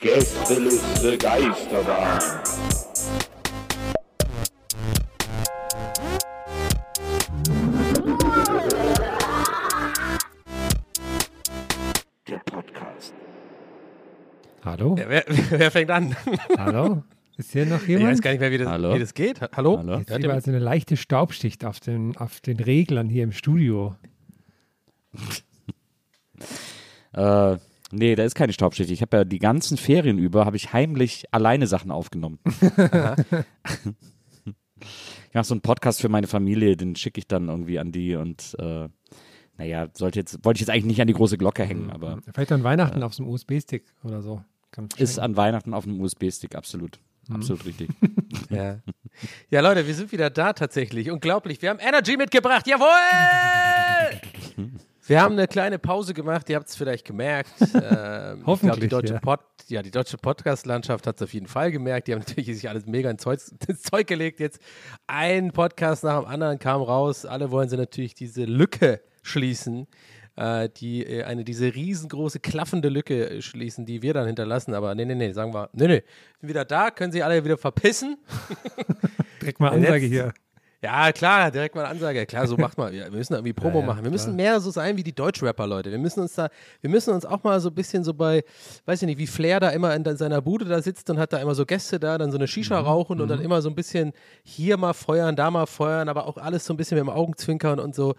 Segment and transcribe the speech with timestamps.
[0.00, 2.20] Gästeliste Geisterbahn.
[12.28, 13.14] Der Podcast.
[14.64, 14.96] Hallo?
[14.96, 16.14] Wer, wer, wer fängt an?
[16.58, 17.02] Hallo?
[17.36, 18.10] Ist hier noch Ich jemand?
[18.10, 18.94] weiß gar nicht mehr, wie das, Hallo?
[18.94, 19.40] wie das geht.
[19.40, 19.78] Ha- Hallo?
[19.78, 19.98] Hallo?
[19.98, 20.44] Jetzt Hört ihr über mich?
[20.44, 23.94] so eine leichte Staubschicht auf den, auf den Reglern hier im Studio.
[27.18, 27.58] Äh,
[27.90, 28.90] nee, da ist keine Staubschicht.
[28.90, 32.38] Ich habe ja die ganzen Ferien über, habe ich heimlich alleine Sachen aufgenommen.
[32.44, 32.60] ich
[35.34, 38.54] mache so einen Podcast für meine Familie, den schicke ich dann irgendwie an die und
[38.60, 38.88] äh,
[39.56, 42.52] naja, sollte jetzt, wollte ich jetzt eigentlich nicht an die große Glocke hängen, aber Vielleicht
[42.52, 44.44] an Weihnachten auf so einem USB-Stick oder so.
[44.96, 47.00] Ist an Weihnachten auf einem USB-Stick, absolut.
[47.30, 47.90] Absolut richtig.
[48.50, 48.78] Ja.
[49.50, 51.10] ja, Leute, wir sind wieder da tatsächlich.
[51.10, 51.60] Unglaublich.
[51.60, 52.66] Wir haben Energy mitgebracht.
[52.66, 52.86] Jawohl!
[55.08, 57.50] Wir haben eine kleine Pause gemacht, ihr habt es vielleicht gemerkt.
[57.90, 59.20] Ähm, Hoffentlich, Ich glaub, die deutsche, ja.
[59.20, 62.08] Pod, ja, die deutsche Podcast-Landschaft hat es auf jeden Fall gemerkt.
[62.08, 64.40] Die haben natürlich sich alles mega ins Zeug, ins Zeug gelegt.
[64.40, 64.60] Jetzt
[65.06, 67.24] ein Podcast nach dem anderen kam raus.
[67.24, 69.86] Alle wollen sie natürlich diese Lücke schließen.
[70.36, 74.74] Äh, die, äh, eine, diese riesengroße, klaffende Lücke äh, schließen, die wir dann hinterlassen.
[74.74, 76.02] Aber nee, nee, nee, sagen wir, nee, nee,
[76.40, 78.18] sind wieder da, können sie alle wieder verpissen.
[79.40, 80.32] Direkt mal Ansage hier.
[80.80, 82.24] Ja, klar, direkt mal Ansage.
[82.24, 82.92] Klar, so macht man.
[82.92, 84.04] Wir müssen irgendwie Promo Ja, ja, machen.
[84.04, 84.52] Wir müssen klar.
[84.52, 85.90] mehr so sein wie die Deutschrapper, Leute.
[85.90, 88.44] Wir müssen uns da, wir müssen uns auch mal so ein bisschen so bei,
[88.86, 91.38] weiß ich nicht, wie Flair da immer in seiner Bude da sitzt und hat da
[91.38, 93.74] immer so Gäste da, dann so eine Shisha Mhm, rauchen und dann immer so ein
[93.74, 94.12] bisschen
[94.44, 97.80] hier mal feuern, da mal feuern, aber auch alles so ein bisschen mit dem Augenzwinkern
[97.80, 98.14] und so.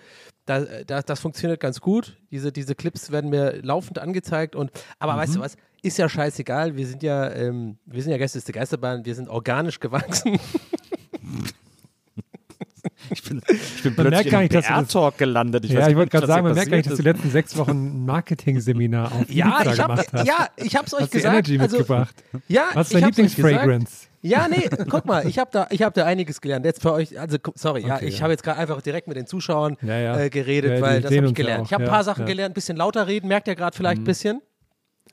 [0.46, 2.18] Da, da, das funktioniert ganz gut.
[2.30, 5.38] Diese, diese Clips werden mir laufend angezeigt und, aber weißt Mhm.
[5.38, 5.56] du was?
[5.82, 6.76] Ist ja scheißegal.
[6.76, 9.06] Wir sind ja, ähm, wir sind ja Gäste der Geisterbahn.
[9.06, 10.38] Wir sind organisch gewachsen.
[13.12, 15.66] Ich bin, ich bin Man merkt plötzlich gar im nicht, BR-Talk gelandet.
[15.66, 17.30] Ich ja, weiß ich wollte gerade sagen, man merkt gar nicht, dass du die letzten
[17.32, 20.28] sechs Wochen ein Marketing-Seminar auf Ja, ich hab, gemacht hast.
[20.28, 21.34] ja, ich hab's euch hast gesagt.
[21.34, 22.16] Energy also, mitgebracht.
[22.48, 23.18] Ja, Was ist gesagt.
[23.18, 24.08] Lieblingsfragrance?
[24.22, 26.66] Ja, nee, guck mal, ich habe da, ich hab da einiges gelernt.
[26.66, 28.24] Jetzt für euch, also sorry, ja, Okay, ich ja.
[28.24, 30.20] habe jetzt gerade einfach direkt mit den Zuschauern Ja, ja.
[30.20, 31.62] Äh, geredet, Ja, weil das habe ich ja gelernt.
[31.62, 32.26] auch, ich habe ein ja, paar Sachen ja.
[32.26, 32.30] Mhm.
[32.30, 34.42] gelernt, ein bisschen lauter reden, merkt ihr gerade vielleicht ein bisschen.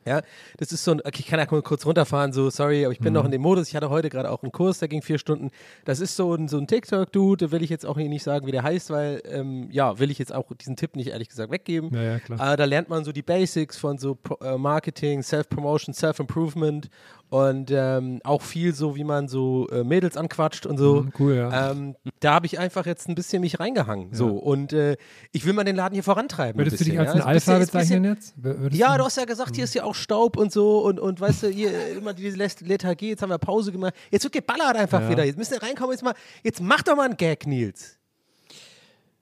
[0.07, 0.23] Ja,
[0.57, 3.13] das ist so ein, okay, ich kann ja kurz runterfahren, so, sorry, aber ich bin
[3.13, 3.27] noch Mhm.
[3.27, 3.69] in dem Modus.
[3.69, 5.51] Ich hatte heute gerade auch einen Kurs, der ging vier Stunden.
[5.85, 8.53] Das ist so ein, so ein TikTok-Dude, da will ich jetzt auch nicht sagen, wie
[8.53, 11.91] der heißt, weil, ähm, ja, will ich jetzt auch diesen Tipp nicht ehrlich gesagt weggeben.
[11.93, 12.53] Ja, ja, klar.
[12.53, 16.89] Äh, da lernt man so die Basics von so Pro äh, Marketing, Self-Promotion, Self-Improvement
[17.29, 21.03] und ähm, auch viel so, wie man so äh, Mädels anquatscht und so.
[21.03, 21.71] Mhm, cool, ja.
[21.73, 24.15] Ähm, da habe ich einfach jetzt ein bisschen mich reingehangen.
[24.15, 24.97] So und äh,
[25.33, 26.59] ich will mal den Laden hier vorantreiben.
[26.61, 27.23] Würdest ein du dich bisschen, als ja?
[27.25, 28.35] ein Alpha bisschen- bezeichnen bisschen- jetzt?
[28.37, 31.21] Würdest Ja, du hast ja gesagt, hier ist ja auch Staub und so und, und
[31.21, 33.95] weißt du, hier äh, immer diese Let- Lethargie, jetzt haben wir Pause gemacht.
[34.13, 35.11] Jetzt wird geballert einfach Ja.
[35.11, 35.25] wieder.
[35.25, 37.99] Jetzt müssen wir reinkommen, jetzt mal, jetzt mach doch mal einen Gag, Nils.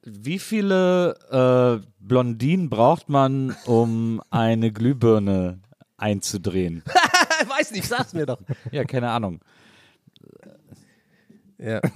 [0.02, 5.60] Wie viele äh, Blondinen braucht man, um eine Glühbirne
[5.96, 6.82] einzudrehen?
[7.48, 8.40] Weiß nicht, sag's mir doch.
[8.72, 9.40] Ja, keine Ahnung.
[11.58, 11.80] Ja.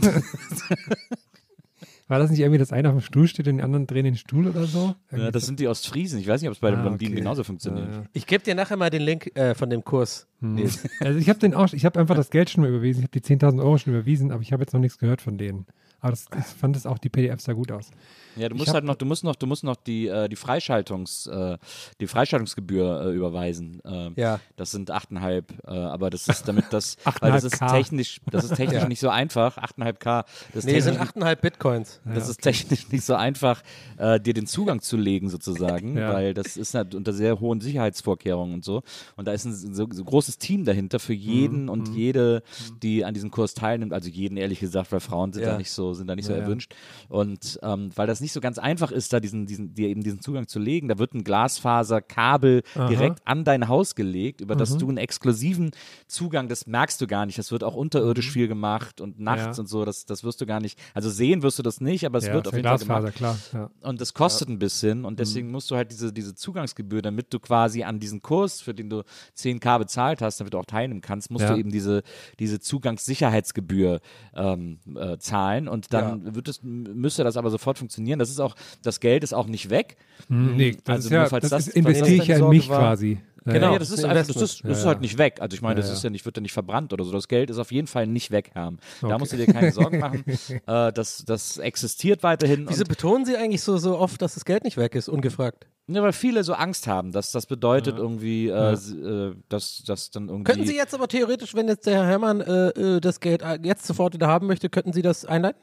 [2.08, 4.16] War das nicht irgendwie, dass einer auf dem Stuhl steht und die anderen drehen den
[4.16, 4.78] Stuhl oder so?
[4.78, 6.18] Ja, Irgendwie das sind die Ostfriesen.
[6.18, 7.20] Ich weiß nicht, ob es bei den Ah, Blondinen okay.
[7.20, 7.86] genauso funktioniert.
[7.88, 8.04] Ja, ja.
[8.14, 10.26] Ich gebe dir nachher mal den Link äh, von dem Kurs.
[10.40, 10.88] Nils.
[11.00, 13.00] Also ich habe den auch, ich habe einfach das Geld schon mal überwiesen.
[13.00, 15.36] Ich habe die 10.000 Euro schon überwiesen, aber ich habe jetzt noch nichts gehört von
[15.36, 15.66] denen.
[16.00, 17.90] Aber das, ich fand das auch, die PDFs sah gut aus.
[18.36, 21.26] Ja, du musst halt noch, du musst noch, du musst noch die, äh, die Freischaltungs,
[21.26, 21.58] äh,
[22.00, 23.80] die Freischaltungsgebühr äh, überweisen.
[23.84, 24.38] Äh, Ja.
[24.56, 27.72] Das sind 8,5, äh, aber das ist damit das, weil das ist 8,5K.
[27.72, 28.88] technisch, das ist technisch Ja.
[28.88, 29.58] nicht so einfach.
[29.58, 30.24] 8,5K.
[30.52, 32.00] Das Nee, sind technisch, 8,5 Bitcoins.
[32.04, 33.62] das ist technisch nicht so einfach,
[33.96, 36.12] äh, dir den Zugang zu legen sozusagen, Ja.
[36.12, 38.82] weil das ist halt unter sehr hohen Sicherheitsvorkehrungen und so.
[39.16, 42.42] Und da ist ein so, so großes Team dahinter für Mhm, jeden und jede,
[42.84, 43.92] die an diesem Kurs teilnimmt.
[43.92, 45.52] Also jeden ehrlich gesagt, weil Frauen sind Ja.
[45.52, 46.74] da nicht so, sind da nicht so Ja, erwünscht.
[47.08, 50.20] Und ähm, weil das nicht so ganz einfach ist, da diesen, diesen, dir eben diesen
[50.20, 52.88] Zugang zu legen, da wird ein Glasfaserkabel Aha.
[52.88, 54.58] direkt an dein Haus gelegt, über Mhm.
[54.58, 55.70] das du einen exklusiven
[56.06, 57.38] Zugang, das merkst du gar nicht.
[57.38, 59.52] Das wird auch unterirdisch viel gemacht und nachts Mhm.
[59.54, 59.60] Ja.
[59.60, 62.18] und so, das, das wirst du gar nicht, also sehen wirst du das nicht, aber
[62.18, 63.14] es ja, wird auf jeden Fall gemacht.
[63.14, 63.38] Klar.
[63.80, 65.16] Und das kostet ein bisschen und Mhm.
[65.16, 68.90] deswegen musst du halt diese, diese Zugangsgebühr, damit du quasi an diesen Kurs, für den
[68.90, 69.02] du
[69.36, 72.02] 10k bezahlt hast, damit du auch teilnehmen kannst, musst du eben diese,
[72.38, 74.00] diese Zugangssicherheitsgebühr
[74.34, 78.18] ähm, äh, zahlen und dann wird es, müsste das aber sofort funktionieren.
[78.18, 79.96] Das ist auch, das Geld ist auch nicht weg.
[80.28, 82.44] Hm, Nee, das Also ist ja, nur falls das, das- investiere falls ich das ja
[82.44, 82.78] in mich war.
[82.80, 83.18] quasi.
[83.46, 83.66] Ja, Genau.
[83.66, 83.78] Ja, ja.
[83.78, 85.38] das ist, ein einfach, das ist, das ist Ja, halt nicht weg.
[85.40, 85.94] Also ich meine, Ja, das ja.
[85.94, 87.12] ist ja nicht, wird ja nicht verbrannt oder so.
[87.12, 88.78] Das Geld ist auf jeden Fall nicht weg, Herm.
[89.00, 89.18] Da Okay.
[89.18, 90.24] musst du dir keine Sorgen machen.
[90.66, 92.66] äh, das, das existiert weiterhin.
[92.68, 95.66] Wieso betonen Sie eigentlich so, so oft, dass das Geld nicht weg ist, ungefragt?
[95.90, 100.10] ja, weil viele so Angst haben, dass das bedeutet irgendwie, äh, s- äh, dass das
[100.10, 100.44] dann irgendwie.
[100.52, 103.86] Könnten Sie jetzt aber theoretisch, wenn jetzt der Herr Herrmann äh, äh, das Geld jetzt
[103.86, 105.60] sofort wieder haben möchte, könnten Sie das einleiten?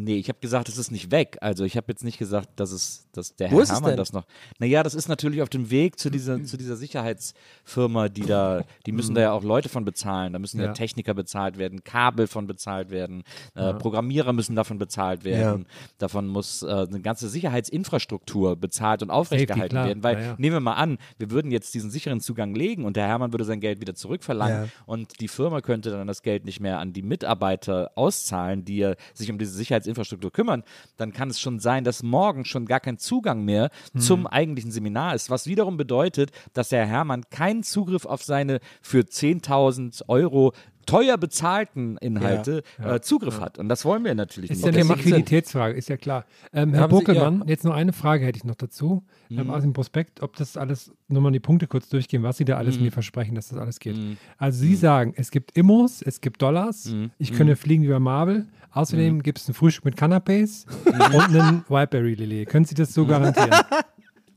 [0.00, 1.38] Nee, ich habe gesagt, es ist nicht weg.
[1.40, 4.24] Also ich habe jetzt nicht gesagt, dass es, dass der Wo Herr Hermann das noch.
[4.60, 8.92] Naja, das ist natürlich auf dem Weg zu dieser, zu dieser Sicherheitsfirma, die da, die
[8.92, 10.32] müssen da ja auch Leute von bezahlen.
[10.34, 10.72] Da müssen ja, Ja.
[10.72, 13.24] Techniker bezahlt werden, Kabel von bezahlt werden,
[13.56, 15.66] äh, Programmierer müssen davon bezahlt werden.
[15.98, 19.86] Davon muss äh, eine ganze Sicherheitsinfrastruktur bezahlt und aufrechterhalten klar.
[19.88, 20.02] werden.
[20.02, 20.34] Weil Ja, ja.
[20.38, 23.44] nehmen wir mal an, wir würden jetzt diesen sicheren Zugang legen und der Hermann würde
[23.44, 24.68] sein Geld wieder zurückverlangen Ja.
[24.86, 28.94] und die Firma könnte dann das Geld nicht mehr an die Mitarbeiter auszahlen, die ja
[29.14, 29.52] sich um diese
[29.94, 30.62] Sicherheitsinfrastruktur kümmern,
[30.96, 34.00] dann kann es schon sein, dass morgen schon gar kein Zugang mehr Hm.
[34.00, 39.00] zum eigentlichen Seminar ist, was wiederum bedeutet, dass der Hermann keinen Zugriff auf seine für
[39.04, 40.52] 10.000 Euro
[40.86, 43.58] teuer bezahlten Inhalte Äh, Zugriff hat.
[43.58, 44.74] Und das wollen wir natürlich Ist nicht.
[44.74, 44.94] ja eine.
[44.94, 46.24] Liquiditätsfrage, ist ja klar.
[46.54, 47.40] Ähm, Herr ja.
[47.46, 49.04] jetzt noch eine Frage hätte ich noch dazu.
[49.28, 49.38] Mhm.
[49.38, 52.46] Ähm, aus dem Prospekt, ob das alles, nur mal die Punkte kurz durchgehen, was Sie
[52.46, 52.84] da alles Mhm.
[52.84, 53.96] mir versprechen, dass das alles geht.
[54.38, 57.10] Also Sie sagen, es gibt Immos, es gibt Dollars, Mhm.
[57.18, 58.46] ich könnte fliegen wie bei Marvel.
[58.70, 62.48] Außerdem gibt es ein Frühstück mit Canapés und einen Wildberry-Lillet.
[62.48, 63.50] Können Sie das so garantieren?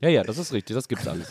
[0.00, 1.28] Ja, ja, das ist richtig, das gibt's alles.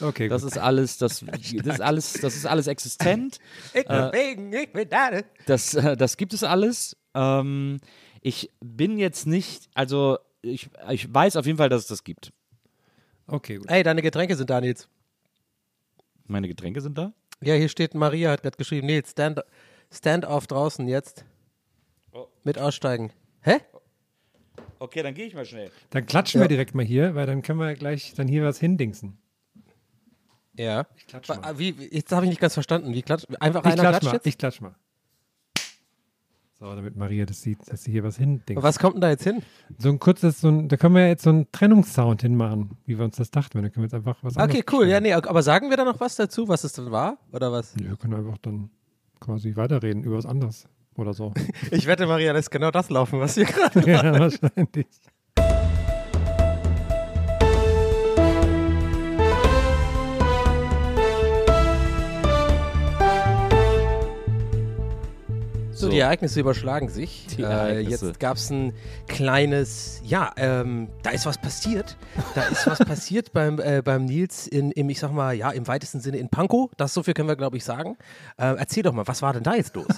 [0.00, 0.52] Okay, Das gut.
[0.52, 3.38] ist alles, das, das ist alles, das ist alles existent.
[3.74, 5.10] Ich bin wegen, ich bin da.
[5.46, 6.96] Das, äh, das gibt es alles.
[7.14, 7.78] Ähm,
[8.20, 12.32] ich bin jetzt nicht, also ich, ich weiß auf jeden Fall, dass es das gibt.
[13.26, 13.70] Okay, gut.
[13.70, 14.88] Ey, deine Getränke sind da, Nils.
[16.26, 17.12] Meine Getränke sind da.
[17.40, 19.40] Ja, hier steht, Maria hat gerade geschrieben, Nils, stand,
[19.92, 21.24] stand auf draußen jetzt.
[22.44, 23.12] Mit aussteigen.
[23.40, 23.58] Hä?
[24.78, 25.70] Okay, dann gehe ich mal schnell.
[25.90, 29.16] Dann klatschen wir direkt mal hier, weil dann können wir gleich dann hier was hindingsen.
[30.54, 30.86] Ja.
[30.96, 31.58] Ich klatsch Wa- mal.
[31.58, 32.92] Wie, jetzt habe ich nicht ganz verstanden.
[32.92, 33.26] Wie klatscht?
[33.40, 34.12] Einfach Ich einer klatsch klatscht mal.
[34.14, 34.26] jetzt?
[34.26, 34.74] Ich klatsch mal.
[36.58, 38.62] So, damit Maria das sieht, dass sie hier was hindingst.
[38.62, 39.42] Was kommt denn da jetzt hin?
[39.78, 43.04] So ein kurzes, so ein, da können wir jetzt so einen Trennungssound hinmachen, wie wir
[43.04, 43.60] uns das dachten.
[43.60, 44.86] Dann können wir jetzt einfach was Okay, cool.
[44.86, 45.02] Ja, spielen.
[45.04, 47.18] nee, aber sagen wir da noch was dazu, was es denn war?
[47.32, 47.74] Oder was?
[47.76, 48.70] Nee, wir können einfach dann
[49.18, 51.32] quasi weiterreden über was anderes oder so.
[51.70, 53.80] Ich wette, Maria lässt genau das laufen, was hier gerade.
[53.90, 54.86] ja, wahrscheinlich.
[65.82, 67.26] So, die Ereignisse überschlagen sich.
[67.36, 68.06] Die äh, Ereignisse.
[68.06, 68.72] jetzt gab es ein
[69.08, 71.96] kleines, ja, ähm, da ist was passiert.
[72.36, 75.66] Da ist was passiert beim, äh, beim Nils in, im, ich sag mal, ja, im
[75.66, 76.70] weitesten Sinne in Pankow.
[76.76, 77.96] Das so viel können wir, glaube ich, sagen.
[78.36, 79.88] Äh, erzähl doch mal, was war denn da jetzt los?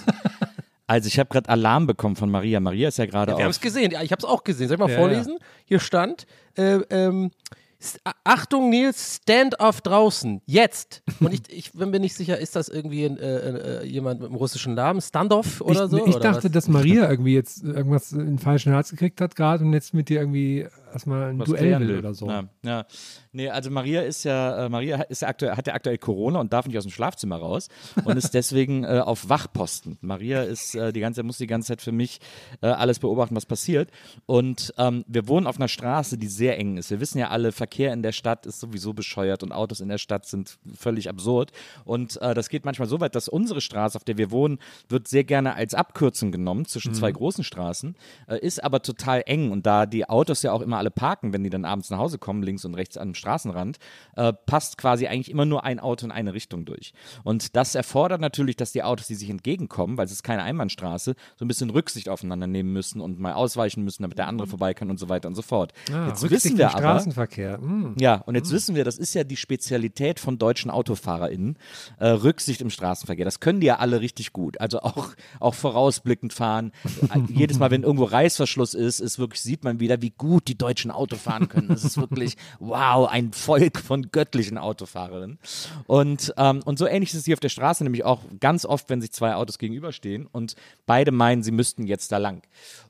[0.87, 2.59] Also ich habe gerade Alarm bekommen von Maria.
[2.59, 4.67] Maria ist ja gerade Wir haben es gesehen, ja, ich habe es auch gesehen.
[4.67, 5.37] Soll ich mal Ja, vorlesen?
[5.65, 7.31] Hier stand, äh, ähm,
[8.23, 11.03] Achtung Nils, Stand-off draußen, jetzt.
[11.19, 14.29] Und ich, ich bin mir nicht sicher, ist das irgendwie ein, äh, äh, jemand mit
[14.29, 15.01] einem russischen Namen?
[15.01, 15.97] Standoff oder ich, so?
[15.97, 16.51] Ich oder dachte, was?
[16.51, 20.09] dass Maria irgendwie jetzt irgendwas in den falschen Hals gekriegt hat gerade und jetzt mit
[20.09, 22.27] dir irgendwie erstmal ein was Duell will oder so.
[22.27, 22.85] Ja, ja.
[23.31, 26.53] Nee, also Maria ist ja, äh, Maria ist ja aktuell, hat ja aktuell Corona und
[26.53, 27.67] darf nicht aus dem Schlafzimmer raus
[28.05, 29.97] und ist deswegen äh, auf Wachposten.
[30.01, 32.21] Maria ist äh, die ganze, muss die ganze Zeit für mich
[32.61, 33.91] äh, alles beobachten, was passiert.
[34.25, 36.89] Und ähm, wir wohnen auf einer Straße, die sehr eng ist.
[36.89, 39.97] Wir wissen ja alle, Verkehr in der Stadt ist sowieso bescheuert und Autos in der
[39.97, 41.51] Stadt sind völlig absurd.
[41.83, 45.09] Und äh, das geht manchmal so weit, dass unsere Straße, auf der wir wohnen, wird
[45.09, 47.95] sehr gerne als Abkürzung genommen zwischen zwei großen Straßen,
[48.41, 49.51] ist aber total eng.
[49.51, 52.17] Und da die Autos ja auch immer alle parken, wenn die dann abends nach Hause
[52.17, 53.77] kommen, links und rechts am Straßenrand,
[54.15, 56.93] äh, passt quasi eigentlich immer nur ein Auto in eine Richtung durch.
[57.23, 61.15] Und das erfordert natürlich, dass die Autos, die sich entgegenkommen, weil es ist keine Einbahnstraße,
[61.35, 64.73] so ein bisschen Rücksicht aufeinander nehmen müssen und mal ausweichen müssen, damit der andere vorbei
[64.73, 65.73] kann und so weiter und so fort.
[65.91, 67.57] Ah, Jetzt Rücksicht wissen wir aber, Straßenverkehr.
[67.57, 67.95] Hm.
[67.99, 71.57] ja, und jetzt wissen wir, das ist ja die Spezialität von deutschen AutofahrerInnen,
[71.99, 73.25] äh, Rücksicht im Straßenverkehr.
[73.25, 74.59] Das können die ja alle richtig gut.
[74.59, 76.71] Also auch, auch vorausblickend fahren.
[77.13, 80.57] Äh, Jedes Mal, wenn irgendwo Reißverschluss ist, ist wirklich, sieht man wieder, wie gut die
[80.65, 81.67] Deutschen Auto fahren können.
[81.67, 85.37] Das ist wirklich, wow, ein Volk von göttlichen Autofahrerinnen.
[85.85, 88.89] Und, ähm, und so ähnlich ist es hier auf der Straße, nämlich auch ganz oft,
[88.89, 90.55] wenn sich zwei Autos gegenüberstehen und
[90.87, 92.41] beide meinen, sie müssten jetzt da lang.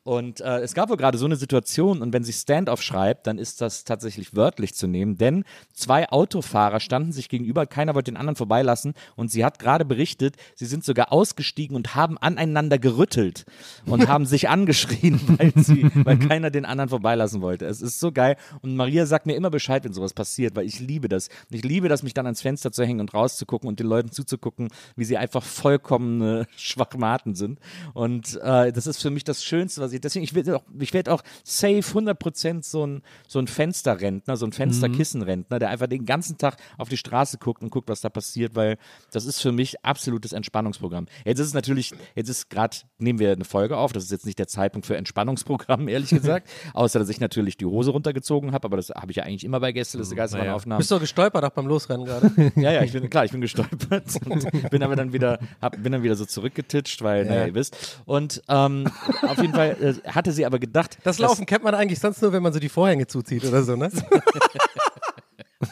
[0.06, 3.40] Und äh, es gab wohl gerade so eine Situation, und wenn sie Stand-off schreibt, dann
[3.40, 5.44] ist das tatsächlich wörtlich zu nehmen, denn
[5.74, 10.36] zwei Autofahrer standen sich gegenüber, keiner wollte den anderen vorbeilassen und sie hat gerade berichtet,
[10.54, 13.46] sie sind sogar ausgestiegen und haben aneinander gerüttelt
[13.88, 17.66] und haben sich angeschrien, weil, sie, weil keiner den anderen vorbeilassen wollte.
[17.66, 20.80] Es ist so geil und Maria sagt mir immer Bescheid, wenn sowas passiert, weil ich
[20.80, 21.30] liebe das.
[21.50, 24.68] Ich liebe das, mich dann ans Fenster zu hängen und rauszugucken und den Leuten zuzugucken,
[24.96, 27.58] wie sie einfach vollkommene Schwachmaten sind.
[27.96, 30.94] Und äh, das ist für mich das Schönste, was ich, deswegen, ich werde auch, ich
[30.94, 36.06] werde auch safe 100% so ein, so ein Fensterrentner, so ein Fensterkissenrentner, der einfach den
[36.06, 38.78] ganzen Tag auf die Straße guckt und guckt, was da passiert, weil
[39.12, 41.08] das ist für mich absolutes Entspannungsprogramm.
[41.26, 44.26] Jetzt ist es natürlich, jetzt ist gerade, nehmen wir eine Folge auf, das ist jetzt
[44.26, 48.52] nicht der Zeitpunkt für Entspannungsprogramm, ehrlich gesagt, außer dass ich natürlich ich die Hose runtergezogen
[48.52, 50.78] habe, aber das habe ich ja eigentlich immer bei Gästeliste Geisterbahn-Aufnahmen.
[50.78, 52.32] Bist du gestolpert auch beim Losrennen gerade?
[52.56, 55.92] Ja, ja, ich bin klar, ich bin gestolpert und bin aber dann wieder, hab, bin
[55.92, 58.02] dann wieder so zurückgetitscht, weil, naja, ihr wisst.
[58.06, 58.88] Und ähm,
[59.24, 62.44] auf jeden Fall hatte sie aber gedacht, Das Laufen kennt man eigentlich sonst nur, wenn
[62.44, 63.90] man so die Vorhänge zuzieht oder so, ne?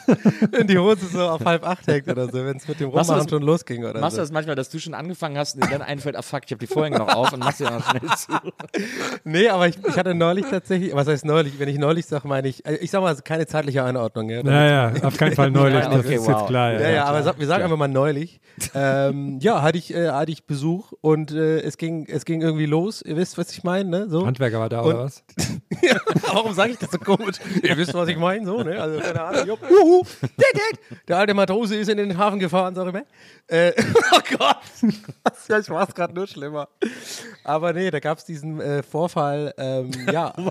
[0.50, 2.96] wenn die Hose so auf halb acht hängt oder so, wenn es mit dem du
[2.96, 4.22] Rummachen das- schon losging oder Machst du so.
[4.22, 6.58] das manchmal, dass du schon angefangen hast und dir dann einfällt, ah fuck, ich habe
[6.60, 8.32] die Vorhänge noch auf und machst sie dann noch schnell zu.
[9.24, 11.58] Nee, aber ich, ich hatte neulich tatsächlich, was heißt neulich?
[11.58, 14.28] Wenn ich neulich sage, meine ich, äh, ich sag mal, keine zeitliche Einordnung.
[14.28, 15.82] Ja, Naja, auf keinen Fall neulich.
[15.82, 16.38] Ja, das okay, ist wow.
[16.40, 16.72] jetzt klar.
[16.72, 16.80] Ja.
[16.80, 17.64] Ja, ja, aber klar, wir sagen klar.
[17.64, 18.40] einfach mal neulich.
[18.74, 22.66] Ähm, ja, hatte ich, äh, hatte ich Besuch und äh, es, ging, es ging irgendwie
[22.66, 23.02] los.
[23.02, 24.08] Ihr wisst, was ich meine, ne?
[24.08, 24.26] So.
[24.26, 25.24] Handwerker war da Und- oder was?
[25.82, 25.96] Ja,
[26.32, 27.36] warum sage ich das so komisch?
[27.62, 28.80] Ihr wisst, was ich meine, so, ne?
[28.80, 29.46] Also, keine Ahnung.
[29.48, 31.06] Jupp, Uhu, dick, dick.
[31.08, 33.04] Der alte Matrose ist in den Hafen gefahren, sag ich mal.
[33.48, 33.72] Äh,
[34.12, 34.56] oh Gott,
[35.60, 36.68] ich mach's gerade nur schlimmer.
[37.44, 40.32] Aber nee, da gab's diesen äh, Vorfall, ähm, ja.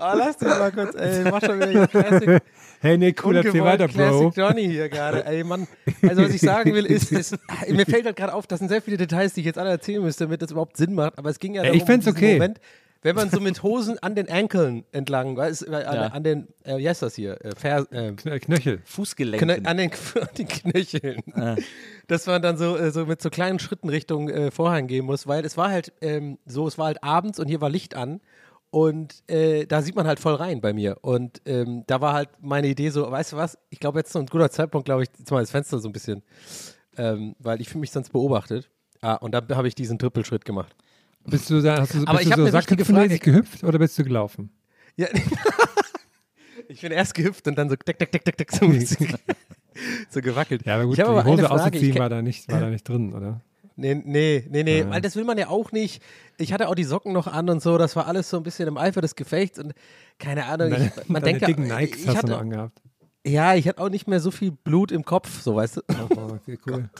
[0.00, 2.40] Ah, lass dich mal kurz, ey, mach schon wieder hier Classic.
[2.80, 3.94] Hey, nee, cool, erzähl weiter, Bro.
[3.94, 5.26] Classic Johnny hier gerade.
[5.26, 5.66] Ey, Mann.
[6.02, 7.36] Also, was ich sagen will, ist, ist
[7.68, 10.00] mir fällt halt gerade auf, das sind sehr viele Details, die ich jetzt alle erzählen
[10.00, 11.18] müsste, damit das überhaupt Sinn macht.
[11.18, 12.34] Aber es ging ja Ey, darum, ich diesen okay.
[12.34, 12.60] Moment,
[13.02, 16.06] wenn man so mit Hosen an den Ankeln entlang, weißt, äh, an, Ja.
[16.08, 17.42] an den, äh, wie heißt das hier?
[17.44, 18.80] Äh, Fer, äh, Kn- Knöchel.
[18.84, 19.48] Fußgelenken.
[19.48, 19.90] Knö an den,
[20.20, 21.22] an den Knöcheln.
[22.06, 25.26] Dass man dann so, äh, so mit so kleinen Schritten Richtung äh, Vorhang gehen muss,
[25.26, 28.20] weil es war halt ähm, so, es war halt abends und hier war Licht an.
[28.70, 30.98] Und äh, da sieht man halt voll rein bei mir.
[31.00, 34.12] Und ähm, da war halt meine Idee so, weißt du was, ich glaube, jetzt ist
[34.12, 36.22] so ein guter Zeitpunkt, glaube ich, jetzt mal das Fenster so ein bisschen,
[36.98, 38.68] ähm, weil ich fühle mich sonst beobachtet.
[39.00, 40.74] Ah, und dann habe ich diesen Trippelschritt gemacht.
[41.30, 43.18] Bist du, da, hast du, Aber bist ich du so Frage.
[43.18, 44.50] gehüpft oder bist du gelaufen?
[44.96, 45.06] Ja.
[46.68, 48.66] ich bin erst gehüpft und dann so deck, deck, deck, deck, deck, so,
[50.10, 50.64] so gewackelt.
[50.66, 52.88] Ja, aber gut, ich habe die aber Hose auszuziehen war da, nicht, war da nicht
[52.88, 53.40] drin, oder?
[53.76, 54.90] Nee, nee, nee, nee, Ja.
[54.90, 56.02] weil das will man ja auch nicht.
[56.36, 58.66] Ich hatte auch die Socken noch an und so, das war alles so ein bisschen
[58.66, 59.72] im Eifer des Gefechts und
[60.18, 62.82] keine Ahnung, Deine, ich, man denkt ja, Nikes ich hast du hatte, noch angehabt.
[63.24, 65.80] ja, ich hatte auch nicht mehr so viel Blut im Kopf, so weißt du.
[66.16, 66.90] Oh, okay, cool.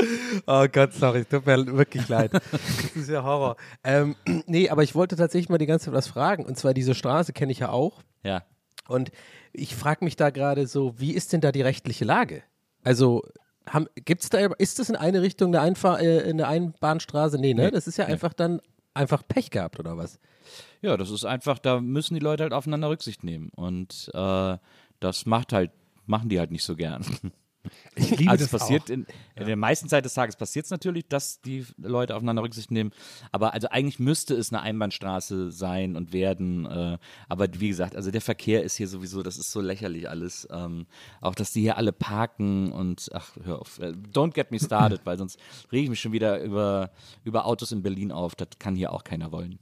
[0.46, 2.32] Oh Gott, sorry, tut mir wirklich leid.
[2.32, 3.56] Das ist ja Horror.
[3.84, 4.16] Ähm,
[4.46, 7.32] nee, aber ich wollte tatsächlich mal die ganze Zeit was fragen und zwar diese Straße
[7.32, 8.42] kenne ich ja auch Ja.
[8.88, 9.10] und
[9.52, 12.42] ich frage mich da gerade so, wie ist denn da die rechtliche Lage?
[12.84, 13.24] Also
[13.68, 17.38] haben, gibt's da, ist das in eine Richtung eine, Einfahr äh, eine Einbahnstraße?
[17.38, 17.70] Nee, ne?
[17.70, 18.60] Das ist ja einfach dann
[18.94, 20.18] einfach Pech gehabt oder was?
[20.82, 23.50] Ja, das ist einfach, da müssen die Leute halt aufeinander Rücksicht nehmen.
[23.54, 24.56] Und äh,
[24.98, 25.70] das macht halt,
[26.06, 27.04] machen die halt nicht so gern.
[27.94, 28.88] Ich liebe also es das passiert auch.
[28.90, 32.70] in, in der meisten Zeit des Tages passiert es natürlich, dass die Leute aufeinander Rücksicht
[32.70, 32.92] nehmen.
[33.32, 36.66] Aber also eigentlich müsste es eine Einbahnstraße sein und werden.
[36.66, 36.98] Äh,
[37.28, 40.48] aber wie gesagt, also der Verkehr ist hier sowieso, das ist so lächerlich alles.
[40.50, 40.86] Ähm,
[41.20, 43.78] auch dass die hier alle parken und ach, hör auf.
[43.78, 45.38] Äh, Don't get me started, weil sonst
[45.70, 46.90] rege ich mich schon wieder über,
[47.24, 48.34] über Autos in Berlin auf.
[48.34, 49.58] Das kann hier auch keiner wollen.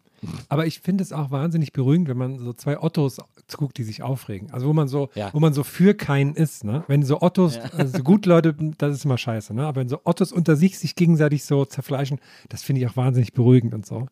[0.48, 3.18] Aber ich finde es auch wahnsinnig beruhigend, wenn man so zwei Ottos
[3.56, 4.50] guckt, die sich aufregen.
[4.50, 5.30] Also wo man so, Ja.
[5.32, 6.84] wo man so für keinen ist, ne?
[6.88, 9.66] Wenn so Ottos, also so gut Leute, das ist immer scheiße, ne?
[9.66, 13.32] Aber wenn so Ottos unter sich sich gegenseitig so zerfleischen, das finde ich auch wahnsinnig
[13.32, 14.06] beruhigend und so.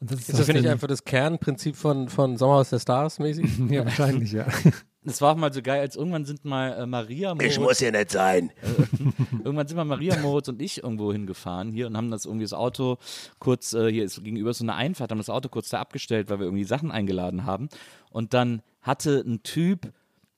[0.00, 3.46] Und das ist Das finde ich einfach das Kernprinzip von, von Sommerhaus der Stars mäßig.
[3.70, 4.46] Ja, wahrscheinlich, ja.
[5.04, 8.10] Es war auch mal so geil, als irgendwann sind mal äh, Maria Moritz, hier nicht
[8.12, 8.52] sein.
[9.44, 12.52] irgendwann sind mal Maria Moritz und ich irgendwo hingefahren hier und haben das irgendwie das
[12.52, 12.98] Auto
[13.40, 16.38] kurz, äh, hier ist gegenüber so eine Einfahrt, haben das Auto kurz da abgestellt, weil
[16.38, 17.68] wir irgendwie Sachen eingeladen haben.
[18.10, 19.92] Und dann hatte ein Typ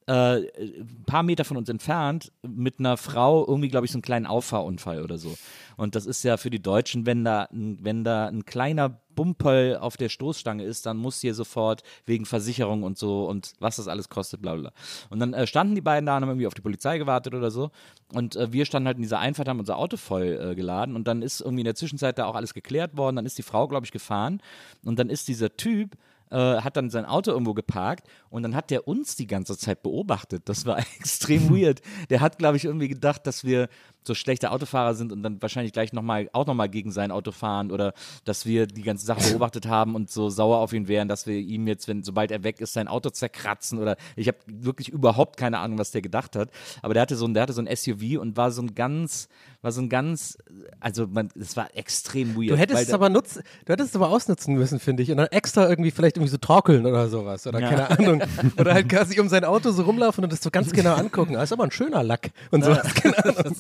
[0.07, 4.03] äh, ein paar Meter von uns entfernt mit einer Frau irgendwie, glaube ich, so einen
[4.03, 5.35] kleinen Auffahrunfall oder so.
[5.77, 9.77] Und das ist ja für die Deutschen, wenn da, ein- wenn da ein kleiner Bumperl
[9.79, 13.89] auf der Stoßstange ist, dann muss hier sofort wegen Versicherung und so und was das
[13.89, 14.73] alles kostet, bla bla.
[15.11, 17.51] Und dann äh, standen die beiden da und haben irgendwie auf die Polizei gewartet oder
[17.51, 17.71] so.
[18.13, 21.07] Und äh, wir standen halt in dieser Einfahrt, haben unser Auto voll äh, geladen und
[21.09, 23.17] dann ist irgendwie in der Zwischenzeit da auch alles geklärt worden.
[23.17, 24.43] Dann ist die Frau, glaube ich, gefahren
[24.85, 25.97] und dann ist dieser Typ
[26.35, 29.83] äh, hat dann sein Auto irgendwo geparkt und dann hat der uns die ganze Zeit
[29.83, 30.49] beobachtet.
[30.49, 31.81] Das war extrem weird.
[32.11, 33.69] Der hat, glaube ich, irgendwie gedacht, dass wir
[34.07, 37.33] so schlechte Autofahrer sind und dann wahrscheinlich gleich noch mal, auch nochmal gegen sein Auto
[37.33, 37.95] fahren oder
[38.25, 41.37] dass wir die ganze Sache beobachtet haben und so sauer auf ihn wären, dass wir
[41.37, 45.37] ihm jetzt, wenn sobald er weg ist, sein Auto zerkratzen oder ich habe wirklich überhaupt
[45.37, 46.51] keine Ahnung, was der gedacht hat.
[46.83, 49.29] Aber der hatte so ein, der hatte so ein SUV und war so ein ganz,
[49.63, 50.37] war so ein ganz,
[50.81, 52.51] also man, es war extrem weird.
[52.51, 55.11] Du hättest es aber nutz, du hättest es aber ausnutzen müssen, finde ich.
[55.11, 57.47] Und dann extra irgendwie vielleicht irgendwie so torkeln oder sowas.
[57.47, 57.69] Oder Ja.
[57.71, 58.23] keine Ahnung.
[58.59, 61.33] Oder halt quasi um sein Auto so rumlaufen und das so ganz genau angucken.
[61.35, 62.31] Das ist aber ein schöner Lack.
[62.51, 62.95] Und sowas.
[62.95, 63.57] Keine Ahnung.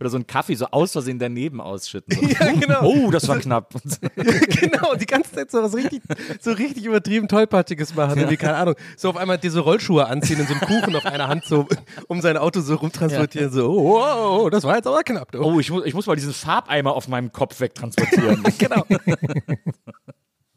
[0.00, 2.16] Oder so einen Kaffee so aus Versehen daneben ausschütten.
[2.16, 2.28] So.
[2.38, 2.82] Ja, genau.
[2.82, 3.72] Oh, das war knapp.
[4.16, 6.02] genau, die ganze Zeit so was richtig,
[6.40, 8.18] so richtig übertrieben tollpatschiges machen.
[8.18, 11.28] Irgendwie, keine Ahnung, so auf einmal diese Rollschuhe anziehen und so einen Kuchen auf einer
[11.28, 11.66] Hand so
[12.08, 13.50] um sein Auto so rumtransportieren.
[13.50, 15.32] So, oh, oh, oh, das war jetzt aber knapp.
[15.32, 15.40] Du.
[15.40, 18.42] Oh, ich muss, ich muss mal diesen Farbeimer auf meinem Kopf wegtransportieren.
[18.58, 18.84] genau.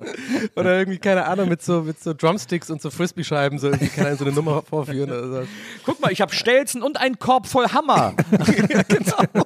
[0.55, 4.17] Oder irgendwie, keine Ahnung, mit so, mit so Drumsticks und so Frisbee-Scheiben so, irgendwie, Ahnung,
[4.17, 5.09] so eine Nummer vorführen.
[5.11, 5.47] Oder so.
[5.85, 8.13] Guck mal, ich habe Stelzen und einen Korb voll Hammer.
[8.87, 9.43] genau.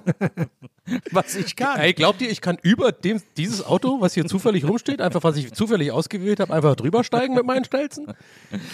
[1.12, 1.80] Was ich kann.
[1.80, 5.36] Ey, glaubt ihr, ich kann über dem, dieses Auto, was hier zufällig rumsteht, einfach, was
[5.38, 8.14] ich zufällig ausgewählt habe, einfach drüber steigen mit meinen Stelzen?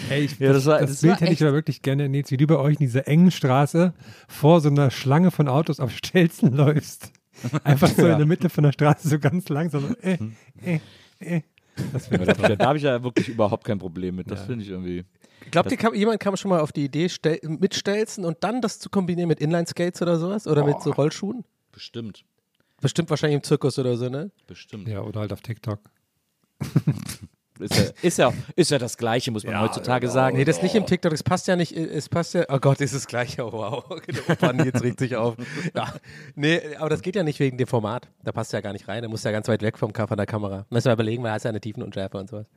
[0.10, 2.30] Ey, ich, Ja, das war- das das Bild war hätte ich aber wirklich gerne, Nils,
[2.32, 3.94] wie du bei euch in dieser engen Straße
[4.28, 7.12] vor so einer Schlange von Autos auf Stelzen läufst.
[7.64, 9.88] Einfach so in der Mitte von der Straße, so ganz langsam.
[9.88, 10.18] So, äh,
[10.64, 10.80] äh,
[11.38, 11.42] äh.
[12.58, 14.30] Da, habe ich ja wirklich überhaupt kein Problem mit.
[14.30, 15.06] Das finde ich irgendwie.
[15.50, 18.62] Glaubt ihr, kam, jemand kam schon mal auf die Idee, stel, mit Stelzen und dann
[18.62, 20.48] das zu kombinieren mit Inline-Skates oder sowas?
[20.48, 21.44] Oder mit so Rollschuhen?
[21.72, 22.24] Bestimmt.
[22.80, 24.32] Bestimmt wahrscheinlich im Zirkus oder so, ne?
[24.48, 24.88] Bestimmt.
[24.88, 25.80] Ja, oder halt auf TikTok.
[27.62, 30.38] Ist, ja, ist, ja, ist ja das Gleiche, muss man heutzutage sagen.
[30.38, 32.94] Nee, das nicht im TikTok, das passt ja nicht, es passt ja, oh Gott, ist
[32.94, 35.36] es gleich, oh wow, der Opa jetzt regt sich auf.
[35.76, 35.94] Ja,
[36.36, 39.02] nee, aber das geht ja nicht wegen dem Format, da passt ja gar nicht rein,
[39.02, 40.66] der muss ja ganz weit weg vom von der Kamera.
[40.70, 42.48] Müssen wir überlegen, weil er hat ja eine Tiefenunschärfe und sowas.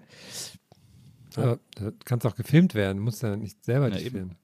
[1.37, 4.17] Aber da kannst auch gefilmt werden, musst ja nicht selber Ja, dich eben.
[4.17, 4.37] filmen.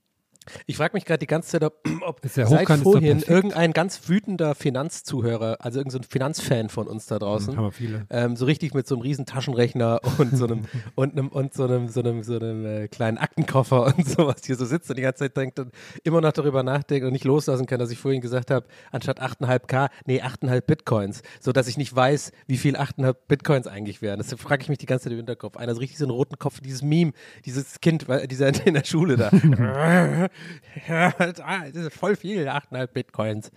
[0.66, 4.08] Ich frage mich gerade die ganze Zeit, ob, ob Ist ja seit vorhin irgendein ganz
[4.08, 8.06] wütender Finanzzuhörer, also irgendein Finanzfan von uns da draußen, viele.
[8.10, 11.64] ähm, so richtig mit so einem riesen Taschenrechner und so einem und einem und so
[11.64, 15.02] einem so einem so einem äh, kleinen Aktenkoffer und sowas hier so sitzt und die
[15.02, 15.72] ganze Zeit denkt und
[16.04, 19.90] immer noch darüber nachdenkt und nicht loslassen kann, dass ich vorhin gesagt habe, anstatt 8,5k,
[20.06, 24.18] nee, 8,5 Bitcoins, so dass ich nicht weiß, wie viel 8,5 Bitcoins eigentlich wären.
[24.18, 25.56] Das frage ich mich die ganze Zeit im Hinterkopf.
[25.56, 27.12] Einer so richtig so einen roten Kopf, dieses Meme,
[27.44, 29.30] dieses Kind, dieser in der Schule da.
[30.88, 33.50] ja, das ist voll viel, 8,5 Bitcoins.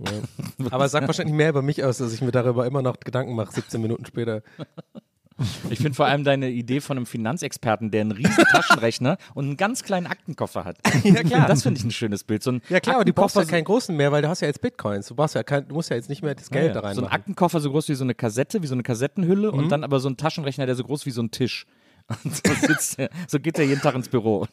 [0.00, 0.06] Ja.
[0.70, 3.34] Aber es sagt wahrscheinlich mehr über mich aus, dass ich mir darüber immer noch Gedanken
[3.34, 4.42] mache, 17 Minuten später.
[5.70, 9.56] Ich finde vor allem deine Idee von einem Finanzexperten, der einen riesen Taschenrechner und einen
[9.56, 10.78] ganz kleinen Aktenkoffer hat.
[11.04, 11.46] Ja, klar.
[11.46, 12.42] Das finde ich ein schönes Bild.
[12.42, 14.48] So ein Ja klar, aber du brauchst ja keinen großen mehr, weil du hast ja
[14.48, 15.06] jetzt Bitcoins.
[15.06, 16.96] Du, brauchst ja kein, du musst ja jetzt nicht mehr das Geld Ja, da rein
[16.96, 17.12] So ein.
[17.12, 19.58] Aktenkoffer so groß wie so eine Kassette, wie so eine Kassettenhülle Mhm.
[19.58, 21.66] und dann aber so ein Taschenrechner, der so groß wie so ein Tisch.
[22.24, 24.46] Und so, sitzt er, so geht er jeden Tag ins Büro.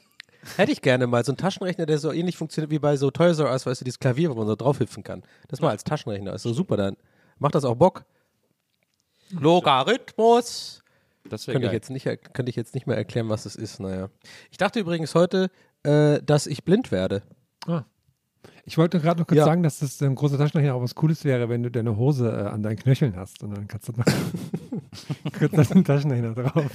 [0.58, 3.40] Hätte ich gerne mal so einen Taschenrechner, der so ähnlich funktioniert wie bei so Toys
[3.40, 5.24] R Us, weißt du, dieses Klavier, wo man so draufhüpfen kann.
[5.48, 6.98] Das mal als Taschenrechner, ist so super dann.
[7.40, 8.06] Macht das auch Bock?
[9.32, 10.84] Logarithmus.
[11.30, 13.80] Das wäre Könnte ich, jetzt nicht, könnte ich jetzt nicht mehr erklären, was es ist.
[13.80, 14.10] Naja.
[14.52, 15.50] Ich dachte übrigens heute,
[15.84, 17.24] äh, dass ich blind werde.
[18.68, 19.46] Ich wollte gerade noch kurz Ja.
[19.46, 22.48] sagen, dass das ein großer Taschenrechner auch was Cooles wäre, wenn du deine Hose äh,
[22.50, 23.94] an deinen Knöcheln hast und dann kannst du
[25.38, 26.72] kurz noch einen Taschenrechner drauf.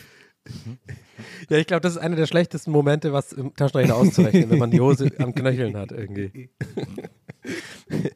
[1.48, 4.70] Ja, ich glaube, das ist einer der schlechtesten Momente, was im Taschenrechner auszurechnen, wenn man
[4.70, 6.50] die Hose am Knöcheln hat irgendwie.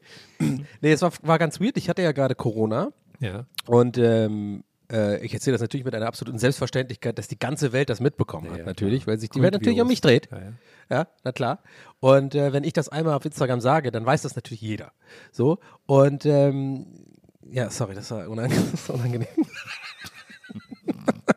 [0.81, 1.77] nee, es war, war ganz weird.
[1.77, 3.45] Ich hatte ja gerade Corona Ja.
[3.67, 7.89] und ähm, äh, ich erzähle das natürlich mit einer absoluten Selbstverständlichkeit, dass die ganze Welt
[7.89, 10.29] das mitbekommen hat, ja, natürlich, weil sich die Welt natürlich um mich dreht.
[10.31, 10.53] Ja, ja.
[10.89, 11.63] Ja, na klar.
[11.99, 14.91] Und äh, wenn ich das einmal auf Instagram sage, dann weiß das natürlich jeder.
[15.31, 15.57] So.
[15.87, 16.85] Und ähm,
[17.49, 19.27] ja, sorry, das war unangenehm.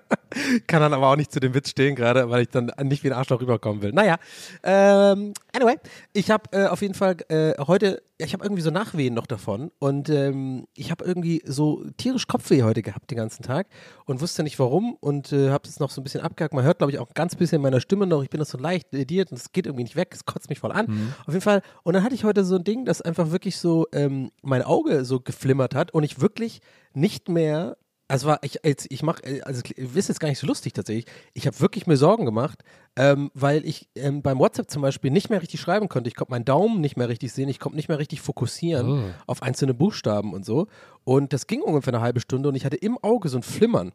[0.66, 3.08] Kann dann aber auch nicht zu dem Witz stehen gerade, weil ich dann nicht wie
[3.08, 3.92] ein Arschloch rüberkommen will.
[3.92, 4.16] Naja,
[4.62, 5.76] ähm, anyway,
[6.12, 9.70] ich habe äh, auf jeden Fall äh, heute, ich habe irgendwie so Nachwehen noch davon
[9.78, 13.68] und ähm, ich habe irgendwie so tierisch Kopfweh heute gehabt den ganzen Tag
[14.04, 16.54] und wusste nicht warum und äh, habe es noch so ein bisschen abgehakt.
[16.54, 18.22] Man hört, glaube ich, auch ein ganz bisschen meiner Stimme noch.
[18.22, 20.10] Ich bin das so leicht lediert und es geht irgendwie nicht weg.
[20.12, 21.14] Es kotzt mich voll an.
[21.26, 21.62] Auf jeden Fall.
[21.82, 25.04] Und dann hatte ich heute so ein Ding, das einfach wirklich so ähm, mein Auge
[25.04, 26.60] so geflimmert hat und ich wirklich
[26.94, 27.76] nicht mehr
[28.08, 31.04] also war ich jetzt ich mache also ihr wisst jetzt gar nicht so lustig tatsächlich.
[31.34, 32.62] Ich habe wirklich mir Sorgen gemacht,
[32.96, 36.08] ähm, weil ich ähm, beim WhatsApp zum Beispiel nicht mehr richtig schreiben konnte.
[36.08, 37.48] Ich konnte meinen Daumen nicht mehr richtig sehen.
[37.48, 39.02] Ich konnte nicht mehr richtig fokussieren Oh.
[39.26, 40.66] auf einzelne Buchstaben und so.
[41.04, 43.92] Und das ging ungefähr eine halbe Stunde und ich hatte im Auge so ein Flimmern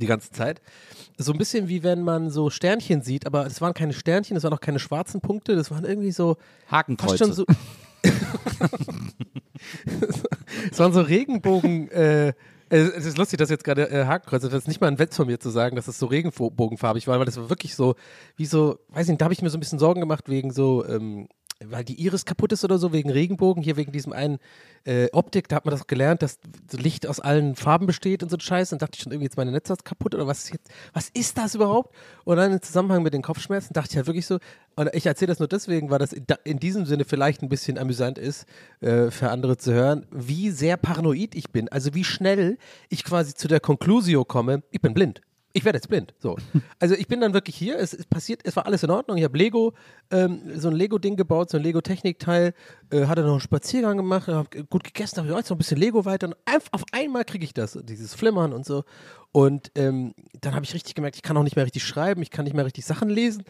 [0.00, 0.60] die ganze Zeit.
[1.18, 4.42] So ein bisschen wie wenn man so Sternchen sieht, aber es waren keine Sternchen, es
[4.44, 6.34] waren auch keine schwarzen Punkte, das waren irgendwie so
[6.66, 7.18] fast Hakenkreuze.
[7.18, 7.44] schon so.
[10.70, 11.90] es waren so Regenbogen.
[11.90, 12.32] Äh,
[12.74, 15.16] es es ist lustig, dass jetzt gerade äh, Hakenkreuz, das ist nicht mal ein Witz
[15.16, 17.94] von mir zu sagen, dass es so regenbogenfarbig war, weil das war wirklich so,
[18.36, 20.84] wie so, weiß nicht, da habe ich mir so ein bisschen Sorgen gemacht wegen so,
[20.86, 21.28] ähm,
[21.64, 24.38] weil die Iris kaputt ist oder so, wegen Regenbogen, hier wegen diesem einen
[24.84, 26.38] äh, Optik, da hat man das gelernt, dass
[26.72, 29.36] Licht aus allen Farben besteht und so ein Scheiß und dachte ich schon irgendwie jetzt
[29.36, 31.94] meine Netze kaputt oder was ist jetzt, was ist das überhaupt?
[32.24, 34.38] Und dann im Zusammenhang mit den Kopfschmerzen dachte ich halt wirklich so,
[34.76, 37.78] und ich erzähle das nur deswegen, weil das in, in diesem Sinne vielleicht ein bisschen
[37.78, 38.46] amüsant ist,
[38.80, 43.34] äh, für andere zu hören, wie sehr paranoid ich bin, also wie schnell ich quasi
[43.34, 45.20] zu der Conclusio komme, ich bin blind.
[45.54, 46.12] Ich werde jetzt blind.
[46.18, 46.36] So.
[46.80, 49.16] Also ich bin dann wirklich hier, es ist passiert, es war alles in Ordnung.
[49.16, 49.72] Ich habe Lego,
[50.10, 52.52] ähm, so ein Lego-Ding gebaut, so ein Lego-Technikteil,
[52.90, 56.04] äh, hatte noch einen Spaziergang gemacht, habe gut gegessen, habe jetzt noch ein bisschen Lego
[56.04, 58.84] weiter und einfach auf einmal kriege ich das, dieses Flimmern und so.
[59.30, 62.30] Und ähm, dann habe ich richtig gemerkt, ich kann auch nicht mehr richtig schreiben, ich
[62.30, 63.44] kann nicht mehr richtig Sachen lesen.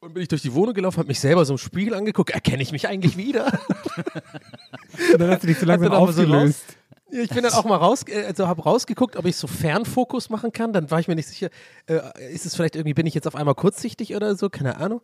[0.00, 2.62] Und bin ich durch die Wohnung gelaufen, habe mich selber so im Spiegel angeguckt, erkenne
[2.62, 3.46] ich mich eigentlich wieder?
[5.12, 6.64] Und dann hast du dich so langsam so aufgelöst.
[6.68, 6.77] Ja,
[7.10, 10.52] ich bin dann auch mal raus, äh, also habe rausgeguckt, ob ich so Fernfokus machen
[10.52, 10.72] kann.
[10.72, 11.48] Dann war ich mir nicht sicher,
[11.86, 12.00] äh,
[12.32, 15.00] ist es vielleicht irgendwie, bin ich jetzt auf einmal kurzsichtig oder so, keine Ahnung.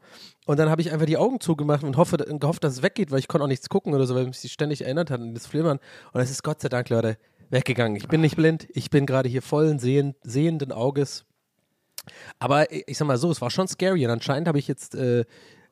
[0.47, 3.11] Und dann habe ich einfach die Augen zugemacht und hoffe, und gehofft, dass es weggeht,
[3.11, 5.35] weil ich konnte auch nichts gucken oder so, weil mich sie ständig erinnert hat an
[5.35, 5.79] das Flimmern.
[6.13, 7.17] Und es ist Gott sei Dank, Leute,
[7.51, 7.97] weggegangen.
[7.97, 11.25] Ich bin nicht blind, ich bin gerade hier vollen sehen, sehenden Auges.
[12.39, 14.95] Aber ich ich sag mal so, es war schon scary und anscheinend habe ich jetzt
[14.95, 15.25] äh,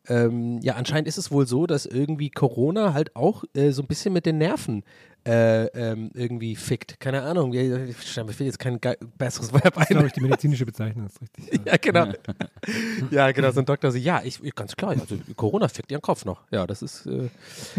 [0.09, 3.87] ähm, ja, anscheinend ist es wohl so, dass irgendwie Corona halt auch äh, so ein
[3.87, 4.83] bisschen mit den Nerven
[5.24, 6.98] äh, ähm, irgendwie fickt.
[7.00, 7.52] Keine Ahnung.
[7.52, 8.78] Ja, Mir fehlt jetzt kein
[9.18, 10.06] besseres Verb Das ist, glaube ein.
[10.06, 11.66] ich, die medizinische Bezeichnung, das ist richtig.
[11.66, 12.12] Ja, genau.
[13.11, 13.50] ja, genau.
[13.52, 16.42] So ein Doktor so, ja, ich, ganz klar, also Corona fickt ihren Kopf noch.
[16.50, 17.06] Ja, das ist.
[17.06, 17.28] Äh,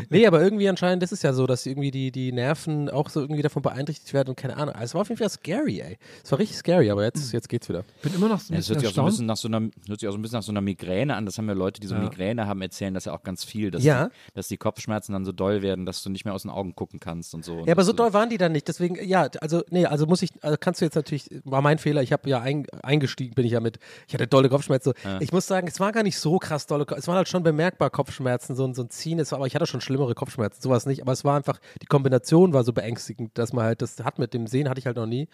[0.10, 3.22] nee, aber irgendwie anscheinend ist es ja so, dass irgendwie die, die Nerven auch so
[3.22, 4.74] irgendwie davon beeinträchtigt werden und keine Ahnung.
[4.76, 5.98] Also es war auf jeden Fall scary, ey.
[6.24, 7.84] Es war richtig scary, aber jetzt, jetzt geht's wieder.
[7.98, 9.26] Ich bin immer noch so ein Ja, es bisschen hört sich, auch so ein bisschen
[9.26, 11.26] nach so einer, hört sich auch so ein bisschen nach so einer Migräne an.
[11.26, 12.02] Das haben ja Leute, die so Ja.
[12.02, 14.06] Migräne haben, erzählen das ja auch ganz viel, dass, Ja.
[14.08, 16.76] die, dass die Kopfschmerzen dann so doll werden, dass du nicht mehr aus den Augen
[16.76, 17.54] gucken kannst und so.
[17.60, 18.68] Und Ja, aber so du- doll waren die dann nicht.
[18.68, 22.02] Deswegen, ja, also, nee, also muss ich, also kannst du jetzt natürlich, war mein Fehler.
[22.02, 24.94] Ich habe ja ein, eingestiegen, bin ich ja mit, ich hatte dolle Kopfschmerzen.
[25.04, 25.10] So.
[25.20, 27.90] Ich muss sagen, es war gar nicht so krass dolle, es waren halt schon bemerkbar
[27.90, 29.20] Kopfschmerzen, so, ein- so ein Ziehen.
[29.20, 31.02] Es war, aber ich hatte schon schlimmere Kopfschmerzen, sowas nicht.
[31.02, 34.34] Aber es war einfach, die Kombination war so beängstigend, dass man halt das hat mit
[34.34, 35.28] dem Sehen, hatte ich halt noch nie.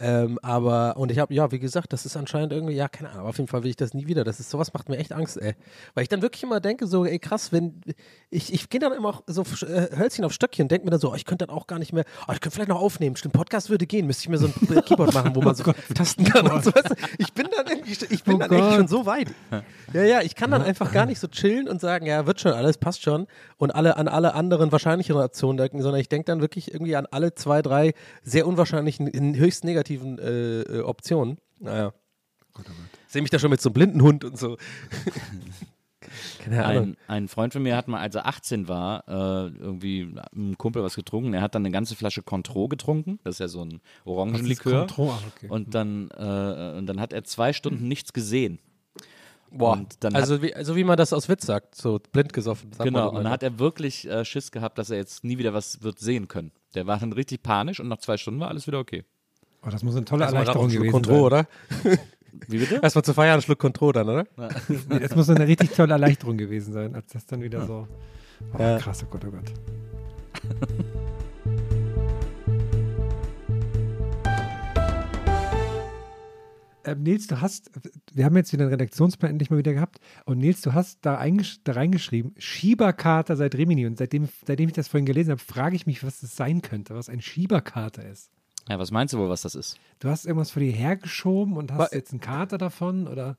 [0.00, 3.26] Ähm, aber, und ich habe, ja, wie gesagt, das ist anscheinend irgendwie, ja, keine Ahnung,
[3.26, 4.24] auf jeden Fall will ich das nie wieder.
[4.24, 5.54] Das ist, sowas macht mir echt Angst, ey.
[5.94, 7.80] Weil ich dann wirklich immer denke, so, ey, krass, wenn,
[8.30, 11.10] ich, ich gehe dann immer auch so äh, Hölzchen auf Stöckchen, denke mir dann so,
[11.12, 13.16] oh, ich könnte dann auch gar nicht mehr, oh, ich könnte vielleicht noch aufnehmen.
[13.16, 16.24] Stimmt, Podcast würde gehen, müsste ich mir so ein Keyboard machen, wo man so tasten
[16.24, 16.74] kann und so.
[16.74, 16.94] Weißt du?
[17.18, 18.74] Ich bin dann irgendwie, ich bin Oh dann Gott.
[18.74, 19.28] schon so weit.
[19.92, 22.52] Ja, ja, ich kann dann einfach gar nicht so chillen und sagen, ja, wird schon
[22.52, 23.26] alles, passt schon.
[23.56, 27.06] Und alle an alle anderen wahrscheinlicheren Optionen denken, sondern ich denke dann wirklich irgendwie an
[27.10, 31.38] alle zwei, drei sehr unwahrscheinlichen, in höchst negativen äh, äh, Optionen.
[31.58, 31.92] Naja.
[33.06, 34.56] Sehe mich da schon mit so einem blinden Hund und so.
[36.44, 36.84] Keine Ahnung.
[37.06, 40.58] Ein, ein Freund von mir hat mal, als er 18 war, äh, irgendwie mit einem
[40.58, 41.34] Kumpel was getrunken.
[41.34, 43.18] Er hat dann eine ganze Flasche Contro getrunken.
[43.24, 44.80] Das ist ja so ein Das Orangenlikör.
[44.80, 45.48] Contro, ah, okay.
[45.48, 48.58] Und dann, äh, und dann hat er zwei Stunden nichts gesehen.
[49.50, 49.82] Boah.
[50.12, 52.70] Also, wie, also wie man das aus Witz sagt, so blind gesoffen.
[52.78, 55.54] Genau, so und dann hat er wirklich äh, Schiss gehabt, dass er jetzt nie wieder
[55.54, 56.52] was wird sehen können.
[56.74, 59.04] Der war dann richtig panisch und nach zwei Stunden war alles wieder okay.
[59.66, 61.22] Oh, das muss eine tolle Erstmal Erleichterung gewesen Contro, sein.
[61.22, 61.48] oder?
[62.46, 62.80] Wie bitte?
[62.82, 64.24] Erstmal zu feiern, einen Schluck Contro dann, oder?
[64.88, 67.88] Nee, das muss eine richtig tolle Erleichterung gewesen sein, als das dann wieder so.
[68.54, 68.78] Oh, Ja.
[68.78, 69.52] krass, oh Gott, oh Gott.
[76.84, 77.70] Ähm, Nils, du hast,
[78.14, 79.98] wir haben jetzt wieder einen Redaktionsplan endlich mal wieder gehabt.
[80.24, 83.86] Und Nils, du hast da, eingesch- da reingeschrieben, Schieberkater seit Rimini.
[83.86, 86.94] Und seitdem, seitdem ich das vorhin gelesen habe, frage ich mich, was das sein könnte,
[86.94, 88.30] was ein Schieberkater ist.
[88.68, 89.78] Ja, was meinst du wohl, was das ist?
[90.00, 93.36] Du hast irgendwas vor dir hergeschoben und hast Wa- jetzt einen Kater davon oder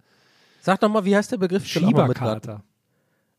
[0.62, 1.65] Sag doch mal, wie heißt der Begriff?
[1.65, 2.63] Schieberkater?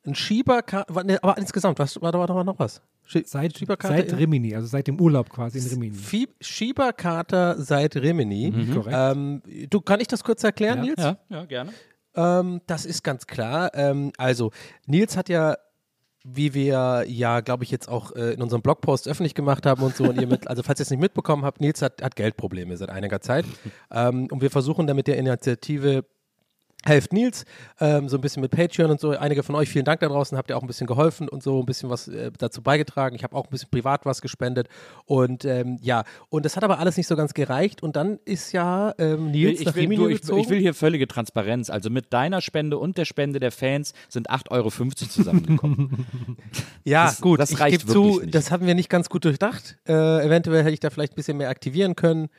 [0.06, 2.80] Ein Schieberkater, ne, aber insgesamt, was, war, da war doch noch was.
[3.04, 5.94] Schie Seit, Schieberkater seit in- Rimini, also seit dem Urlaub quasi in Rimini.
[5.96, 8.72] Fie- Schieberkater seit Rimini.
[8.72, 8.96] Korrekt.
[8.98, 10.84] Ähm, du, kann ich das kurz erklären, Ja.
[10.84, 10.98] Nils?
[11.02, 11.72] Ja, ja, gerne.
[12.14, 13.72] Ähm, das ist ganz klar.
[13.74, 14.52] Ähm, also,
[14.86, 15.56] Nils hat ja,
[16.24, 19.96] wie wir ja, glaube ich, jetzt auch äh, in unserem Blogpost öffentlich gemacht haben und
[19.96, 22.76] so, und ihr mit, also falls ihr es nicht mitbekommen habt, Nils hat, hat Geldprobleme
[22.76, 23.46] seit einiger Zeit.
[23.90, 26.04] ähm, und wir versuchen damit der Initiative
[26.86, 27.44] Helft Nils,
[27.78, 29.10] ähm, so ein bisschen mit Patreon und so.
[29.10, 31.60] Einige von euch, vielen Dank da draußen, habt ihr auch ein bisschen geholfen und so
[31.60, 33.14] ein bisschen was äh, dazu beigetragen.
[33.14, 34.68] Ich habe auch ein bisschen privat was gespendet.
[35.04, 37.82] Und ähm, ja, und das hat aber alles nicht so ganz gereicht.
[37.82, 40.40] Und dann ist ja ähm, Nils Ich nach will, Rimini du, ich, gezogen.
[40.40, 41.68] ich will hier völlige Transparenz.
[41.68, 46.06] Also mit deiner Spende und der Spende der Fans sind 8,50 Euro zusammengekommen.
[46.84, 48.34] Ja, Das- gut, das ich reicht gebe zu, nicht.
[48.34, 49.76] das haben wir nicht ganz gut durchdacht.
[49.86, 52.30] Äh, eventuell hätte ich da vielleicht ein bisschen mehr aktivieren können.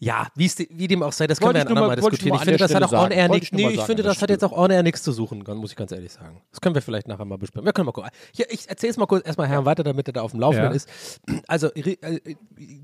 [0.00, 2.34] Ja, wie dem auch sei, das können wir ein andermal diskutieren.
[2.34, 3.30] Ich finde, das hat auch Stelle on air sagen.
[3.32, 3.72] Wollte nichts.
[3.74, 5.92] Nee, ich finde, das hat jetzt auch on air nichts zu suchen, muss ich ganz
[5.92, 6.42] ehrlich sagen.
[6.50, 7.64] Das können wir vielleicht nachher mal besprechen.
[7.64, 8.10] Wir können mal gucken.
[8.34, 10.70] Hier, ich erzähle es mal kurz erstmal Herrn weiter, damit er da auf dem Laufenden
[10.70, 10.76] Ja.
[10.76, 10.88] ist.
[11.46, 11.96] Also, äh,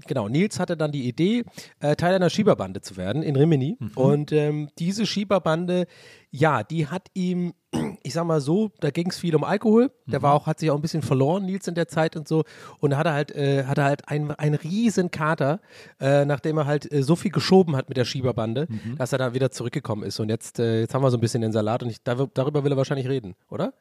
[0.06, 1.44] genau, Nils hatte dann die Idee,
[1.80, 3.76] äh, Teil einer Schieberbande zu werden in Rimini.
[3.96, 5.86] Und ähm, diese Schieberbande,
[6.30, 7.52] ja, die hat ihm,
[8.02, 9.92] ich sag mal so, da ging es viel um Alkohol.
[10.06, 12.44] Der war auch, hat sich auch ein bisschen verloren, Nils, in der Zeit und so.
[12.78, 15.60] Und da hat er halt, äh, hat er halt einen, einen riesen Kater,
[16.00, 18.66] äh, nachdem er halt äh, so viel geschoben hat mit der Schieberbande,
[18.98, 20.18] dass er da wieder zurückgekommen ist.
[20.18, 22.64] Und jetzt, äh, jetzt haben wir so ein bisschen den Salat und ich, dar darüber
[22.64, 23.72] will er wahrscheinlich reden, oder?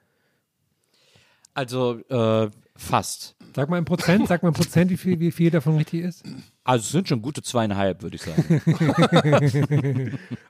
[1.53, 3.35] Also äh, fast.
[3.55, 6.23] Sag mal im Prozent, sag mal im Prozent, wie viel, wie viel davon richtig ist.
[6.63, 8.61] Also es sind schon gute zweieinhalb, würde ich sagen.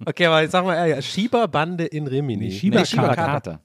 [0.05, 2.45] Okay, aber jetzt sag mal ehrlich, Schieberbande in Rimini.
[2.47, 3.59] Nee, Schieber- Nee, Schieberkater.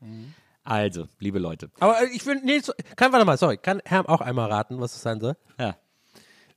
[0.00, 0.30] Schieberkater.
[0.64, 1.70] Also, liebe Leute.
[1.80, 4.78] aber äh, ich will, nee, so- kann, warte mal, sorry, kann Herr auch einmal raten,
[4.80, 5.36] was es sein soll?
[5.58, 5.76] Ja.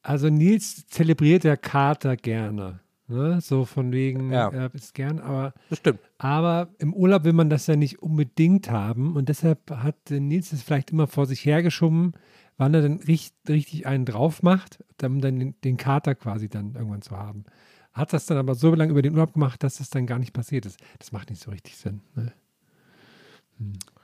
[0.02, 2.80] Also Nils zelebriert der Kater gerne.
[3.08, 3.42] Ne?
[3.42, 4.50] So von wegen, Ja.
[4.50, 6.00] er ist gern, aber, Das stimmt.
[6.18, 10.54] aber im Urlaub will man das ja nicht unbedingt haben und deshalb hat äh, Nils
[10.54, 12.14] es vielleicht immer vor sich hergeschoben,
[12.58, 16.76] wann er dann richtig, richtig einen drauf macht, um dann den, den Kater quasi dann
[16.76, 17.44] irgendwann zu haben.
[17.92, 20.34] Hat das dann aber so lange über den Urlaub gemacht, dass das dann gar nicht
[20.34, 20.80] passiert ist.
[21.00, 22.02] Das macht nicht so richtig Sinn.
[22.16, 22.32] Ne?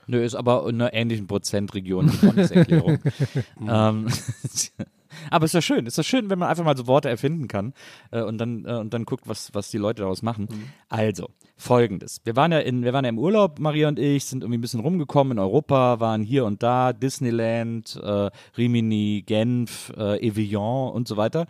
[0.07, 2.99] Nö, ist aber in einer ähnlichen Prozentregion die Erklärung.
[3.67, 4.07] ähm,
[5.31, 5.85] aber ist ja schön.
[5.85, 7.73] Ist ja schön, wenn man einfach mal so Worte erfinden kann
[8.11, 10.47] äh, und, dann, äh, und dann guckt, was, was die Leute daraus machen.
[10.89, 12.21] Also, folgendes.
[12.23, 14.61] Wir waren, ja in, wir waren ja im Urlaub, Maria und ich, sind irgendwie ein
[14.61, 21.07] bisschen rumgekommen in Europa, waren hier und da, Disneyland, äh, Rimini, Genf, äh, Evian und
[21.07, 21.47] so weiter.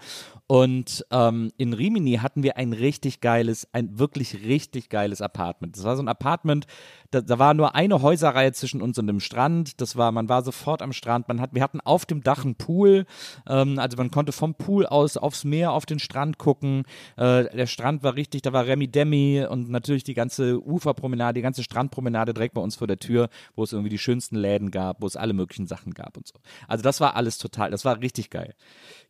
[0.48, 5.78] Und ähm, in Rimini hatten wir ein richtig geiles, ein wirklich richtig geiles Apartment.
[5.78, 6.65] Das war so ein Apartment,
[7.12, 9.82] da, da war nur eine Häuserreihe zwischen uns und dem Strand.
[9.82, 11.28] Das war, man war sofort am Strand.
[11.28, 13.06] Man hat, wir hatten auf dem Dach einen Pool.
[13.48, 16.84] Ähm, also man konnte vom Pool aus aufs Meer, auf den Strand gucken.
[17.17, 21.41] Äh, der Strand war richtig, da war Remi Demi und natürlich die ganze Uferpromenade, die
[21.41, 25.02] ganze Strandpromenade direkt bei uns vor der Tür, wo es irgendwie die schönsten Läden gab,
[25.02, 26.36] wo es alle möglichen Sachen gab und so.
[26.67, 28.56] Also das war alles total, das war richtig geil.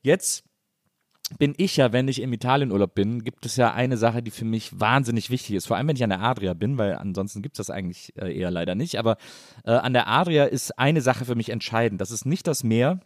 [0.02, 0.49] Jetzt
[1.38, 4.46] bin ich ja, wenn ich im Italienurlaub bin, gibt es ja eine Sache, die für
[4.46, 5.68] mich wahnsinnig wichtig ist.
[5.68, 8.36] Vor allem, wenn ich an der Adria bin, weil ansonsten gibt es das eigentlich äh,
[8.36, 8.98] eher leider nicht.
[8.98, 9.18] Aber
[9.66, 12.02] äh, an der Adria ist eine Sache für mich entscheidend.
[12.02, 13.00] Das ist nicht das Meer.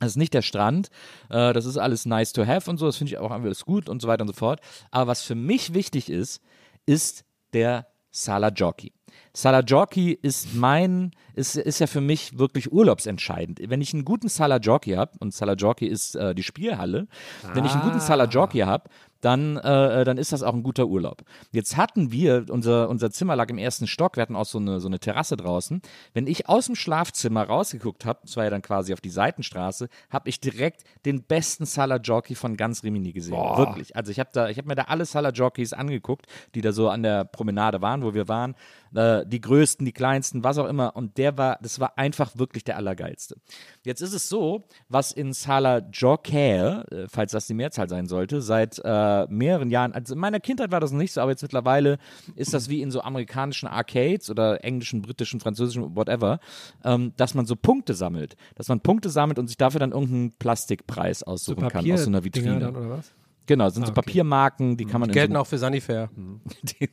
[0.00, 0.88] Das ist nicht der Strand.
[1.28, 2.86] Äh, das ist alles nice to have und so.
[2.86, 4.60] Das finde ich auch alles gut und so weiter und so fort.
[4.90, 6.42] Aber was für mich wichtig ist,
[6.86, 8.92] ist der Sala Jockey.
[9.32, 13.60] Sala Jockey ist mein, ist, ist ja für mich wirklich urlaubsentscheidend.
[13.64, 17.06] Wenn ich einen guten Sala Jockey habe, und Sala Jockey ist äh, die Spielhalle,
[17.54, 18.88] wenn ich einen guten Sala Jockey habe,
[19.20, 21.22] dann, äh, dann ist das auch ein guter Urlaub.
[21.52, 24.80] Jetzt hatten wir, unser, unser Zimmer lag im ersten Stock, wir hatten auch so eine,
[24.80, 25.82] so eine Terrasse draußen.
[26.14, 29.88] Wenn ich aus dem Schlafzimmer rausgeguckt habe, das war ja dann quasi auf die Seitenstraße,
[30.08, 33.36] habe ich direkt den besten Sala Jockey von ganz Rimini gesehen.
[33.36, 33.94] Wirklich.
[33.94, 37.24] Also ich habe habe mir da alle Sala Jockeys angeguckt, die da so an der
[37.24, 38.54] Promenade waren, wo wir waren.
[38.94, 40.96] Äh, die größten, die kleinsten, was auch immer.
[40.96, 43.36] Und der war, das war einfach wirklich der allergeilste.
[43.84, 48.42] Jetzt ist es so, was in Sala Jockey, äh, falls das die Mehrzahl sein sollte,
[48.42, 51.42] seit äh, mehreren Jahren, also in meiner Kindheit war das noch nicht so, aber jetzt
[51.42, 51.98] mittlerweile
[52.34, 56.40] ist das wie in so amerikanischen Arcades oder englischen, britischen, französischen, whatever,
[56.84, 58.36] ähm, dass man so Punkte sammelt.
[58.56, 62.24] Dass man Punkte sammelt und sich dafür dann irgendeinen Plastikpreis aussuchen kann aus so einer
[62.24, 62.58] Vitrine.
[62.58, 63.12] Dann, oder was?
[63.50, 64.02] Genau, das sind so Ah, okay.
[64.02, 66.08] Papiermarken, die kann man in Gelten so auch für Sanifair.
[66.62, 66.88] die,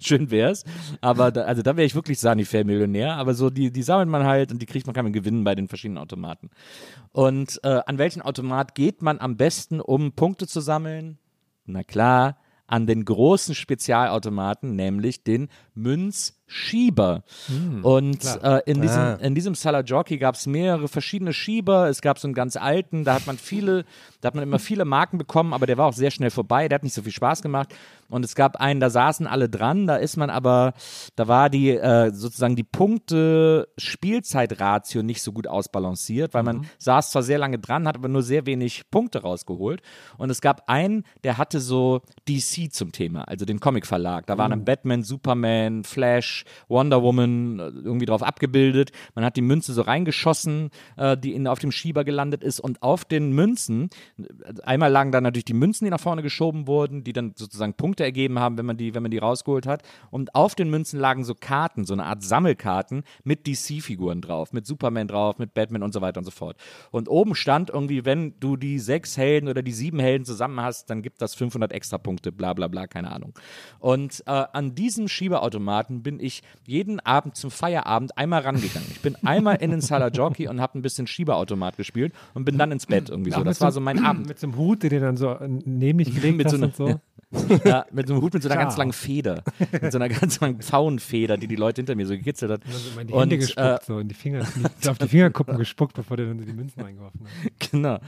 [0.00, 0.64] schön wär's.
[1.00, 3.16] Aber da, also da wäre ich wirklich Sanifair-Millionär.
[3.16, 5.54] Aber so, die, die sammelt man halt und die kriegt man, kann man gewinnen bei
[5.54, 6.50] den verschiedenen Automaten.
[7.12, 11.16] Und äh, an welchen Automat geht man am besten, um Punkte zu sammeln?
[11.64, 12.36] Na klar,
[12.72, 17.22] an den großen Spezialautomaten, nämlich den Münzschieber.
[17.82, 19.14] und äh, in, diesem, Ah.
[19.20, 21.88] in diesem Salah Jockey gab es mehrere verschiedene Schieber.
[21.90, 23.84] Es gab so einen ganz alten, da hat man viele,
[24.22, 26.76] da hat man immer viele Marken bekommen, aber der war auch sehr schnell vorbei, der
[26.76, 27.74] hat nicht so viel Spaß gemacht.
[28.12, 30.74] Und es gab einen, da saßen alle dran, da ist man aber,
[31.16, 37.22] da war die äh, sozusagen die Punkte-Spielzeitratio nicht so gut ausbalanciert, weil man saß zwar
[37.22, 39.80] sehr lange dran, hat aber nur sehr wenig Punkte rausgeholt.
[40.18, 44.26] Und es gab einen, der hatte so DC zum Thema, also den Comic-Verlag.
[44.26, 48.90] Da waren dann Batman, Superman, Flash, Wonder Woman äh, irgendwie drauf abgebildet.
[49.14, 52.60] Man hat die Münze so reingeschossen, äh, die in, auf dem Schieber gelandet ist.
[52.60, 56.66] Und auf den Münzen, äh, einmal lagen dann natürlich die Münzen, die nach vorne geschoben
[56.66, 59.82] wurden, die dann sozusagen Punkte ergeben haben, wenn man die, wenn man die rausgeholt hat.
[60.10, 64.66] Und auf den Münzen lagen so Karten, so eine Art Sammelkarten mit DC-Figuren drauf, mit
[64.66, 66.56] Superman drauf, mit Batman und so weiter und so fort.
[66.90, 70.90] Und oben stand irgendwie, wenn du die sechs Helden oder die sieben Helden zusammen hast,
[70.90, 73.32] dann gibt das 500 extra Punkte, bla bla bla, keine Ahnung.
[73.78, 78.88] Und äh, an diesem Schieberautomaten bin ich jeden Abend zum Feierabend einmal rangegangen.
[78.90, 82.58] Ich bin einmal in den Sala Jockey und habe ein bisschen Schieberautomat gespielt und bin
[82.58, 83.42] dann ins Bett irgendwie so.
[83.42, 84.28] Das war so mein Abend.
[84.28, 86.56] Mit so einem Hut, den du dann so äh, neben dich gelegt Mit hast so
[86.56, 87.00] einer- und so.
[87.64, 88.66] Ja, mit so einem Hut mit so einer Ciao.
[88.66, 89.42] ganz langen Feder.
[89.80, 92.60] Mit so einer ganz langen Pfauenfeder, die die Leute hinter mir so gekitzelt hat.
[93.00, 94.46] In die Und, Hände äh, gespuckt, so in die Finger,
[94.80, 97.52] so auf die Fingerkuppen gespuckt, bevor der dann so die Münzen reingeworfen hat.
[97.70, 97.98] Genau.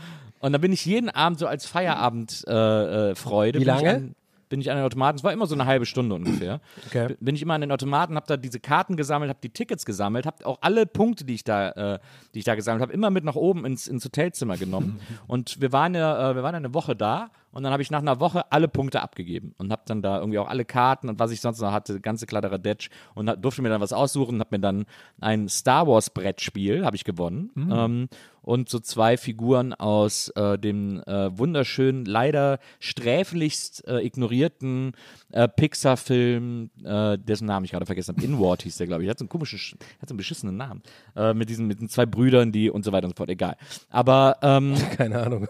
[0.40, 3.10] Und dann bin ich jeden Abend so als Feierabendfreude.
[3.12, 4.14] Äh, Freude, Wie lange?
[4.48, 6.60] Bin ich an den Automaten, es war immer so eine halbe Stunde ungefähr.
[6.86, 7.16] Okay.
[7.20, 10.26] Bin ich immer an den Automaten, habe da diese Karten gesammelt, habe die Tickets gesammelt,
[10.26, 11.98] habe auch alle Punkte, die ich da, äh,
[12.34, 15.00] die ich da gesammelt habe, immer mit nach oben ins, ins Hotelzimmer genommen.
[15.26, 17.90] Und wir waren ja, äh, wir waren ja eine Woche da Und dann habe ich
[17.90, 21.20] nach einer Woche alle Punkte abgegeben und habe dann da irgendwie auch alle Karten und
[21.20, 24.56] was ich sonst noch hatte, ganze Kladderadatsch und durfte mir dann was aussuchen und habe
[24.56, 24.86] mir dann
[25.20, 27.50] ein Star Wars Brettspiel, habe ich gewonnen.
[27.56, 28.08] Ähm,
[28.44, 34.92] und so zwei Figuren aus äh, dem äh, wunderschönen, leider sträflichst äh, ignorierten
[35.32, 38.24] äh, Pixar-Film, äh, dessen Namen ich gerade vergessen habe.
[38.24, 39.10] Inward hieß der, glaube ich.
[39.10, 40.82] Hat so einen komischen, Sch- hat so einen beschissenen Namen.
[41.16, 43.30] Äh, mit diesen, mit den zwei Brüdern, die und so weiter und so fort.
[43.30, 43.56] Egal.
[43.90, 45.48] Aber ähm, Keine Ahnung.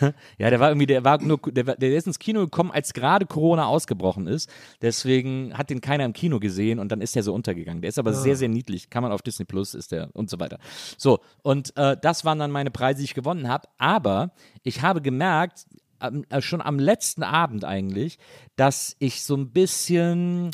[0.38, 3.26] ja, der war irgendwie, der war nur, der, der ist ins Kino gekommen, als gerade
[3.26, 4.50] Corona ausgebrochen ist.
[4.82, 7.82] Deswegen hat den keiner im Kino gesehen und dann ist der so untergegangen.
[7.82, 8.90] Der ist aber sehr, sehr niedlich.
[8.90, 10.58] Kann man auf Disney Plus, ist der und so weiter.
[10.96, 13.68] So, und äh, das waren dann meine Preise, die ich gewonnen habe.
[13.78, 15.66] Aber ich habe gemerkt,
[16.00, 18.18] äh, schon am letzten Abend eigentlich,
[18.56, 20.50] dass ich so ein bisschen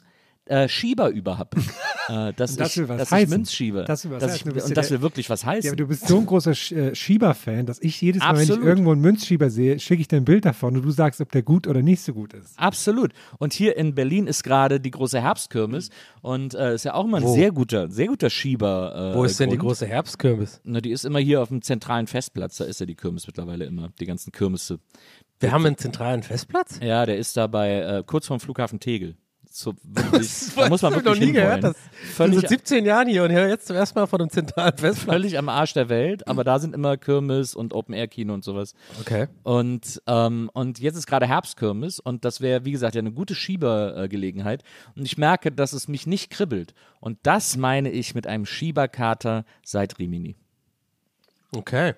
[0.46, 1.50] äh, Schieber über habe.
[2.08, 3.30] äh, dass das ich, will was dass ich heißen.
[3.30, 3.84] Münz schiebe.
[3.86, 4.56] Das will was dass heißen.
[4.56, 5.66] ich, und das will wirklich was heißen.
[5.66, 8.40] Ja, aber du bist so ein großer Sch äh, Schieber-Fan, dass ich jedes Mal, wenn
[8.42, 8.62] Absolut.
[8.62, 11.32] ich irgendwo einen Münzschieber sehe, schicke ich dir ein Bild davon und du sagst, ob
[11.32, 12.58] der gut oder nicht so gut ist.
[12.58, 13.12] Absolut.
[13.38, 15.90] Und hier in Berlin ist gerade die große Herbstkirmes
[16.22, 17.34] und äh, ist ja auch immer ein Wo?
[17.34, 19.12] sehr guter, sehr guter Schieber.
[19.12, 20.60] Äh, Wo ist denn die große Herbstkirmes?
[20.64, 22.58] Na, die ist immer hier auf dem zentralen Festplatz.
[22.58, 24.78] Da ist ja die Kirmes mittlerweile immer, die ganzen Kirmesse.
[25.38, 26.80] Wir haben einen zentralen Festplatz?
[26.82, 29.16] Ja, der ist da bei äh, kurz vorm Flughafen Tegel.
[29.58, 31.64] So, wirklich, da muss man wirklich noch nie gehört.
[31.64, 34.20] Das ich bin Völlig, seit 17 Jahren hier und höre jetzt zum ersten Mal von
[34.20, 35.14] einem zentralen Festplatz.
[35.14, 38.74] völlig am Arsch der Welt, aber da sind immer Kirmes und Open-Air-Kino und sowas.
[39.00, 39.28] Okay.
[39.44, 43.34] Und, ähm, und jetzt ist gerade Herbstkirmes und das wäre, wie gesagt, ja eine gute
[43.34, 44.62] Schiebergelegenheit.
[44.94, 46.74] Und ich merke, dass es mich nicht kribbelt.
[47.00, 50.36] Und das meine ich mit einem Schieberkater seit Rimini.
[51.56, 51.94] Okay.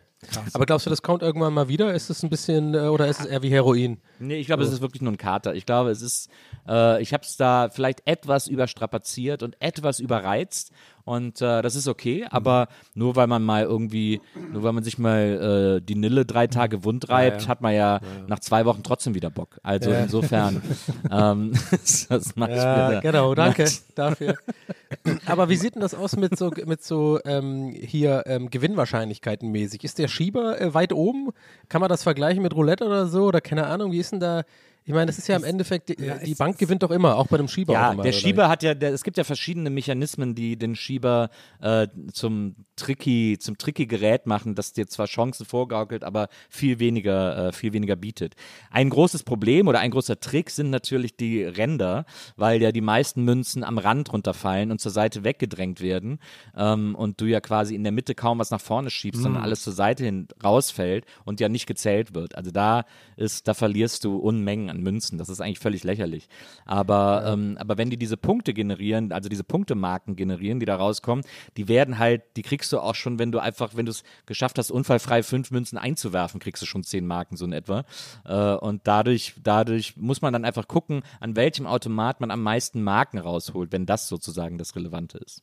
[0.52, 1.94] Aber glaubst du, das kommt irgendwann mal wieder?
[1.94, 4.00] Ist es ein bisschen, äh, oder ist es eher wie Heroin?
[4.18, 5.54] Nee, ich glaube, es ist wirklich nur ein Kater.
[5.54, 6.28] Ich glaube, es ist,
[6.68, 10.72] äh, ich habe es da vielleicht etwas überstrapaziert und etwas überreizt.
[11.08, 14.20] Und äh, das ist okay, aber nur weil man mal irgendwie,
[14.52, 18.00] nur weil man sich mal äh, die Nille drei Tage wund reibt, hat man ja,
[18.26, 19.58] nach zwei Wochen trotzdem wieder Bock.
[19.62, 20.60] Also insofern,
[21.10, 24.34] ähm, das mache ich mir genau, danke dafür.
[25.26, 29.84] Aber wie sieht denn das aus mit so, mit so ähm, hier ähm, Gewinnwahrscheinlichkeiten mäßig?
[29.84, 31.30] Ist der Schieber äh, weit oben?
[31.70, 33.24] Kann man das vergleichen mit Roulette oder so?
[33.24, 34.42] Oder keine Ahnung, wie ist denn da?
[34.88, 37.26] Ich meine, das ist ja im Endeffekt, die, die es Bank gewinnt doch immer, auch
[37.26, 37.74] bei einem Schieber.
[37.74, 41.28] Ja, der Schieber hat ja, der, es gibt ja verschiedene Mechanismen, die den Schieber
[41.60, 47.48] äh, zum tricky, zum tricky Gerät machen, das dir zwar Chancen vorgaukelt, aber viel weniger,
[47.48, 48.34] äh, viel weniger bietet.
[48.70, 53.24] Ein großes Problem oder ein großer Trick sind natürlich die Ränder, weil ja die meisten
[53.24, 56.18] Münzen am Rand runterfallen und zur Seite weggedrängt werden
[56.56, 59.62] ähm, und du ja quasi in der Mitte kaum was nach vorne schiebst, sondern alles
[59.62, 62.36] zur Seite hin rausfällt und ja nicht gezählt wird.
[62.36, 62.84] Also da
[63.16, 65.18] ist, da verlierst du Unmengen an Münzen.
[65.18, 66.28] Das ist eigentlich völlig lächerlich.
[66.64, 71.24] Aber, ähm, aber wenn die diese Punkte generieren, also diese Punktemarken generieren, die da rauskommen,
[71.56, 74.58] die werden halt, die kriegst du auch schon, wenn du einfach, wenn du es geschafft
[74.58, 77.84] hast, unfallfrei fünf Münzen einzuwerfen, kriegst du schon zehn Marken so in etwa.
[78.24, 82.82] Äh, und dadurch, dadurch muss man dann einfach gucken, an welchem Automat man am meisten
[82.82, 85.42] Marken rausholt, wenn das sozusagen das Relevante ist.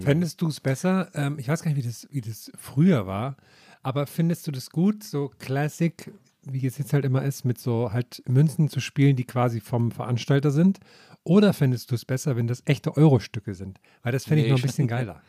[0.00, 1.08] Fändest du es besser?
[1.14, 3.36] Ähm, ich weiß gar nicht, wie das, wie das früher war,
[3.82, 7.92] aber findest du das gut, so Classic, wie es jetzt halt immer ist, mit so
[7.92, 10.78] halt Münzen zu spielen, die quasi vom Veranstalter sind?
[11.24, 13.80] Oder fändest du es besser, wenn das echte Euro-Stücke sind?
[14.02, 15.22] Weil das fände ich Nee, noch ein bisschen geiler.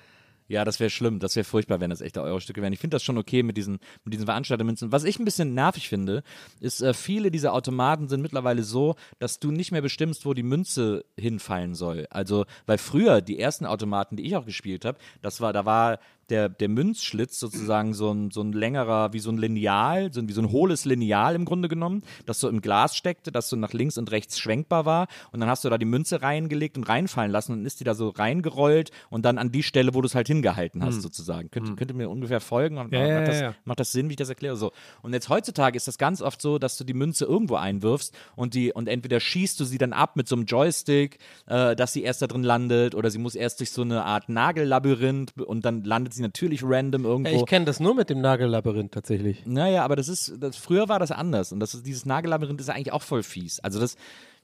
[0.50, 1.20] Ja, das wäre schlimm.
[1.20, 2.74] Das wäre furchtbar, wenn das echte Euro-Stücke wären.
[2.74, 4.92] Ich finde das schon okay mit diesen, mit diesen Veranstaltermünzen.
[4.92, 6.24] Was ich ein bisschen nervig finde,
[6.60, 10.44] ist, äh, viele dieser Automaten sind mittlerweile so, dass du nicht mehr bestimmst, wo die
[10.44, 12.08] Münze hinfallen soll.
[12.10, 16.00] Also, weil früher die ersten Automaten, die ich auch gespielt habe, das war, da war
[16.30, 20.28] der, der Münzschlitz sozusagen so ein, so ein längerer, wie so ein Lineal, so ein,
[20.30, 23.56] wie so ein hohles Lineal im Grunde genommen, das so im Glas steckte, das so
[23.56, 25.08] nach links und rechts schwenkbar war.
[25.32, 27.94] Und dann hast du da die Münze reingelegt und reinfallen lassen und ist die da
[27.94, 31.50] so reingerollt und dann an die Stelle, wo du es halt hingehalten hast, sozusagen.
[31.52, 32.78] Könnt, könnt ihr mir ungefähr folgen?
[32.78, 33.56] Und, Ja, ja, macht, das, ja, ja.
[33.66, 34.56] macht das Sinn, wie ich das erkläre?
[34.56, 34.72] So.
[35.02, 38.54] Und jetzt heutzutage ist das ganz oft so, dass du die Münze irgendwo einwirfst und
[38.54, 42.04] die und entweder schießt du sie dann ab mit so einem Joystick, äh, dass sie
[42.04, 45.84] erst da drin landet, oder sie muss erst durch so eine Art Nagellabyrinth und dann
[45.84, 47.32] landet sie natürlich random irgendwo.
[47.32, 49.46] Ja, ich kenne das nur mit dem Nagellabyrinth tatsächlich.
[49.46, 52.70] Naja, aber das ist, das, früher war das anders und das ist, dieses Nagellabyrinth ist
[52.70, 53.60] eigentlich auch voll fies.
[53.60, 53.96] Also das,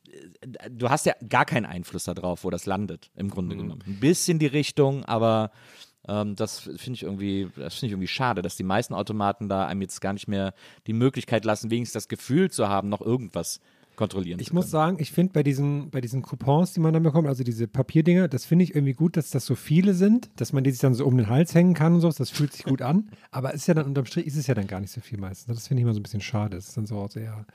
[0.08, 3.84] äh, du hast ja gar keinen Einfluss darauf, wo das landet, im Grunde genommen.
[3.86, 5.52] Ein bisschen die Richtung, aber
[6.08, 9.66] ähm, das finde ich irgendwie, das finde ich irgendwie schade, dass die meisten Automaten da
[9.66, 10.54] einem jetzt gar nicht mehr
[10.88, 13.60] die Möglichkeit lassen, wenigstens das Gefühl zu haben, noch irgendwas
[13.96, 17.04] kontrollieren Ich zu muss sagen, ich finde bei diesen, bei diesen Coupons, die man dann
[17.04, 20.54] bekommt, also diese Papierdinger, das finde ich irgendwie gut, dass das so viele sind, dass
[20.54, 22.12] man die sich dann so um den Hals hängen kann und so.
[22.12, 23.10] Das fühlt sich gut an.
[23.32, 25.56] Aber ist ja dann unterm Strich ist es ja dann gar nicht so viel meistens.
[25.56, 26.56] Das finde ich immer so ein bisschen schade.
[26.56, 27.46] Das ist dann so sehr.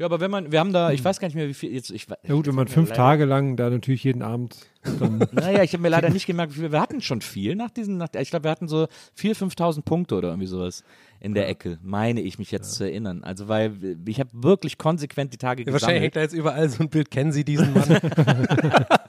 [0.00, 1.90] Ja, aber wenn man, wir haben da, ich weiß gar nicht mehr, wie viel jetzt.
[1.90, 4.56] Ich, Ja gut, wenn man fünf Tage lang da natürlich jeden Abend
[5.32, 6.72] Naja, ich habe mir leider nicht gemerkt, wie viel.
[6.72, 8.84] Wir hatten schon viel nach diesen, nach, ich glaube, wir hatten so
[9.18, 10.84] 4.000, 5.000 Punkte oder irgendwie sowas
[11.20, 13.22] in der Ecke, meine ich mich jetzt zu erinnern.
[13.22, 16.02] Also, weil ich habe wirklich konsequent die Tage Wahrscheinlich gesammelt.
[16.02, 17.10] hängt da jetzt überall so ein Bild.
[17.10, 17.98] Kennen Sie diesen Mann?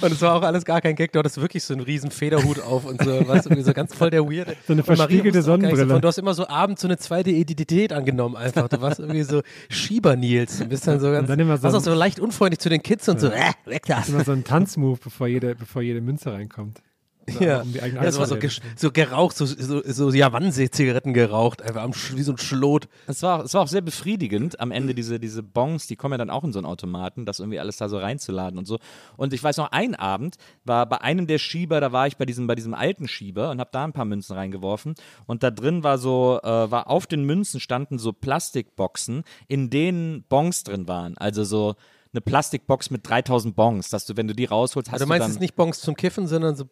[0.00, 1.12] und es war auch alles gar kein Gag.
[1.12, 4.10] Du hattest wirklich so einen riesen Federhut auf und so, was irgendwie so ganz voll
[4.10, 4.56] der Weirde.
[4.66, 5.86] So eine Und verspiegelte Sonnenbrille.
[5.86, 6.02] davon.
[6.02, 8.68] Du hast immer so abends so eine zweite Identität angenommen einfach.
[8.68, 10.58] Du warst irgendwie so Schieber-Nils.
[10.58, 12.82] Du bist dann so ganz, dann immer so warst auch so leicht unfreundlich zu den
[12.82, 14.02] Kids und so, äh, weg da.
[14.08, 16.82] immer so ein Tanzmove, bevor jede, bevor jede Münze reinkommt.
[17.30, 18.36] So, Ja, um die eigene ja das war so,
[18.76, 22.88] so geraucht, so, so, so Javanse-Zigaretten geraucht, einfach am, wie so ein Schlot.
[23.06, 26.18] Es war, es war auch sehr befriedigend, am Ende diese, diese Bons, die kommen ja
[26.18, 28.78] dann auch in so einen Automaten, das irgendwie alles da so reinzuladen und so.
[29.16, 32.26] Und ich weiß noch, ein Abend war bei einem der Schieber, da war ich bei
[32.26, 34.94] diesem, bei diesem alten Schieber und habe da ein paar Münzen reingeworfen.
[35.26, 40.24] Und da drin war so, äh, war auf den Münzen standen so Plastikboxen, in denen
[40.28, 41.16] Bons drin waren.
[41.18, 41.74] Also so
[42.12, 45.26] eine Plastikbox mit 3000 Bons, dass du, wenn du die rausholst, hast Also du meinst
[45.26, 46.66] du es dann, nicht Bons zum Kiffen, sondern so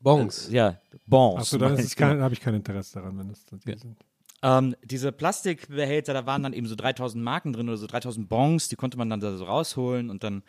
[0.00, 0.48] Bons.
[0.50, 1.40] ja, Bons.
[1.40, 1.72] Achso, dann
[2.20, 3.96] habe ich kein Interesse daran, wenn das die sind.
[4.42, 8.68] Ähm, diese Plastikbehälter, da waren dann eben so 3000 Marken drin oder so 3000 Bons,
[8.68, 10.42] die konnte man dann da so rausholen und dann,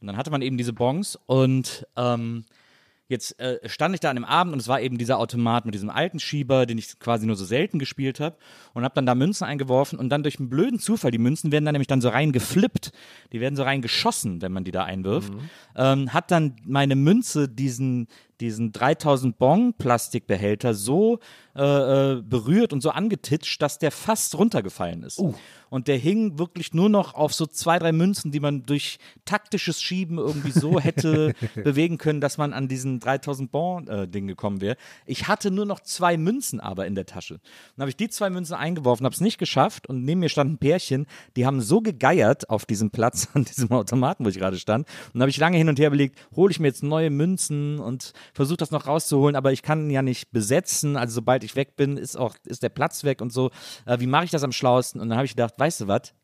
[0.00, 2.44] und dann hatte man eben diese Bons und ähm,
[3.08, 5.74] jetzt äh, stand ich da an dem Abend und es war eben dieser Automat mit
[5.74, 8.36] diesem alten Schieber, den ich quasi nur so selten gespielt habe
[8.74, 11.64] und habe dann da Münzen eingeworfen und dann durch einen blöden Zufall, die Münzen werden
[11.64, 12.90] dann nämlich dann so reingeflippt,
[13.32, 15.32] die werden so reingeschossen, wenn man die da einwirft,
[15.76, 18.08] ähm, hat dann meine Münze diesen
[18.40, 21.20] diesen 3000 Bon Plastikbehälter so
[21.56, 25.18] äh, äh, berührt und so angetitscht, dass der fast runtergefallen ist.
[25.70, 29.82] Und der hing wirklich nur noch auf so zwei, drei Münzen, die man durch taktisches
[29.82, 31.32] Schieben irgendwie so hätte
[31.64, 34.76] bewegen können, dass man an diesen 3000 Bon äh, Ding gekommen wäre.
[35.06, 37.40] Ich hatte nur noch zwei Münzen aber in der Tasche.
[37.74, 40.52] Dann habe ich die zwei Münzen eingeworfen, habe es nicht geschafft und neben mir stand
[40.52, 41.06] ein Pärchen,
[41.36, 44.86] die haben so gegeiert auf diesem Platz an diesem Automaten, wo ich gerade stand.
[44.86, 47.78] Und dann habe ich lange hin und her überlegt, hole ich mir jetzt neue Münzen
[47.78, 50.96] und versuche das noch rauszuholen, aber ich kann ihn ja nicht besetzen.
[50.96, 53.50] Also sobald ich weg bin, ist auch ist der Platz weg und so.
[53.86, 55.00] Äh, wie mache ich das am schlausten?
[55.00, 56.14] Und dann habe ich gedacht, weißt du was?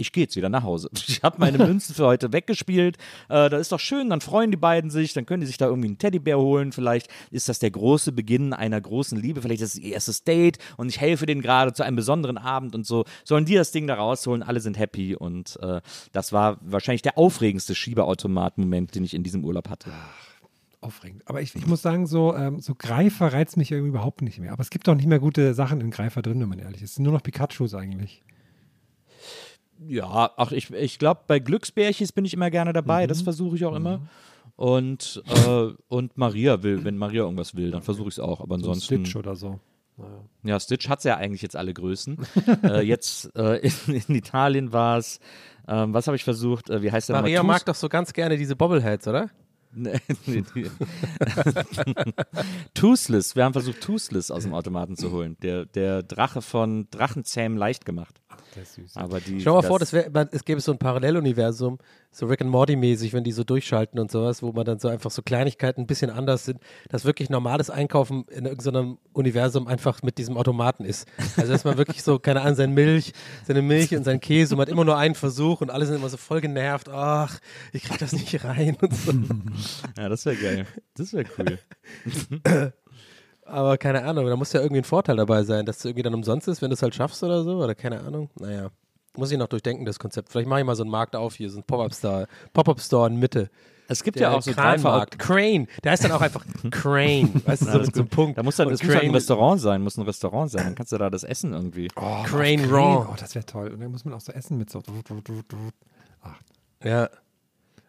[0.00, 0.88] ich gehe jetzt wieder nach Hause.
[1.10, 2.96] Ich habe meine Münzen für heute weggespielt.
[3.28, 5.66] Äh, das ist doch schön, dann freuen die beiden sich, dann können die sich da
[5.66, 6.72] irgendwie einen Teddybär holen.
[6.72, 10.58] Vielleicht ist das der große Beginn einer großen Liebe, vielleicht ist es ihr erstes Date
[10.76, 13.04] und ich helfe denen gerade zu einem besonderen Abend und so.
[13.24, 15.80] Sollen die das Ding da rausholen, alle sind happy und äh,
[16.12, 19.90] das war wahrscheinlich der aufregendste Schieberautomat-Moment, den ich in diesem Urlaub hatte.
[20.80, 21.22] Aufregend.
[21.26, 24.52] Aber ich, ich muss sagen, so, ähm, so Greifer reizt mich irgendwie überhaupt nicht mehr.
[24.52, 26.90] Aber es gibt auch nicht mehr gute Sachen in Greifer drin, wenn man ehrlich ist.
[26.90, 28.22] Es sind nur noch Pikachus eigentlich.
[29.86, 33.64] Ja, ach, ich, ich glaube, bei Glücksbärchis bin ich immer gerne dabei, das versuche ich
[33.64, 34.02] auch immer.
[34.56, 38.40] Und, äh, und Maria will, wenn Maria irgendwas will, dann versuche ich es auch.
[38.40, 39.06] Aber So ansonsten.
[39.06, 39.58] Stitch oder so.
[40.42, 42.18] Ja, Stitch hat ja eigentlich jetzt alle Größen.
[42.64, 45.20] äh, jetzt äh, in, in Italien war es,
[45.68, 46.70] ähm, was habe ich versucht?
[46.70, 49.30] Äh, wie heißt der Maria mag doch so ganz gerne diese Bobbleheads, oder?
[52.74, 53.36] Toothless.
[53.36, 55.36] Wir haben versucht, Toothless aus dem Automaten zu holen.
[55.42, 58.19] Der, der Drache von Drachenzähmen leicht gemacht.
[58.54, 58.96] Süß.
[58.96, 61.78] Aber die, Schau mal vor, das wär, man, es gäbe so ein Paralleluniversum,
[62.10, 64.88] so Rick and Morty mäßig, wenn die so durchschalten und sowas, wo man dann so
[64.88, 70.02] einfach so Kleinigkeiten ein bisschen anders sind, dass wirklich normales Einkaufen in irgendeinem Universum einfach
[70.02, 71.06] mit diesem Automaten ist.
[71.36, 73.12] Also dass man wirklich so, keine Ahnung, seine Milch,
[73.46, 75.96] seine Milch und sein Käse, und man hat immer nur einen Versuch und alle sind
[75.96, 77.38] immer so voll genervt, ach,
[77.72, 79.12] ich krieg das nicht rein und so.
[79.96, 80.66] Ja, das wäre geil.
[80.94, 81.58] Das wäre cool.
[83.50, 86.14] Aber keine Ahnung, da muss ja irgendwie ein Vorteil dabei sein, dass es irgendwie dann
[86.14, 88.30] umsonst ist, wenn du es halt schaffst oder so, oder keine Ahnung.
[88.38, 88.68] Naja,
[89.16, 90.30] muss ich noch durchdenken, das Konzept.
[90.30, 93.50] Vielleicht mache ich mal so einen Markt auf hier, so ein Pop-Up-Store, Pop-Up-Store in Mitte.
[93.88, 95.18] Es gibt Der ja auch so Kranmarkt.
[95.18, 95.66] Crane.
[95.82, 97.28] Der heißt dann auch einfach Crane.
[97.44, 98.38] Weißt du, so mit so einem Punkt.
[98.38, 100.64] Da muss dann, Und das muss halt ein Crane- Restaurant sein, muss ein Restaurant sein.
[100.64, 101.88] Dann kannst du da das essen irgendwie.
[101.96, 103.08] Oh, Crane Raw.
[103.10, 103.68] Oh, das wäre toll.
[103.72, 104.80] Und dann muss man auch so essen mit so.
[106.84, 107.10] Ja.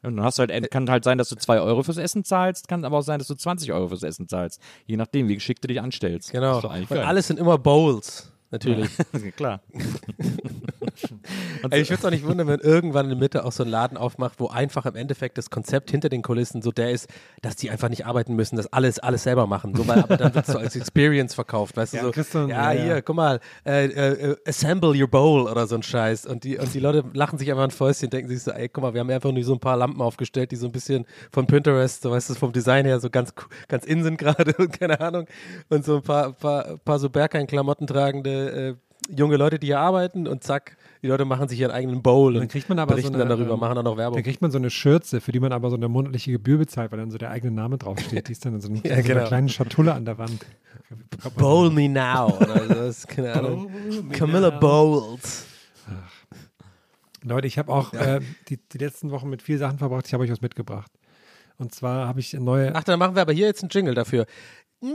[0.04, 2.68] Und dann hast du halt, kann halt sein, dass du 2 Euro fürs Essen zahlst,
[2.68, 4.60] kann aber auch sein, dass du 20 Euro fürs Essen zahlst.
[4.86, 6.32] Je nachdem, wie geschickt du dich anstellst.
[6.32, 6.60] Genau.
[6.60, 8.32] Und alles sind immer Bowls.
[8.52, 8.90] Natürlich.
[9.36, 9.62] Klar.
[11.70, 13.70] Ey, ich würde es auch nicht wundern, wenn irgendwann in der Mitte auch so ein
[13.70, 17.08] Laden aufmacht, wo einfach im Endeffekt das Konzept hinter den Kulissen so der ist,
[17.42, 19.74] dass die einfach nicht arbeiten müssen, dass alles alles selber machen.
[19.76, 22.12] So, weil, aber dann wird es so als Experience verkauft, weißt du Ja, so.
[22.12, 26.26] Christian, ja, ja, hier, guck mal, äh, äh, assemble your bowl oder so ein Scheiß.
[26.26, 28.84] Und die, und die Leute lachen sich einfach ein Fäustchen, denken sich so, ey, guck
[28.84, 31.48] mal, wir haben einfach nur so ein paar Lampen aufgestellt, die so ein bisschen von
[31.48, 33.34] Pinterest, so weißt du, vom Design her so ganz,
[33.68, 35.26] ganz in sind gerade und keine Ahnung.
[35.70, 38.76] Und so ein paar, paar, paar so Berghain-Klamotten tragende äh,
[39.16, 42.44] junge Leute, die hier arbeiten und zack, die Leute machen sich ihren eigenen Bowl Dann
[42.44, 44.16] und kriegt man aber so berichten eine, dann darüber, ähm, machen dann auch Werbung.
[44.16, 46.92] Dann kriegt man so eine Schürze, für die man aber so eine monatliche Gebühr bezahlt,
[46.92, 48.28] weil dann so der eigene Name draufsteht.
[48.28, 49.28] Die ist dann in so, einem- Ja, so einer genau.
[49.28, 50.46] kleinen Schatulle an der Wand.
[51.38, 52.38] Bowl me now.
[52.40, 53.72] So, das ist keine Ahnung.
[54.12, 55.46] Camilla Bowles.
[57.24, 58.20] Leute, ich habe auch äh,
[58.50, 60.08] die, die letzten Wochen mit vielen Sachen verbracht.
[60.08, 60.92] Ich habe euch was mitgebracht.
[61.58, 62.74] Und zwar habe ich neue.
[62.74, 64.26] Ach, dann machen wir aber hier jetzt einen Jingle dafür.
[64.82, 64.88] Mm,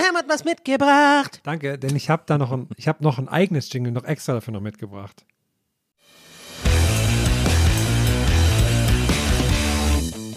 [0.00, 1.40] Herr hat was mitgebracht.
[1.42, 4.32] Danke, denn ich habe da noch ein, ich habe noch ein eigenes Jingle noch extra
[4.32, 5.24] dafür noch mitgebracht.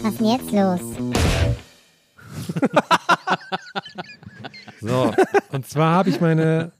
[0.01, 0.81] Was ist denn jetzt los?
[4.81, 5.13] So,
[5.53, 6.73] und zwar habe ich meine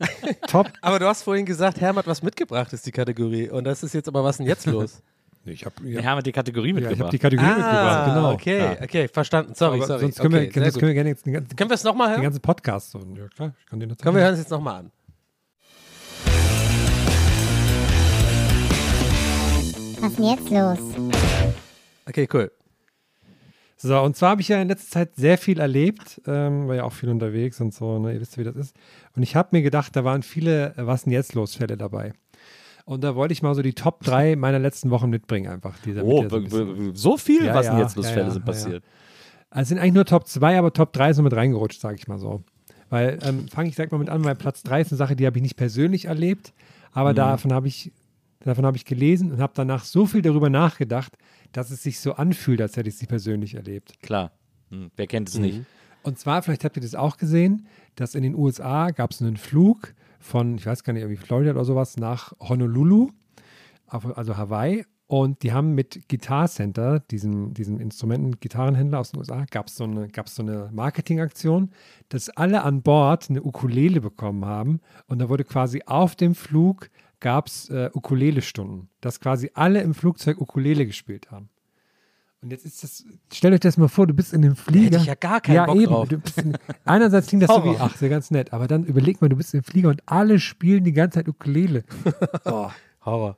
[0.48, 0.68] Top.
[0.82, 3.50] Aber du hast vorhin gesagt, Herr hat was mitgebracht, ist die Kategorie.
[3.50, 5.02] Und das ist jetzt aber, was denn jetzt los?
[5.46, 7.04] Ich habe Wir haben die Kategorie ja, ich mitgebracht.
[7.04, 8.28] hab die Kategorie mitgebracht, genau.
[8.28, 9.54] Ah, okay, okay, verstanden.
[9.56, 10.02] Sorry, Aber sorry.
[10.02, 12.08] sonst können, okay, wir, sonst können wir gerne jetzt den ganzen, Können wir es nochmal
[12.08, 12.24] den hören?
[12.24, 13.00] ganzen Podcast so.
[13.00, 14.92] Ja, klar, ich kann den jetzt Können wir hören es jetzt nochmal an.
[20.00, 20.80] Was ist denn jetzt los?
[22.08, 22.52] Okay, cool.
[23.78, 26.84] So, und zwar habe ich ja in letzter Zeit sehr viel erlebt, ähm, war ja
[26.84, 28.14] auch viel unterwegs und so, ne?
[28.14, 28.76] ihr wisst ja, wie das ist.
[29.16, 32.14] Und ich habe mir gedacht, da waren viele äh, Was denn jetzt los Fälle dabei.
[32.86, 35.78] Und da wollte ich mal so die Top 3 meiner letzten Wochen mitbringen, einfach.
[36.02, 38.84] Oh, so ein so viel, Ja, was ja, denn jetzt Fälle ja, sind passiert.
[39.50, 41.96] Also es sind eigentlich nur Top 2, aber Top 3 ist noch mit reingerutscht, sage
[41.98, 42.44] ich mal so.
[42.90, 45.26] Weil, ähm, fange ich direkt mal mit an, weil Platz 3 ist eine Sache, die
[45.26, 46.54] habe ich nicht persönlich erlebt,
[46.92, 47.16] aber Mhm.
[47.18, 47.92] davon habe ich,
[48.42, 51.14] davon habe ich gelesen und habe danach so viel darüber nachgedacht,
[51.54, 53.94] dass es sich so anfühlt, als hätte ich sie persönlich erlebt.
[54.02, 54.32] Klar.
[54.70, 55.34] Hm, wer kennt Mhm.
[55.34, 55.62] es nicht?
[56.04, 57.66] Und zwar, vielleicht habt ihr das auch gesehen,
[57.96, 61.52] dass in den USA gab es einen Flug von, ich weiß gar nicht, irgendwie Florida
[61.52, 63.10] oder sowas, nach Honolulu,
[63.88, 64.86] also Hawaii.
[65.06, 69.84] Und die haben mit Guitar Center, diesem, diesem Instrumenten-Gitarrenhändler aus den USA, gab es so
[69.84, 71.70] eine, gab's so eine Marketingaktion,
[72.10, 74.80] dass alle an Bord eine Ukulele bekommen haben.
[75.08, 79.94] Und da wurde quasi auf dem Flug gab es äh, Ukulele-Stunden, dass quasi alle im
[79.94, 81.50] Flugzeug Ukulele gespielt haben.
[82.44, 84.86] Und jetzt ist das, stellt euch das mal vor, du bist in dem Flieger.
[84.86, 85.86] Hätte ich ja gar keinen ja, Bock eben.
[85.86, 86.10] drauf.
[86.38, 89.38] In, einerseits klingt das so wie, ach, sehr ganz nett, aber dann überleg mal, du
[89.38, 91.84] bist im Flieger und alle spielen die ganze Zeit Ukulele.
[92.46, 92.70] Oh,
[93.06, 93.38] Horror.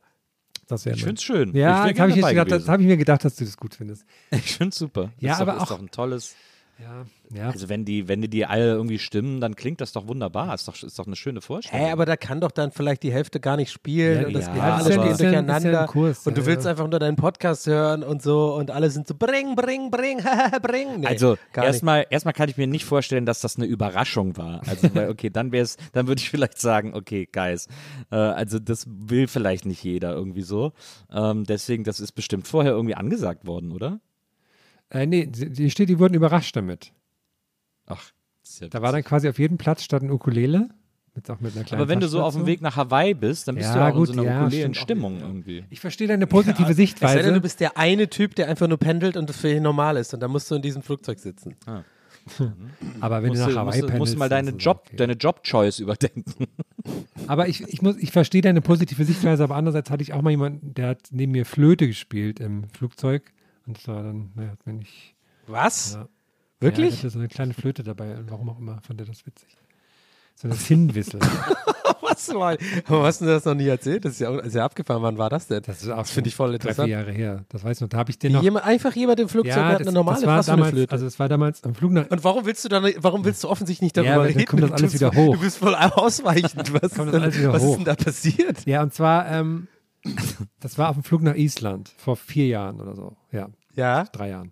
[0.67, 1.55] das wäre Ich finde es schön.
[1.55, 4.05] Ja, ich jetzt habe ich, das hab ich mir gedacht, dass du das gut findest.
[4.31, 5.11] Ich finde es super.
[5.19, 6.35] Ja, ist aber doch, auch- ist doch ein tolles.
[6.77, 7.49] Ja, ja.
[7.49, 10.53] Also wenn die, wenn die, die alle irgendwie stimmen, dann klingt das doch wunderbar.
[10.53, 11.85] Ist doch, ist doch eine schöne Vorstellung.
[11.85, 14.47] Hä, aber da kann doch dann vielleicht die Hälfte gar nicht spielen Ja, und das
[14.47, 15.87] ja, geht alles ja ein durcheinander.
[15.87, 16.71] Kurs, und du ja, willst ja.
[16.71, 20.19] einfach nur deinen Podcast hören und so und alle sind so bring, bring, bring,
[20.61, 20.99] bring.
[20.99, 24.61] Nee, also erstmal, erstmal kann ich mir nicht vorstellen, dass das eine Überraschung war.
[24.67, 27.67] Also weil, okay, dann wäre es, dann würde ich vielleicht sagen, okay, Guys,
[28.11, 30.73] äh, also das will vielleicht nicht jeder irgendwie so.
[31.09, 34.01] Ähm, deswegen, das ist bestimmt vorher irgendwie angesagt worden, oder?
[34.89, 36.91] Äh, nee, sie- die steht, die wurden überrascht damit.
[37.87, 38.11] Ach,
[38.59, 40.69] ja Da war dann quasi auf jedem Platz statt ein Ukulele.
[41.15, 42.45] Mit, auch mit einer kleinen aber wenn du so auf dem.
[42.45, 44.73] Weg nach Hawaii bist, dann bist Ja, du auch gut, in so einer ja, auch
[44.75, 45.63] Stimmung irgendwie.
[45.69, 47.23] Ich verstehe deine positive Es sei Sichtweise.
[47.23, 49.95] denn, du bist der eine Typ, der einfach nur pendelt und das für ihn normal
[49.95, 51.55] ist und dann musst du in diesem Flugzeug sitzen.
[52.99, 54.95] aber wenn Musst du nach Hawaii musst, du- musst pendelst, du mal deine Job, okay.
[54.97, 56.47] deine Job-Choice überdenken.
[57.27, 60.31] Aber ich, ich, muss, ich verstehe deine positive Sichtweise, aber andererseits hatte ich auch mal
[60.31, 63.31] jemanden, der hat neben mir Flöte gespielt im Flugzeug.
[63.67, 65.15] Und das war dann, naja, hat mir nicht.
[65.47, 65.93] Was?
[65.93, 65.99] Ja.
[66.01, 66.07] Ja,
[66.59, 66.93] Wirklich?
[66.93, 69.57] ich hatte so eine kleine Flöte dabei, warum auch immer, fand er das witzig.
[70.35, 71.19] So eine Zinnwissel.
[72.01, 72.57] Was, Mann?
[72.87, 74.05] Warum hast du das noch nie erzählt?
[74.05, 75.01] Das ist ja, ist ja abgefahren.
[75.01, 75.61] Wann war das denn?
[75.63, 76.89] Das ist auch Das finde ich voll drei, vier interessant.
[76.89, 77.45] Jahre her.
[77.49, 77.89] Das weiß ich noch.
[77.89, 78.43] Da habe ich den noch.
[78.43, 80.91] jemand, einfach jemand im Flugzeug hat das, eine normale das war eine damals, Flöte.
[80.91, 82.09] also es war damals am Flug nach.
[82.09, 84.47] und warum willst du dann, warum willst du offensichtlich nicht darüber Ja, weil dann reden?
[84.49, 85.35] kommt das Du alles wieder hoch.
[85.35, 86.73] Du bist voll ausweichend.
[86.73, 88.65] Was, ist das denn, was ist denn da passiert?
[88.65, 89.67] Ja, und zwar, ähm,
[90.59, 93.15] das war auf dem Flug nach Island vor vier Jahren oder so.
[93.31, 94.03] Ja, Ja?
[94.05, 94.51] drei Jahren.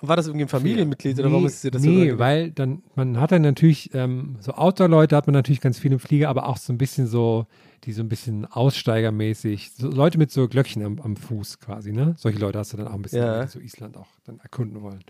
[0.00, 3.18] War das irgendwie ein Familienmitglied oder warum ist dir das so Nee, weil dann, man
[3.20, 6.56] hat dann natürlich, ähm, so Outdoor-Leute hat man natürlich ganz viel im Flieger, aber auch
[6.56, 7.46] so ein bisschen so,
[7.82, 12.14] die so ein bisschen aussteigermäßig, so Leute mit so Glöckchen am, am Fuß quasi, ne?
[12.16, 13.42] Solche Leute hast du dann auch ein bisschen, Ja.
[13.44, 15.02] die so Island auch dann erkunden wollen.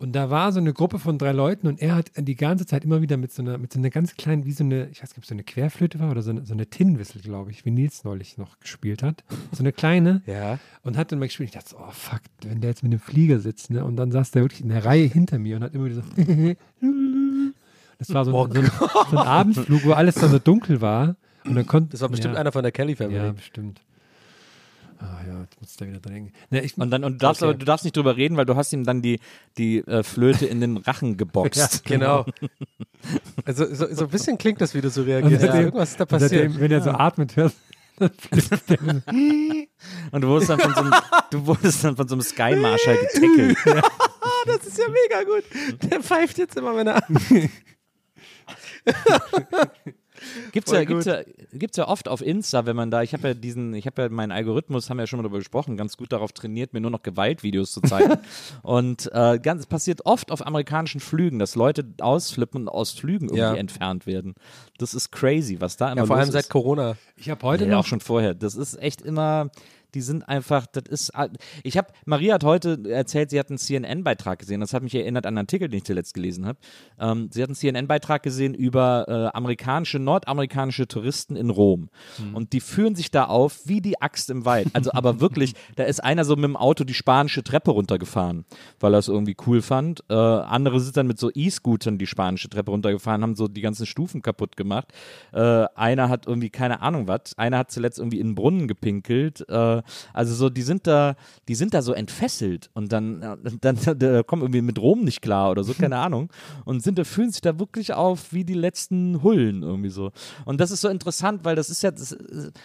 [0.00, 2.84] Und da war so eine Gruppe von drei Leuten und er hat die ganze Zeit
[2.84, 5.10] immer wieder mit so einer, mit so einer ganz kleinen, wie so eine, ich weiß
[5.10, 7.66] nicht, ob es so eine Querflöte war oder so eine, so eine Tinnwissel, glaube ich,
[7.66, 9.22] wie Nils neulich noch gespielt hat.
[9.52, 10.58] So eine kleine Ja.
[10.82, 11.50] und hat dann mal gespielt.
[11.50, 13.84] Ich dachte so, oh fuck, wenn der jetzt mit dem Flieger sitzt, ne?
[13.84, 16.02] Und dann saß der wirklich in der Reihe hinter mir und hat immer wieder so.
[17.98, 18.70] das war so, Oh ein- so, ein,
[19.10, 21.16] so ein Abendflug, wo alles dann so dunkel war.
[21.44, 21.90] Und dann konnte.
[21.90, 23.16] Das war bestimmt ja, einer von der Kelly Family.
[23.16, 23.82] Ja, bestimmt.
[25.02, 26.32] Ah ja, jetzt muss ich da wieder dran denken.
[26.50, 27.50] Ne, ich, Und dann und du darfst Okay.
[27.50, 29.18] aber du darfst nicht drüber reden, weil du hast ihm dann die
[29.56, 31.84] die äh, Flöte in den Rachen geboxt.
[31.90, 32.26] Genau.
[33.46, 35.40] Also so, so ein bisschen klingt das, wie du so reagierst.
[35.40, 36.60] seitdem- Irgendwas ist da passiert.
[36.60, 37.50] wenn er so atmet, so.
[40.12, 40.92] Und du wurdest dann von so einem,
[41.30, 43.56] du wurdest dann von so einem Sky Marshal getackelt.
[44.46, 45.44] Das ist ja mega gut.
[45.90, 47.02] Der pfeift jetzt immer, wenn er.
[50.52, 51.20] Gibt's ja, gibt's, ja,
[51.52, 54.08] gibt's ja oft auf Insta, wenn man da, ich habe ja diesen, ich habe ja
[54.08, 56.90] meinen Algorithmus, haben wir ja schon mal darüber gesprochen, ganz gut darauf trainiert, mir nur
[56.90, 58.18] noch Gewaltvideos zu zeigen.
[58.62, 63.26] und äh, ganz, es passiert oft auf amerikanischen Flügen, dass Leute ausflippen und aus Flügen
[63.26, 63.54] irgendwie Ja.
[63.54, 64.34] entfernt werden.
[64.78, 66.50] Das ist crazy, was da immer Ja, vor los allem seit ist.
[66.50, 66.96] Corona.
[67.16, 68.34] Ich habe heute ja, noch auch schon vorher.
[68.34, 69.50] Das ist echt immer,
[69.94, 71.12] die sind einfach, das ist,
[71.62, 74.60] ich habe, Maria hat heute erzählt, sie hat einen CNN-Beitrag gesehen.
[74.60, 76.58] Das hat mich erinnert an einen Artikel, den ich zuletzt gelesen habe.
[76.98, 81.90] Ähm, sie hat einen CNN-Beitrag gesehen über äh, amerikanische, nordamerikanische Touristen in Rom.
[82.34, 84.68] Und die führen sich da auf wie die Axt im Wald.
[84.72, 88.44] Also aber wirklich, da ist einer so mit dem Auto die spanische Treppe runtergefahren,
[88.78, 90.04] weil er es irgendwie cool fand.
[90.08, 93.86] Äh, andere sind dann mit so E-Scootern die spanische Treppe runtergefahren, haben so die ganzen
[93.86, 94.88] Stufen kaputt gemacht.
[95.32, 97.36] Äh, einer hat irgendwie keine Ahnung was.
[97.36, 99.48] Einer hat zuletzt irgendwie in den Brunnen gepinkelt.
[99.48, 99.79] Äh,
[100.12, 101.16] also so, die sind da,
[101.48, 105.22] die sind da so entfesselt und dann, dann, dann da kommen irgendwie mit Rom nicht
[105.22, 106.30] klar oder so, keine Ahnung.
[106.64, 110.12] Und sind da, fühlen sich da wirklich auf wie die letzten Hullen irgendwie so.
[110.44, 112.16] Und das ist so interessant, weil das ist ja, das,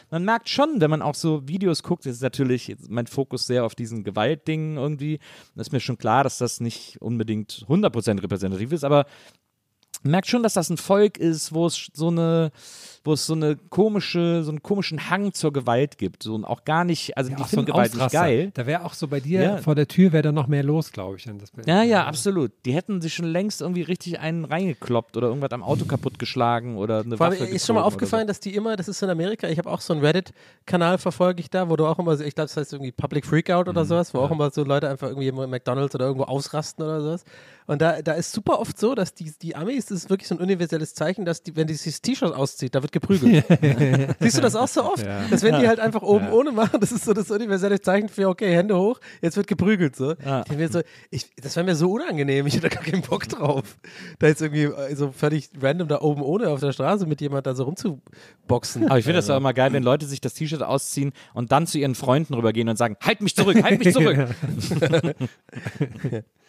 [0.09, 3.75] man merkt schon, wenn man auch so Videos guckt, ist natürlich mein Fokus sehr auf
[3.75, 5.19] diesen Gewaltdingen irgendwie.
[5.55, 9.05] Das ist mir schon klar, dass das nicht unbedingt 100% repräsentativ ist, aber
[10.03, 12.51] merkt schon, dass das ein Volk ist, wo es so eine,
[13.03, 16.23] wo es so eine komische, so einen komischen Hang zur Gewalt gibt.
[16.23, 18.51] So, und auch gar nicht, also ja, die auch so ein finden Gewalt nicht geil.
[18.55, 19.57] Da wäre auch so bei dir Ja.
[19.57, 21.27] vor der Tür wäre da noch mehr los, glaube ich.
[21.65, 22.51] Ja, ja, absolut.
[22.65, 27.01] Die hätten sich schon längst irgendwie richtig einen reingekloppt oder irgendwas am Auto kaputtgeschlagen oder
[27.01, 29.57] eine Vor Waffe ist schon mal aufgefallen, dass die immer, das ist in Amerika, ich
[29.59, 32.47] habe auch so einen Reddit-Kanal verfolge ich da, wo du auch immer, so- ich glaube,
[32.47, 33.69] das heißt irgendwie Public Freakout Mhm.
[33.69, 37.01] oder sowas, wo auch immer so Leute einfach irgendwie im McDonalds oder irgendwo ausrasten oder
[37.01, 37.23] sowas.
[37.67, 40.35] Und da, da ist super oft so, dass die, die Amis, das ist wirklich so
[40.35, 43.43] ein universelles Zeichen, dass die, wenn die sich das T-Shirt auszieht, da wird geprügelt.
[44.19, 45.05] Siehst du das auch so oft?
[45.31, 48.29] Dass wenn die halt einfach oben ohne machen, das ist so das universelle Zeichen für,
[48.29, 49.95] okay, Hände hoch, jetzt wird geprügelt.
[49.95, 50.13] So.
[50.23, 50.43] Ja.
[50.55, 53.77] Mir so, ich, das wäre mir so unangenehm, ich hätte da gar keinen Bock drauf.
[54.19, 57.47] Da jetzt irgendwie äh, so völlig random da oben ohne auf der Straße mit jemand
[57.47, 58.85] da so rumzuboxen.
[58.85, 61.65] Aber ich finde das auch immer geil, wenn Leute sich das T-Shirt ausziehen und dann
[61.65, 64.27] zu ihren Freunden rübergehen und sagen, halt mich zurück, halt mich zurück.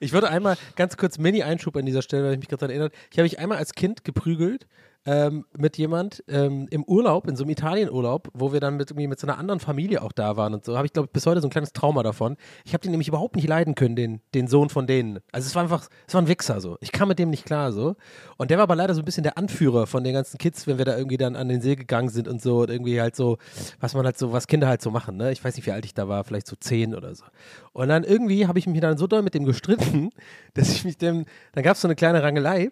[0.00, 2.94] Ich würde einmal ganz kurz Mini-Einschub an dieser Stelle, weil ich mich gerade daran erinnert.
[3.10, 4.66] Ich habe mich einmal als Kind geprügelt
[5.04, 9.08] ähm, mit jemand ähm, im Urlaub, in so einem Italienurlaub, wo wir dann mit, irgendwie
[9.08, 10.76] mit so einer anderen Familie auch da waren und so.
[10.76, 12.36] Habe ich, glaube ich, bis heute so ein kleines Trauma davon.
[12.64, 15.18] Ich habe den nämlich überhaupt nicht leiden können, den, den Sohn von denen.
[15.32, 16.76] Also es war einfach, es war ein Wichser so.
[16.80, 17.96] Ich kam mit dem nicht klar so.
[18.36, 20.78] Und der war aber leider so ein bisschen der Anführer von den ganzen Kids, wenn
[20.78, 23.38] wir da irgendwie dann an den See gegangen sind und so und irgendwie halt so,
[23.80, 25.32] was man halt so, was Kinder halt so machen, ne?
[25.32, 27.24] Ich weiß nicht, wie alt ich da war, vielleicht so zehn oder so.
[27.72, 30.10] Und dann irgendwie habe ich mich dann so doll mit dem gestritten,
[30.54, 32.70] dass ich mich dem, dann gab es so eine kleine Rangelei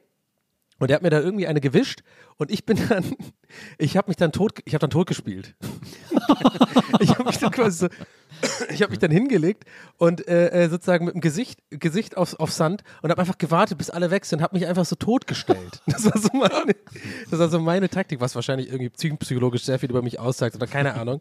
[0.80, 2.02] und der hat mir da irgendwie eine gewischt
[2.38, 3.04] und ich bin dann,
[3.78, 5.54] ich habe mich dann tot, ich habe dann tot gespielt.
[7.00, 7.88] ich habe mich dann quasi so,
[8.70, 9.64] ich habe mich dann hingelegt
[9.98, 13.78] und äh, äh, sozusagen mit dem Gesicht, Gesicht aufs, auf Sand und habe einfach gewartet,
[13.78, 15.82] bis alle weg sind und habe mich einfach so totgestellt.
[15.90, 16.74] Das war so meine,
[17.30, 20.54] das war so meine Taktik, was wahrscheinlich irgendwie psych- psychologisch sehr viel über mich aussagt
[20.56, 21.20] oder keine Ahnung.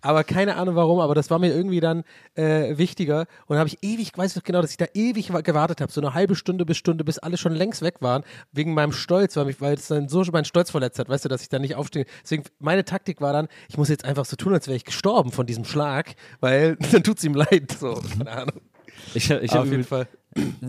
[0.00, 2.02] Aber keine Ahnung warum, aber das war mir irgendwie dann
[2.34, 5.42] äh, wichtiger und habe ich ewig, ich weiß noch genau, dass ich da ewig wa-
[5.42, 8.74] gewartet habe, so eine halbe Stunde bis Stunde, bis alle schon längst weg waren, wegen
[8.74, 11.42] meinem Stolz, weil, mich, weil es dann so meinen Stolz verletzt hat, weißt du, dass
[11.42, 12.06] ich dann nicht aufstehe.
[12.24, 15.30] Deswegen, meine Taktik war dann, ich muss jetzt einfach so tun, als wäre ich gestorben
[15.30, 16.55] von diesem Schlag, weil
[16.92, 18.60] dann tut es ihm leid, so, keine Ahnung.
[19.14, 20.08] Ich, ich habe auf jeden Fall.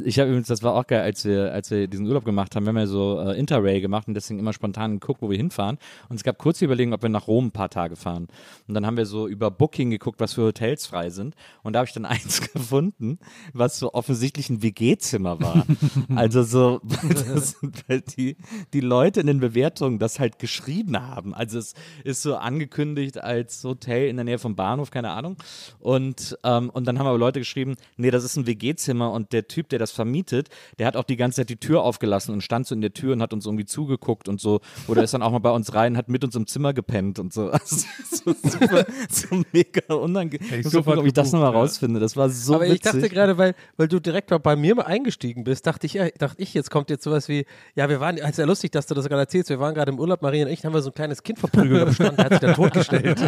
[0.03, 2.65] Ich habe übrigens, das war auch geil, als wir, als wir diesen Urlaub gemacht haben,
[2.65, 5.78] wir haben ja so äh, Interrail gemacht und deswegen immer spontan geguckt, wo wir hinfahren.
[6.09, 8.28] Und es gab kurze Überlegungen, ob wir nach Rom ein paar Tage fahren.
[8.68, 11.36] Und dann haben wir so über Booking geguckt, was für Hotels frei sind.
[11.63, 13.20] Und da habe ich dann eins gefunden,
[13.53, 15.65] was so offensichtlich ein WG-Zimmer war.
[16.15, 17.57] also so, das
[17.89, 18.38] halt die,
[18.74, 21.34] die Leute in den Bewertungen das halt geschrieben haben.
[21.34, 25.38] Also es ist so angekündigt als Hotel in der Nähe vom Bahnhof, keine Ahnung.
[25.80, 29.47] Und, ähm, und dann haben aber Leute geschrieben, nee, das ist ein WG-Zimmer und der
[29.47, 30.49] Typ, der das vermietet,
[30.80, 33.14] der hat auch die ganze Zeit die Tür aufgelassen und stand so in der Tür
[33.14, 34.62] und hat uns irgendwie zugeguckt und so.
[34.88, 37.34] Oder ist dann auch mal bei uns rein, hat mit uns im Zimmer gepennt und
[37.34, 37.51] so.
[37.58, 40.47] Also, so super, so mega unangenehm.
[40.47, 41.60] Hätte ich sofort gucken, ob ich das nochmal ja.
[41.60, 41.99] rausfinde.
[41.99, 42.76] Das war so Aber witzig.
[42.76, 45.93] ich dachte gerade, weil, weil du direkt mal bei mir mal eingestiegen bist, dachte ich,
[46.18, 47.45] dachte ich, jetzt kommt jetzt sowas wie,
[47.76, 49.99] ja, wir waren, ist ja lustig, dass du das gerade erzählst, wir waren gerade im
[49.99, 52.32] Urlaub, Maria und ich, haben wir so ein kleines Kind verprügelt am Strand, der hat
[52.34, 53.20] sich da totgestellt.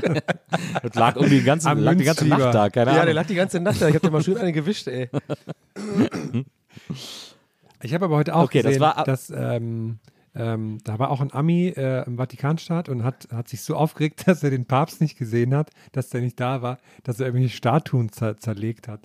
[0.84, 2.28] das lag irgendwie die ganze, Am lag die ganze.
[2.28, 3.16] Nacht da, keine ja, der Ahnung.
[3.16, 5.10] lag die ganze Nacht da, ich hab dir mal schön eine gewischt, ey.
[7.82, 10.00] Ich habe aber heute auch Okay, das gesehen, war- dass ähm,
[10.36, 14.24] ähm, da war auch ein Ami äh, im Vatikanstaat und hat, hat sich so aufgeregt,
[14.28, 17.56] dass er den Papst nicht gesehen hat, dass der nicht da war, dass er irgendwelche
[17.56, 19.02] Statuen zer zerlegt hat.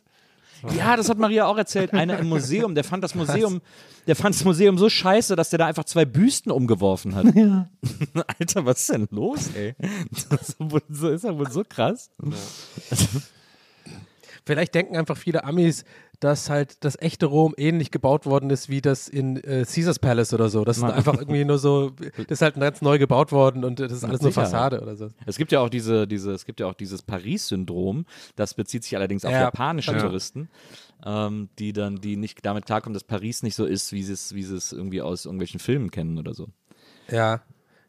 [0.78, 1.92] Ja, das hat Maria auch erzählt.
[1.92, 3.60] Einer im Museum, der fand das Museum,
[4.06, 7.26] der fand das Museum so scheiße, dass der da einfach zwei Büsten umgeworfen hat.
[8.38, 9.74] Alter, was ist denn los, ey?
[10.30, 12.10] Das ist, ja wohl so krass.
[14.46, 15.84] Vielleicht denken einfach viele Amis,
[16.24, 20.32] dass halt das echte Rom ähnlich gebaut worden ist wie das in äh, Caesars Palace
[20.32, 20.64] oder so.
[20.64, 23.92] Das ist einfach irgendwie nur so, das ist halt ganz neu gebaut worden und das
[23.92, 24.32] ist alles nur.
[24.32, 25.10] Fassade oder so.
[25.26, 28.06] Es gibt ja auch diese, diese, es gibt ja auch dieses Paris-Syndrom,
[28.36, 29.42] das bezieht sich allerdings auf Ja.
[29.42, 29.98] japanische Ja.
[29.98, 30.48] Touristen,
[31.04, 34.34] ähm, die dann, die nicht damit klarkommen, dass Paris nicht so ist, wie sie es,
[34.34, 36.48] wie sie es irgendwie aus irgendwelchen Filmen kennen oder so.
[37.10, 37.42] Ja.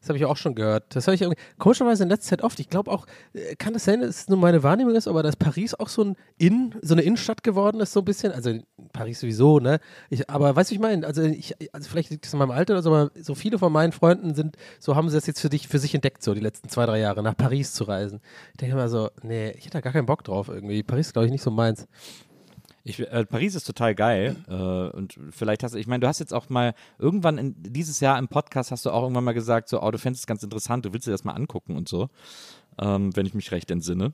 [0.05, 0.95] Das habe ich auch schon gehört.
[0.95, 2.59] Das habe ich irgendwie, komischerweise in letzter Zeit oft.
[2.59, 5.35] Ich glaube auch, äh, kann es sein, dass es nur meine Wahrnehmung ist, aber dass
[5.35, 8.31] Paris auch so ein Inn, so eine Innenstadt geworden ist, so ein bisschen.
[8.31, 8.53] Also
[8.93, 9.79] Paris sowieso, ne?
[10.11, 11.07] Ich, aber weißt du, ich meine?
[11.07, 13.93] Also, also vielleicht liegt es in meinem Alter oder so, aber so viele von meinen
[13.93, 16.69] Freunden sind, so haben sie das jetzt für dich, für sich entdeckt, so die letzten
[16.69, 18.21] zwei, drei Jahre, nach Paris zu reisen.
[18.51, 20.83] Ich denke immer so, nee, ich hätte da gar keinen Bock drauf irgendwie.
[20.83, 21.87] Paris ist, glaube ich, nicht so meins.
[22.87, 24.53] Ich, äh, Paris ist total geil äh,
[24.95, 28.19] und vielleicht hast du, ich meine, du hast jetzt auch mal irgendwann in, dieses Jahr
[28.19, 30.85] im Podcast hast du auch irgendwann mal gesagt, so, oh, du fändest es ganz interessant,
[30.85, 32.09] du willst dir das mal angucken und so,
[32.79, 34.13] ähm, wenn ich mich recht entsinne.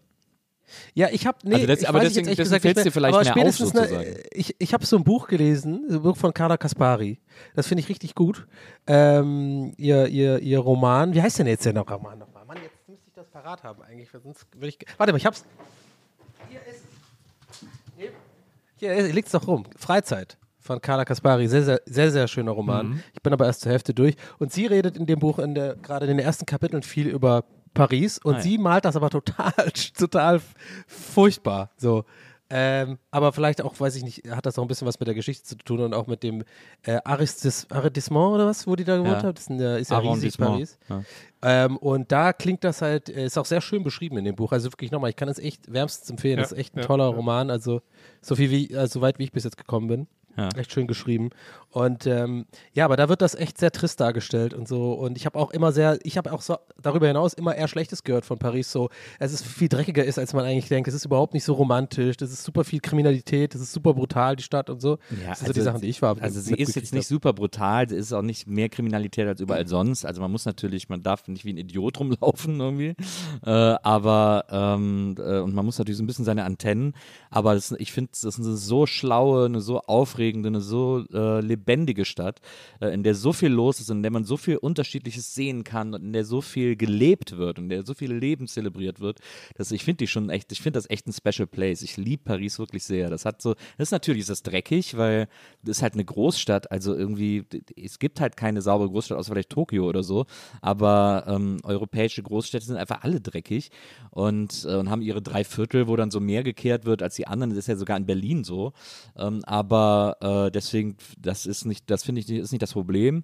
[0.94, 3.36] Ja, ich habe nee, Also das- aber deswegen- deswegen gesagt fällt's dir vielleicht mehr auf,
[3.36, 4.16] ne, sozusagen.
[4.32, 7.20] ich ich habe so ein Buch gelesen, ein Buch von Carla Kaspari.
[7.56, 8.48] Das finde ich richtig gut.
[8.88, 12.46] Ähm, ihr, ihr, ihr Roman, wie heißt denn jetzt der Roman nochmal?
[12.46, 14.78] Mann, jetzt müsste ich das parat haben eigentlich, sonst würde ich.
[14.98, 15.44] Warte mal, ich hab's.
[16.50, 16.86] Hier ist
[17.52, 17.68] es.
[17.98, 18.12] Hier,
[18.90, 19.64] hier liegt es doch rum.
[19.78, 21.48] Freizeit von Carla Kaspari.
[21.48, 22.90] Sehr, sehr, sehr, sehr schöner Roman.
[22.90, 23.04] Mhm.
[23.14, 24.16] Ich bin aber erst zur Hälfte durch.
[24.40, 27.44] Und sie redet in dem Buch in der, gerade in den ersten Kapiteln viel über
[27.74, 28.44] Paris und Ah, ja.
[28.44, 29.54] sie malt das aber total,
[29.98, 30.42] total
[30.88, 31.72] furchtbar.
[31.78, 32.04] So.
[32.54, 35.16] Ähm, aber vielleicht auch, weiß ich nicht, hat das auch ein bisschen was mit der
[35.16, 36.44] Geschichte zu tun und auch mit dem
[36.84, 39.30] äh, Arristis, Arrondissement oder was, wo die da gewohnt Ja.
[39.30, 39.38] hat.
[39.38, 40.38] Das ist, ein, äh, ist ja riesig.
[40.38, 40.78] Paris.
[40.90, 41.04] Ja.
[41.44, 44.52] Ähm, und da klingt das halt, äh, ist auch sehr schön beschrieben in dem Buch.
[44.52, 46.38] Also wirklich nochmal, ich kann es echt wärmstens empfehlen.
[46.38, 47.16] Ja, das ist echt ein ja, toller ja.
[47.16, 47.50] Roman.
[47.50, 47.82] Also
[48.22, 50.08] so viel wie, also so weit wie ich bis jetzt gekommen bin.
[50.38, 50.50] Ja.
[50.56, 51.30] Echt schön geschrieben.
[51.72, 54.92] Und ähm, ja, aber da wird das echt sehr trist dargestellt und so.
[54.92, 58.04] Und ich habe auch immer sehr, ich habe auch so darüber hinaus immer eher Schlechtes
[58.04, 58.72] gehört von Paris.
[58.72, 60.90] So, es ist viel dreckiger ist, als man eigentlich denkt.
[60.90, 62.18] Es ist überhaupt nicht so romantisch.
[62.18, 63.56] Das ist super viel Kriminalität.
[63.56, 64.98] Das ist super brutal, die Stadt und so.
[65.24, 66.22] Ja, das sind so die Sachen, die ich war.
[66.22, 69.68] Also sie ist jetzt nicht super brutal, sie ist auch nicht mehr Kriminalität als überall
[69.68, 70.06] sonst.
[70.06, 72.96] Also man muss natürlich, man darf nicht wie ein Idiot rumlaufen irgendwie.
[73.46, 76.94] Äh, aber ähm, äh, und man muss natürlich so ein bisschen seine Antennen.
[77.30, 81.42] Aber das, ich finde, das ist eine so schlaue, eine so aufregende, eine so äh,
[81.42, 82.40] lebendige Stadt,
[82.80, 85.94] äh, in der so viel los ist, in der man so viel Unterschiedliches sehen kann
[85.94, 89.20] und in der so viel gelebt wird und in der so viel Leben zelebriert wird.
[89.56, 91.82] Dass ich finde die schon echt, ich finde das echt ein Special Place.
[91.82, 93.10] Ich liebe Paris wirklich sehr.
[93.10, 95.28] Das hat so, das ist natürlich ist das dreckig, weil
[95.64, 96.72] das ist halt eine Großstadt.
[96.72, 97.46] Also irgendwie,
[97.76, 100.26] es gibt halt keine saubere Großstadt, außer vielleicht Tokio oder so.
[100.62, 103.72] Aber ähm, europäische Großstädte sind einfach alle dreckig
[104.12, 107.28] und, äh, und haben ihre drei Viertel, wo dann so mehr gekehrt wird als die
[107.28, 107.50] anderen.
[107.52, 108.74] Das ist ja sogar in Berlin so.
[109.18, 113.24] Ähm, aber äh, deswegen, das ist nicht, das finde ich, nicht- ist nicht das Problem.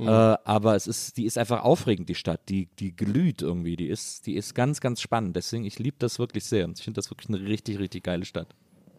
[0.00, 2.40] Äh, aber es ist, die ist einfach aufregend, die Stadt.
[2.48, 3.74] Die, die glüht irgendwie.
[3.74, 5.34] Die ist, die ist ganz, ganz spannend.
[5.34, 6.66] Deswegen, ich liebe das wirklich sehr.
[6.66, 8.46] Und ich finde das wirklich eine richtig, richtig geile Stadt.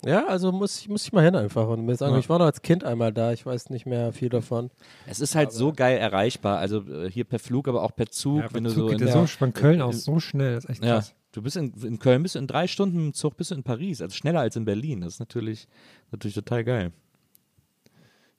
[0.06, 2.20] Ja, also muss ich, muss ich mal hin einfach und mir sagen, Ja.
[2.20, 4.72] ich war noch als Kind einmal da, ich weiß nicht mehr viel davon.
[5.08, 6.58] Es ist halt so geil erreichbar.
[6.60, 8.40] Also äh, hier per Flug, aber auch per Zug.
[8.42, 10.64] Ja, wenn du Zug so geht in, ja so von Köln aus so schnell, das
[10.66, 11.14] ist echt Ja, krass.
[11.34, 13.64] du bist in, in Köln, bist du in drei Stunden im Zug, bist du in
[13.64, 14.02] Paris.
[14.02, 15.02] Also schneller als in Berlin.
[15.02, 15.68] Das ist natürlich,
[16.12, 16.92] natürlich total geil.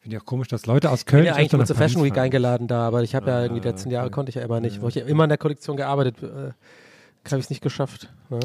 [0.00, 1.92] Finde ich auch komisch, dass Leute aus Ich Köln bin ja eigentlich nur zur Paris
[1.92, 2.24] Fashion Week fahren.
[2.24, 4.14] eingeladen da, aber ich habe ja irgendwie die Ah, letzten Jahre okay.
[4.14, 7.38] konnte ich ja immer nicht, wo ich ja immer in der Kollektion gearbeitet, äh, habe
[7.38, 8.08] ich es nicht geschafft.
[8.30, 8.40] Ne?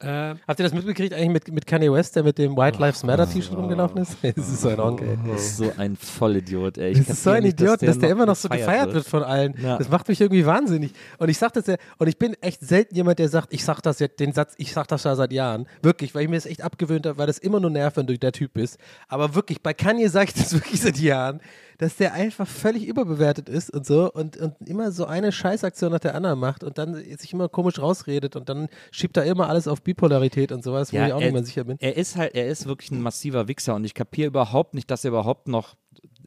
[0.00, 3.02] Ähm, Habt ihr das mitgekriegt eigentlich mit, mit Kanye West, der mit dem White Lives
[3.02, 4.16] Matter T-Shirt rumgelaufen ist?
[4.22, 5.18] Das ist so ein Onk, ey.
[5.26, 6.92] Das ist so ein Vollidiot, ey.
[6.92, 9.22] Ich Das ist so ein nicht, Idiot, dass der, immer noch so gefeiert wird von
[9.24, 9.54] allen.
[9.60, 9.78] Ja.
[9.78, 10.92] Das macht mich irgendwie wahnsinnig.
[11.18, 13.80] Und ich sag das ja, und ich bin echt selten jemand, der sagt, ich sag
[13.80, 15.66] das jetzt, den Satz, ich sag das ja seit Jahren.
[15.82, 18.16] Wirklich, weil ich mir das echt abgewöhnt habe, weil das immer nur nervt, wenn du
[18.16, 18.78] der Typ bist.
[19.08, 21.40] Aber wirklich, bei Kanye sage ich das wirklich seit Jahren,
[21.78, 26.00] dass der einfach völlig überbewertet ist und so und, und immer so eine Scheißaktion nach
[26.00, 29.68] der anderen macht und dann sich immer komisch rausredet und dann schiebt er immer alles
[29.68, 31.76] auf Bipolarität und sowas, wo Ja, ich auch er- nicht mehr sicher bin.
[31.80, 35.04] Er ist halt, er ist wirklich ein massiver Wichser und ich kapiere überhaupt nicht, dass
[35.04, 35.76] er überhaupt noch,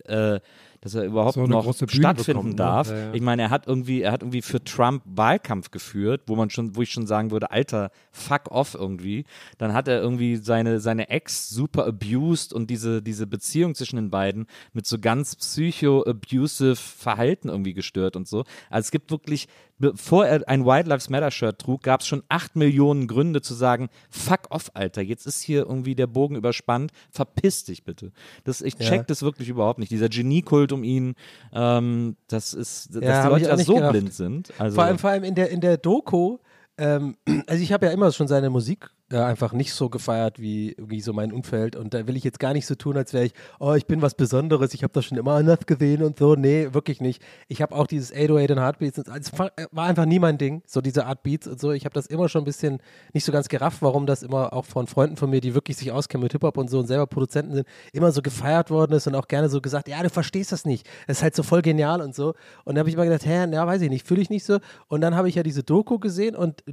[0.06, 0.40] äh,
[0.82, 2.56] dass er überhaupt So noch stattfinden ne?
[2.56, 2.90] darf.
[2.90, 3.14] Ja, ja.
[3.14, 6.76] Ich meine, er hat irgendwie, er hat irgendwie für Trump Wahlkampf geführt, wo man schon,
[6.76, 9.26] wo ich schon sagen würde, Alter, fuck off irgendwie.
[9.60, 14.10] Dann hat er irgendwie seine, seine Ex super abused und diese, diese Beziehung zwischen den
[14.10, 18.44] beiden mit so ganz psycho-abusive Verhalten irgendwie gestört und so.
[18.70, 19.48] Also es gibt wirklich,
[19.82, 23.54] bevor er ein White Lives Matter Shirt trug, gab es schon acht Millionen Gründe zu
[23.54, 28.12] sagen, fuck off, Alter, jetzt ist hier irgendwie der Bogen überspannt, verpiss dich bitte.
[28.46, 28.86] Das, ich Ja.
[28.88, 29.92] check das wirklich überhaupt nicht.
[29.92, 31.16] Dieser Geniekult um ihn,
[31.52, 33.92] ähm, das ist, dass Ja, die Leute da so gerafft.
[33.92, 34.54] blind sind.
[34.58, 36.38] Also, Vor allem, vor allem in der, in der Doku,
[36.78, 37.18] ähm,
[37.48, 41.14] also ich habe ja immer schon seine Musik einfach nicht so gefeiert wie, wie so
[41.14, 41.76] mein Umfeld.
[41.76, 44.02] Und da will ich jetzt gar nicht so tun, als wäre ich, oh, ich bin
[44.02, 46.36] was Besonderes, ich habe das schon immer anders gesehen und so.
[46.36, 47.22] Nee, wirklich nicht.
[47.48, 50.82] Ich habe auch dieses 808 und Heartbeats, und es war einfach nie mein Ding, so
[50.82, 51.72] diese Art Beats und so.
[51.72, 52.80] Ich habe das immer schon ein bisschen
[53.14, 55.92] nicht so ganz gerafft, warum das immer auch von Freunden von mir, die wirklich sich
[55.92, 59.16] auskennen mit Hip-Hop und so und selber Produzenten sind, immer so gefeiert worden ist und
[59.16, 60.88] auch gerne so gesagt, ja, du verstehst das nicht.
[61.08, 62.34] Das ist halt so voll genial und so.
[62.66, 64.60] Und da habe ich immer gedacht, hä, ja, weiß ich nicht, fühle ich nicht so.
[64.88, 66.64] Und dann habe ich ja diese Doku gesehen und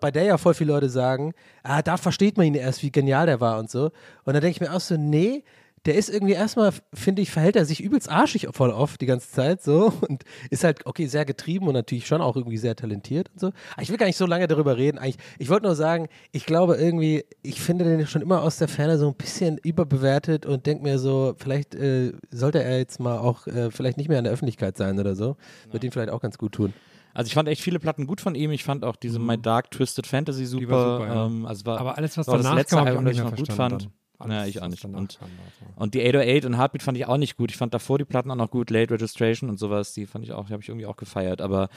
[0.00, 1.32] bei der ja voll viele Leute sagen,
[1.62, 3.86] ah, da versteht man ihn erst, wie genial der war und so.
[4.24, 5.44] Und dann denke ich mir auch so, nee,
[5.86, 9.30] der ist irgendwie erstmal, finde ich, verhält er sich übelst arschig voll oft die ganze
[9.30, 13.30] Zeit so und ist halt, okay, sehr getrieben und natürlich schon auch irgendwie sehr talentiert
[13.32, 13.46] und so.
[13.74, 14.98] Aber ich will gar nicht so lange darüber reden.
[14.98, 18.68] Eigentlich, ich wollte nur sagen, ich glaube irgendwie, ich finde den schon immer aus der
[18.68, 23.18] Ferne so ein bisschen überbewertet und denke mir so, vielleicht äh, sollte er jetzt mal
[23.18, 25.36] auch äh, vielleicht nicht mehr in der Öffentlichkeit sein oder so.
[25.70, 26.74] Wird ihm vielleicht auch ganz gut tun.
[27.16, 28.50] Also ich fand echt viele Platten gut von ihm.
[28.50, 30.98] Ich fand auch diese My Dark Twisted Fantasy super.
[30.98, 31.26] Super, ja.
[31.26, 33.24] ähm, also war, Aber alles, was war danach das letzte kam, Album, das ich nicht
[33.24, 33.82] noch mehr gut fand.
[33.84, 33.92] dann.
[34.18, 34.84] Ja, Alles, ich auch nicht.
[34.84, 35.72] Und, kam, also.
[35.76, 37.50] und die 808 und Heartbeat fand ich auch nicht gut.
[37.50, 38.70] Ich fand davor die Platten auch noch gut.
[38.70, 41.40] Late Registration und sowas, die fand ich auch, die habe ich irgendwie auch gefeiert.
[41.40, 41.68] Aber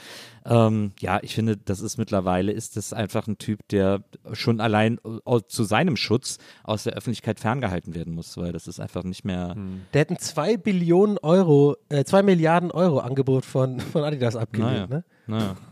[0.46, 4.98] ähm, ja, ich finde, das ist mittlerweile, ist das einfach ein Typ, der schon allein
[5.24, 9.24] au- zu seinem Schutz aus der Öffentlichkeit ferngehalten werden muss, weil das ist einfach nicht
[9.24, 9.56] mehr.
[9.92, 14.42] Der hat ein 2 Billionen Euro, äh, 2 Milliarden Euro Angebot von, von Adidas Naja,
[14.44, 15.04] abgelehnt, ne?
[15.26, 15.56] naja.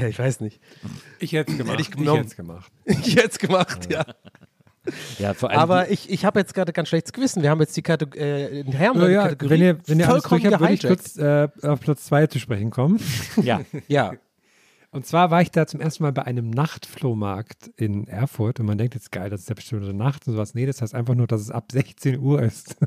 [0.00, 0.58] Ja, ich weiß nicht.
[1.20, 1.78] Ich hätte es gemacht.
[1.78, 2.16] ich Ich genommen.
[2.16, 2.72] hätte es gemacht.
[2.84, 4.00] Ich hätte es gemacht, ja.
[4.00, 4.14] Ja,
[5.34, 7.42] vor allem Aber ich, ich habe jetzt gerade ganz schlechtes Gewissen.
[7.42, 9.98] Wir haben jetzt die Kategorie, äh, in Herren Ja, die ja, Kategorie wenn ihr, wenn
[10.00, 13.00] ihr alles durch habt, würde ich kurz äh, auf Platz 2 zu sprechen kommen.
[13.42, 14.12] ja, Ja,
[14.90, 18.78] Und zwar war ich da zum ersten Mal bei einem Nachtflohmarkt in Erfurt und man
[18.78, 20.54] denkt jetzt geil, das ist ja bestimmt eine Nacht und sowas.
[20.54, 22.76] Nee, das heißt einfach nur, dass es ab 16 Uhr ist.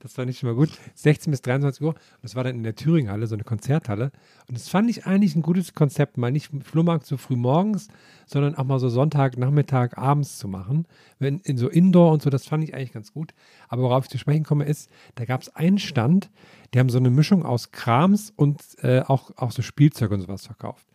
[0.00, 0.70] Das fand ich schon mal gut.
[0.94, 1.90] 16 bis 23 Uhr.
[1.90, 4.12] Und das war dann in der Thüringenhalle, so eine Konzerthalle.
[4.46, 7.88] Und das fand ich eigentlich ein gutes Konzept, mal nicht Flohmarkt so früh morgens,
[8.30, 10.86] sondern auch mal so Sonntag, Nachmittag, abends zu machen.
[11.18, 13.34] Wenn, in so Indoor und so, das fand ich eigentlich ganz gut.
[13.68, 16.30] Aber worauf ich zu sprechen komme, ist, da gab es einen Stand,
[16.72, 20.46] die haben so eine Mischung aus Krams und äh, auch, auch so Spielzeug und sowas
[20.46, 20.86] verkauft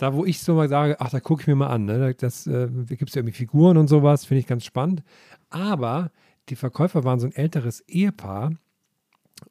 [0.00, 2.14] da wo ich so mal sage, ach, da gucke ich mir mal an, ne?
[2.14, 5.02] das äh, gibt es ja irgendwie Figuren und sowas, finde ich ganz spannend.
[5.50, 6.10] Aber
[6.48, 8.52] die Verkäufer waren so ein älteres Ehepaar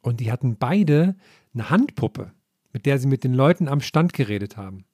[0.01, 1.15] und die hatten beide
[1.53, 2.31] eine Handpuppe,
[2.73, 4.85] mit der sie mit den Leuten am Stand geredet haben.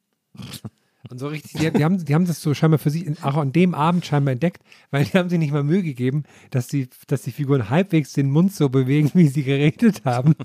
[1.10, 3.36] Und so richtig, die, die, haben, die haben das so scheinbar für sich in, auch
[3.36, 6.90] an dem Abend scheinbar entdeckt, weil die haben sich nicht mal Mühe gegeben, dass die,
[7.08, 10.36] dass die Figuren halbwegs den Mund so bewegen, wie sie geredet haben.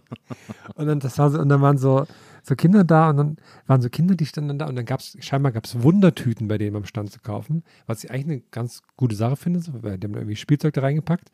[0.75, 2.07] Und dann, das war so, und dann waren so,
[2.43, 3.37] so Kinder da und dann
[3.67, 6.49] waren so Kinder, die standen dann da und dann gab es, scheinbar gab es Wundertüten
[6.49, 9.73] bei denen am Stand zu kaufen, was ich eigentlich eine ganz gute Sache finde, so,
[9.83, 11.31] weil die haben irgendwie Spielzeug da reingepackt.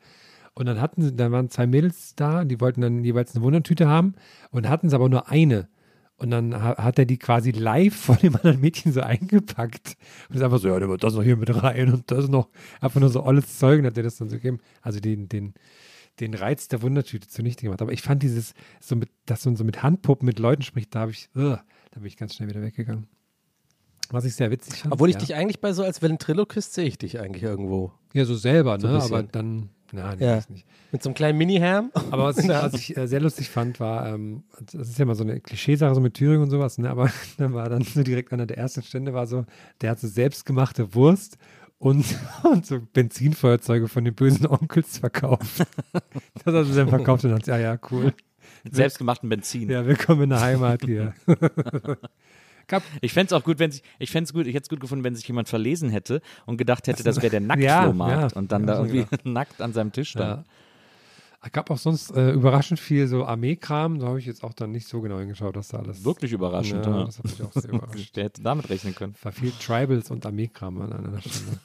[0.53, 3.87] Und dann hatten sie, da waren zwei Mädels da, die wollten dann jeweils eine Wundertüte
[3.87, 4.15] haben
[4.49, 5.67] und hatten sie aber nur eine.
[6.19, 9.95] Und dann ha- hat er die quasi live von dem anderen Mädchen so eingepackt.
[10.29, 12.49] Und ist einfach so, ja, der wird das noch hier mit rein und das noch.
[12.81, 14.59] Einfach nur so alles Zeug und hat er das dann so gegeben.
[14.81, 15.53] Also den, den,
[16.19, 17.81] den Reiz der Wundertüte zunichte gemacht.
[17.83, 21.01] Aber ich fand dieses, so mit, dass man so mit Handpuppen mit Leuten spricht, da
[21.01, 21.59] habe ich, ugh,
[21.91, 23.05] da bin ich ganz schnell wieder weggegangen.
[24.09, 24.93] Was ich sehr witzig fand.
[24.93, 25.19] obwohl ich ja.
[25.19, 27.91] dich eigentlich bei so als Ventriloquist sehe ich dich eigentlich irgendwo.
[28.13, 28.93] Ja, so selber, So ne?
[28.93, 29.13] ein bisschen.
[29.15, 30.37] Aber dann, na, nee, Ja.
[30.37, 30.65] weiß nicht.
[30.91, 31.91] Mit so einem kleinen Mini-Ham.
[32.11, 35.15] Aber was ich, was ich äh, sehr lustig fand, war, ähm, das ist ja mal
[35.15, 36.89] so eine Klischeesache so mit Thüringen und sowas, ne?
[36.89, 39.45] aber dann war dann so direkt einer der ersten Stände, war so,
[39.81, 41.37] der hat so selbstgemachte Wurst
[41.77, 42.05] und,
[42.43, 45.59] und so Benzinfeuerzeuge von den bösen Onkels verkauft.
[46.33, 48.13] das hat er dann verkauft und hat ja, ja, cool.
[48.63, 49.69] mit selbstgemachten Benzin.
[49.69, 51.13] Ja, willkommen in der Heimat hier.
[52.67, 54.79] Gab, Ich fände es auch gut, wenn sich, ich fände gut, ich hätte es gut
[54.81, 58.37] gefunden, wenn sich jemand verlesen hätte und gedacht hätte, das wäre der Ja, Nacktflohmarkt ja,
[58.37, 59.25] und dann ja, da irgendwie gedacht.
[59.25, 60.39] nackt an seinem Tisch stand.
[60.39, 60.43] ja.
[61.43, 64.71] Es gab auch sonst äh, überraschend viel so Armeekram, da habe ich jetzt auch dann
[64.71, 66.03] nicht so genau hingeschaut, dass da alles.
[66.03, 66.85] Wirklich überraschend.
[66.85, 68.15] Ja, Ja, das hat mich auch sehr überrascht.
[68.17, 69.15] Der hätte damit rechnen können.
[69.21, 71.59] war viel Tribals und Armeekram an einer Stelle.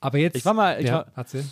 [0.00, 0.36] Aber jetzt.
[0.36, 1.44] Ich war mal- ich ja, war- erzähl.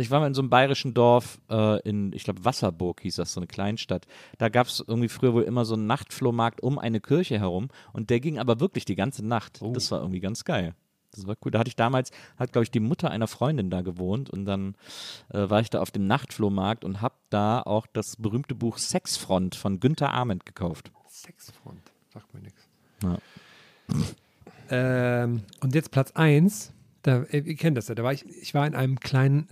[0.00, 3.32] Ich war mal in so einem bayerischen Dorf äh, in, ich glaube, Wasserburg hieß das,
[3.32, 4.06] so eine Kleinstadt.
[4.38, 8.10] Da gab es irgendwie früher wohl immer so einen Nachtflohmarkt um eine Kirche herum und
[8.10, 9.60] der ging aber wirklich die ganze Nacht.
[9.72, 10.74] Das war irgendwie ganz geil.
[11.12, 11.50] Das war cool.
[11.50, 14.76] Da hatte ich damals, hat glaube ich die Mutter einer Freundin da gewohnt und dann
[15.30, 19.54] äh, war ich da auf dem Nachtflohmarkt und habe da auch das berühmte Buch Sexfront
[19.54, 20.92] von Günther Ahmed gekauft.
[21.08, 22.68] Sexfront, sagt mir nichts.
[23.02, 23.18] Ja.
[24.70, 26.72] Ähm, und jetzt Platz 1.
[27.02, 29.46] Da, äh, ihr kennt das ja, da war ich, ich war in einem kleinen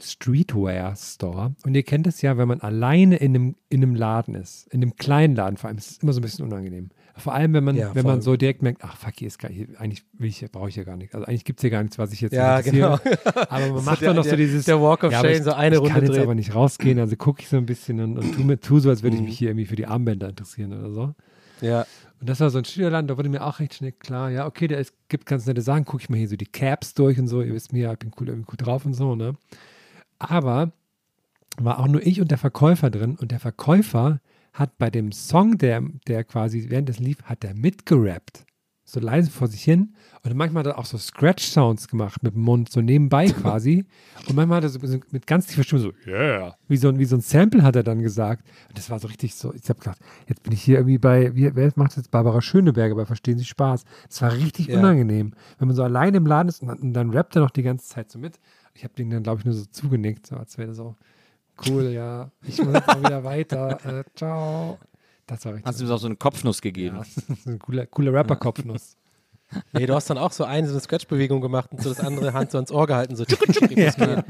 [0.52, 4.66] Streetwear-Store und ihr kennt das ja, wenn man alleine in einem, in einem Laden ist,
[4.72, 6.90] in einem kleinen Laden vor allem, ist es immer so ein bisschen unangenehm.
[7.16, 9.50] Vor allem, wenn man, Ja, wenn man so direkt merkt, ach fuck, hier ist gar,
[9.50, 11.14] hier, eigentlich will ich, brauche ich ja gar nichts.
[11.16, 13.00] Also eigentlich gibt es hier gar nichts, was ich jetzt Ja, interessiere.
[13.04, 13.40] genau.
[13.48, 14.66] Aber man macht dann noch so dieses.
[14.66, 16.22] der Walk of ja, Shame, ich, so eine ich Runde kann jetzt drehen.
[16.22, 19.02] aber nicht rausgehen, also gucke ich so ein bisschen und, und tu, tu so, als
[19.02, 19.28] würde ich Mhm.
[19.28, 21.14] mich hier irgendwie für die Armbänder interessieren oder so.
[21.60, 21.86] Ja.
[22.20, 24.66] Und das war so ein Schülerladen, da wurde mir auch recht schnell klar, ja, okay,
[24.66, 27.42] ist, gibt ganz nette Sachen, gucke ich mal hier so die Caps durch und so,
[27.42, 29.36] ihr wisst mir, ich bin cool, irgendwie gut drauf und so, ne?
[30.18, 30.72] Aber
[31.58, 34.20] war auch nur ich und der Verkäufer drin und der Verkäufer
[34.52, 38.44] hat bei dem Song, der, der quasi während des lief, hat er mitgerappt.
[38.90, 39.92] So leise vor sich hin.
[40.24, 43.84] Und manchmal hat er auch so Scratch-Sounds gemacht mit dem Mund, so nebenbei quasi.
[44.26, 44.78] Und manchmal hat er so
[45.10, 46.56] mit ganz tiefer Stimme so, yeah.
[46.68, 48.48] Wie so, ein- wie so ein Sample hat er dann gesagt.
[48.68, 51.34] Und das war so richtig so, ich habe gedacht, jetzt bin ich hier irgendwie bei,
[51.36, 53.84] wie, wer macht jetzt Barbara Schöneberger bei Verstehen Sie Spaß?
[54.08, 54.78] Das war richtig Ja.
[54.78, 55.34] unangenehm.
[55.58, 57.62] Wenn man so alleine im Laden ist und dann, und dann rappt er noch die
[57.62, 58.40] ganze Zeit so mit.
[58.72, 60.96] Ich habe den dann, glaube ich, nur so zugenickt, so als wäre so,
[61.68, 63.78] cool, ja, ich muss jetzt auch wieder weiter.
[63.84, 64.78] Äh, ciao.
[65.28, 65.66] Das war richtig.
[65.66, 66.96] Hast du mir auch so eine Kopfnuss gegeben?
[66.96, 68.96] ja, das ist eine coole, coole Rapper-Kopfnuss.
[69.72, 72.34] Nee, du hast dann auch so eine so eine Scratch-Bewegung gemacht und so das andere
[72.34, 74.22] Hand so ans Ohr gehalten, so tschuk, tschuk, ich muss.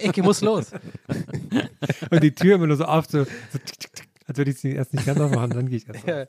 [0.00, 0.72] Ich, ich muss los.
[2.10, 4.72] Und die Tür immer nur so auf, so, so tick, tick, als würde ich sie
[4.72, 6.08] erst nicht ganz aufmachen, dann gehe ich erst auf.
[6.08, 6.26] Ja.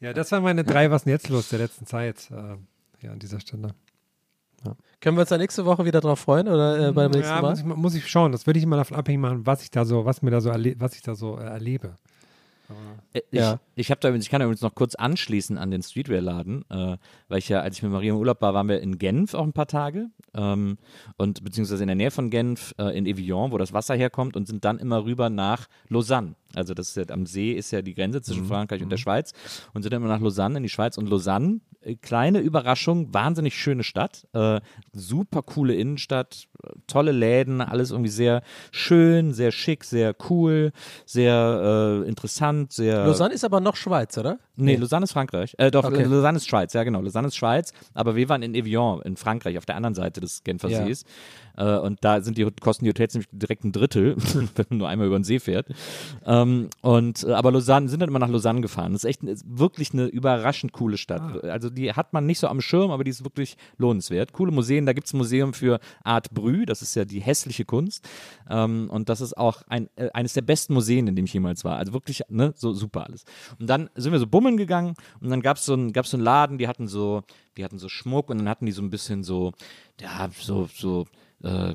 [0.00, 2.30] Ja, das waren meine drei, was denn jetzt los der letzten Zeit.
[2.30, 2.56] Äh,
[3.04, 3.74] ja, an dieser Stelle.
[5.00, 7.50] Können wir uns da nächste Woche wieder drauf freuen oder äh, beim nächsten ja, Mal?
[7.50, 8.32] muss ich, muss ich schauen.
[8.32, 10.50] Das würde ich immer davon abhängig machen, was ich da so, was mir da so,
[10.50, 11.96] erle was ich da so äh, erlebe.
[13.12, 13.60] Äh, Ich, Ja.
[13.74, 16.96] ich, da, ich kann da übrigens noch kurz anschließen an den Streetwear-Laden, äh,
[17.28, 19.44] weil ich ja, als ich mit Maria im Urlaub war, waren wir in Genf auch
[19.44, 20.78] ein paar Tage ähm,
[21.16, 24.46] und beziehungsweise in der Nähe von Genf, äh, in Evian, wo das Wasser herkommt und
[24.46, 26.34] sind dann immer rüber nach Lausanne.
[26.54, 29.32] Also das ist ja, am See ist ja die Grenze zwischen Frankreich und der Schweiz
[29.74, 33.54] und sind dann immer nach Lausanne in die Schweiz und Lausanne, äh, kleine Überraschung, wahnsinnig
[33.54, 34.60] schöne Stadt, äh,
[34.92, 38.42] super coole Innenstadt, äh, tolle Läden, alles irgendwie sehr
[38.72, 40.72] schön, sehr schick, sehr cool,
[41.04, 44.38] sehr äh, interessant, sehr Lausanne ist aber noch Schweiz, oder?
[44.56, 45.54] Nee, Lausanne ist Frankreich.
[45.58, 46.02] Äh, doch, Okay.
[46.04, 47.00] Lausanne ist Schweiz, ja genau.
[47.00, 50.42] Lausanne ist Schweiz, aber wir waren in Evian in Frankreich, auf der anderen Seite des
[50.44, 50.84] Genfer Ja.
[50.84, 51.04] Sees.
[51.56, 54.16] Äh, und da sind die, kosten die Hotels nämlich direkt ein Drittel,
[54.56, 55.66] wenn man nur einmal über den See fährt.
[56.42, 58.92] Ähm, und, äh, aber Lausanne, sind dann immer nach Lausanne gefahren.
[58.92, 61.44] Das ist echt ist wirklich eine überraschend coole Stadt.
[61.44, 64.32] Also die hat man nicht so am Schirm, aber die ist wirklich lohnenswert.
[64.32, 67.64] Coole Museen, da gibt es ein Museum für Art Brü, das ist ja die hässliche
[67.64, 68.08] Kunst.
[68.48, 71.64] Ähm, und das ist auch ein, äh, eines der besten Museen, in dem ich jemals
[71.64, 71.76] war.
[71.76, 73.24] Also wirklich, ne, so super alles.
[73.58, 76.16] Und dann sind wir so bummeln gegangen und dann gab es so, ein, gab's so
[76.16, 77.22] einen Laden, die hatten so,
[77.56, 79.52] die hatten so Schmuck und dann hatten die so ein bisschen so,
[80.00, 81.06] ja, so, so,
[81.42, 81.74] äh,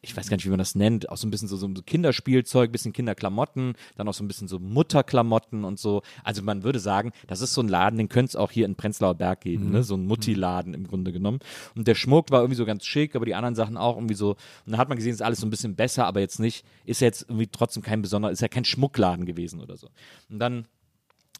[0.00, 2.72] ich weiß gar nicht, wie man das nennt, auch so ein bisschen so, so Kinderspielzeug,
[2.72, 6.02] bisschen Kinderklamotten, dann auch so ein bisschen so Mutterklamotten und so.
[6.22, 8.76] Also man würde sagen, das ist so ein Laden, den könnte es auch hier in
[8.76, 9.82] Prenzlauer Berg geben, ne?
[9.82, 11.40] so ein Mutti-Laden im Grunde genommen.
[11.76, 14.30] Und der Schmuck war irgendwie so ganz schick, aber die anderen Sachen auch irgendwie so.
[14.30, 17.00] Und dann hat man gesehen, ist alles so ein bisschen besser, aber jetzt nicht, ist
[17.00, 19.88] jetzt irgendwie trotzdem kein besonderer, ist ja kein Schmuckladen gewesen oder so.
[20.30, 20.66] Und dann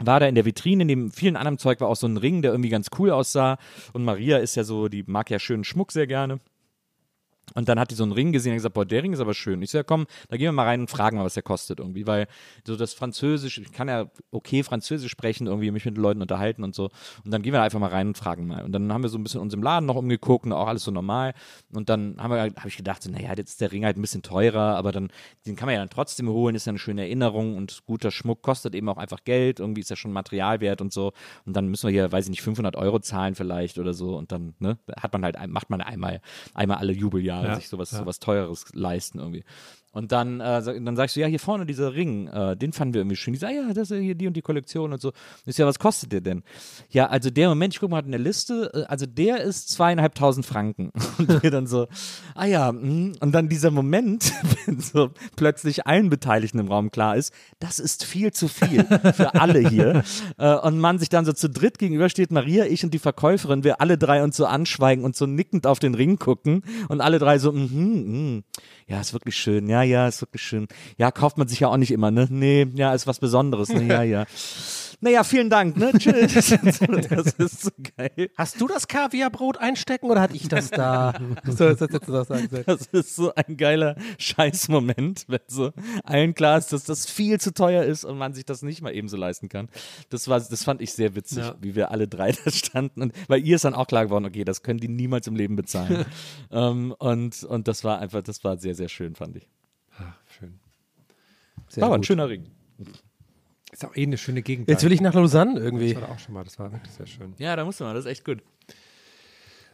[0.00, 2.50] war da in der Vitrine, neben vielen anderem Zeug war auch so ein Ring, der
[2.50, 3.58] irgendwie ganz cool aussah.
[3.92, 6.40] Und Maria ist ja so, die mag ja schönen Schmuck sehr gerne.
[7.54, 9.34] Und dann hat die so einen Ring gesehen und gesagt, boah, der Ring ist aber
[9.34, 9.60] schön.
[9.62, 11.78] Ich so, ja komm, da gehen wir mal rein und fragen mal, was der kostet
[11.78, 12.26] irgendwie, weil
[12.66, 16.74] so das Französisch, ich kann ja okay Französisch sprechen, irgendwie mich mit Leuten unterhalten und
[16.74, 16.90] so.
[17.24, 18.64] Und dann gehen wir da einfach mal rein und fragen mal.
[18.64, 20.84] Und dann haben wir so ein bisschen uns im Laden noch umgeguckt und auch alles
[20.84, 21.34] so normal.
[21.72, 24.00] Und dann haben wir, habe ich gedacht, so, naja, jetzt ist der Ring halt ein
[24.00, 25.10] bisschen teurer, aber dann,
[25.46, 28.42] den kann man ja dann trotzdem holen, ist ja eine schöne Erinnerung und guter Schmuck
[28.42, 31.12] kostet eben auch einfach Geld, irgendwie ist ja schon Materialwert und so.
[31.44, 34.16] Und dann müssen wir hier, weiß ich nicht, 500 Euro zahlen vielleicht oder so.
[34.16, 36.20] Und dann, ne, hat man halt, macht man einmal,
[36.54, 37.98] einmal alle Jubeljahre Ja, sich sowas, ja.
[37.98, 39.44] sowas Teures leisten irgendwie.
[39.94, 43.00] Und dann, äh, dann sagst du, ja, hier vorne dieser Ring, äh, den fanden wir
[43.00, 43.32] irgendwie schön.
[43.32, 45.12] Die sagen, ja, das ist ja hier die und die Kollektion und so.
[45.46, 46.42] So, ja, was kostet der denn?
[46.90, 50.44] Ja, also der Moment, ich gucke mal in der Liste, äh, also der ist zweieinhalbtausend
[50.44, 50.90] Franken.
[51.18, 51.86] Und wir dann so,
[52.34, 53.12] ah ja, mm.
[53.20, 54.32] und dann dieser Moment,
[54.66, 59.34] wenn so plötzlich allen Beteiligten im Raum klar ist, das ist viel zu viel für
[59.34, 60.02] alle hier.
[60.38, 63.80] äh, und man sich dann so zu dritt gegenübersteht, Maria, ich und die Verkäuferin, wir
[63.80, 67.38] alle drei uns so anschweigen und so nickend auf den Ring gucken und alle drei
[67.38, 68.44] so, mhm, mm,
[68.86, 70.68] ja, ist wirklich schön, ja, ja, ist wirklich schön.
[70.98, 72.26] Ja, kauft man sich ja auch nicht immer, ne?
[72.30, 73.82] Nee, ja, ist was Besonderes, ne?
[73.86, 74.24] Ja, ja.
[75.04, 75.92] Naja, vielen Dank, ne?
[75.98, 76.32] Tschüss.
[77.10, 78.30] das ist so geil.
[78.38, 81.12] Hast du das Kaviarbrot einstecken oder hatte ich das da?
[81.44, 82.64] so, das hättest du das sagen sollen.
[82.66, 85.72] Das ist so ein geiler Scheißmoment, wenn so
[86.04, 88.94] allen klar ist, dass das viel zu teuer ist und man sich das nicht mal
[88.94, 89.68] eben so leisten kann.
[90.08, 91.54] Das war, das fand ich sehr witzig, Ja.
[91.60, 93.02] wie wir alle drei da standen.
[93.02, 95.54] Und weil ihr ist dann auch klar geworden, okay, das können die niemals im Leben
[95.54, 96.06] bezahlen.
[96.50, 99.46] ähm, und, und das war einfach, das war sehr, sehr schön, fand ich.
[99.98, 100.58] Ach, schön.
[101.68, 102.06] Sehr war aber ein gut.
[102.06, 102.46] schöner Ring.
[103.74, 104.68] Ist auch eh eine schöne Gegend.
[104.68, 105.94] Jetzt will ich nach Lausanne irgendwie.
[105.94, 107.34] Das war da auch schon mal, das war wirklich sehr schön.
[107.38, 108.40] Ja, da musste man, das ist echt gut.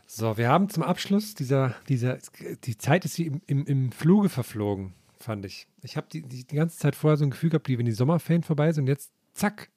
[0.07, 2.16] So, wir haben zum Abschluss dieser, dieser,
[2.64, 5.68] die Zeit ist wie im, im, im Fluge verflogen, fand ich.
[5.82, 7.92] Ich habe die, die, die ganze Zeit vorher so ein Gefühl gehabt, wie wenn die
[7.92, 9.68] Sommerferien vorbei sind und jetzt, zack,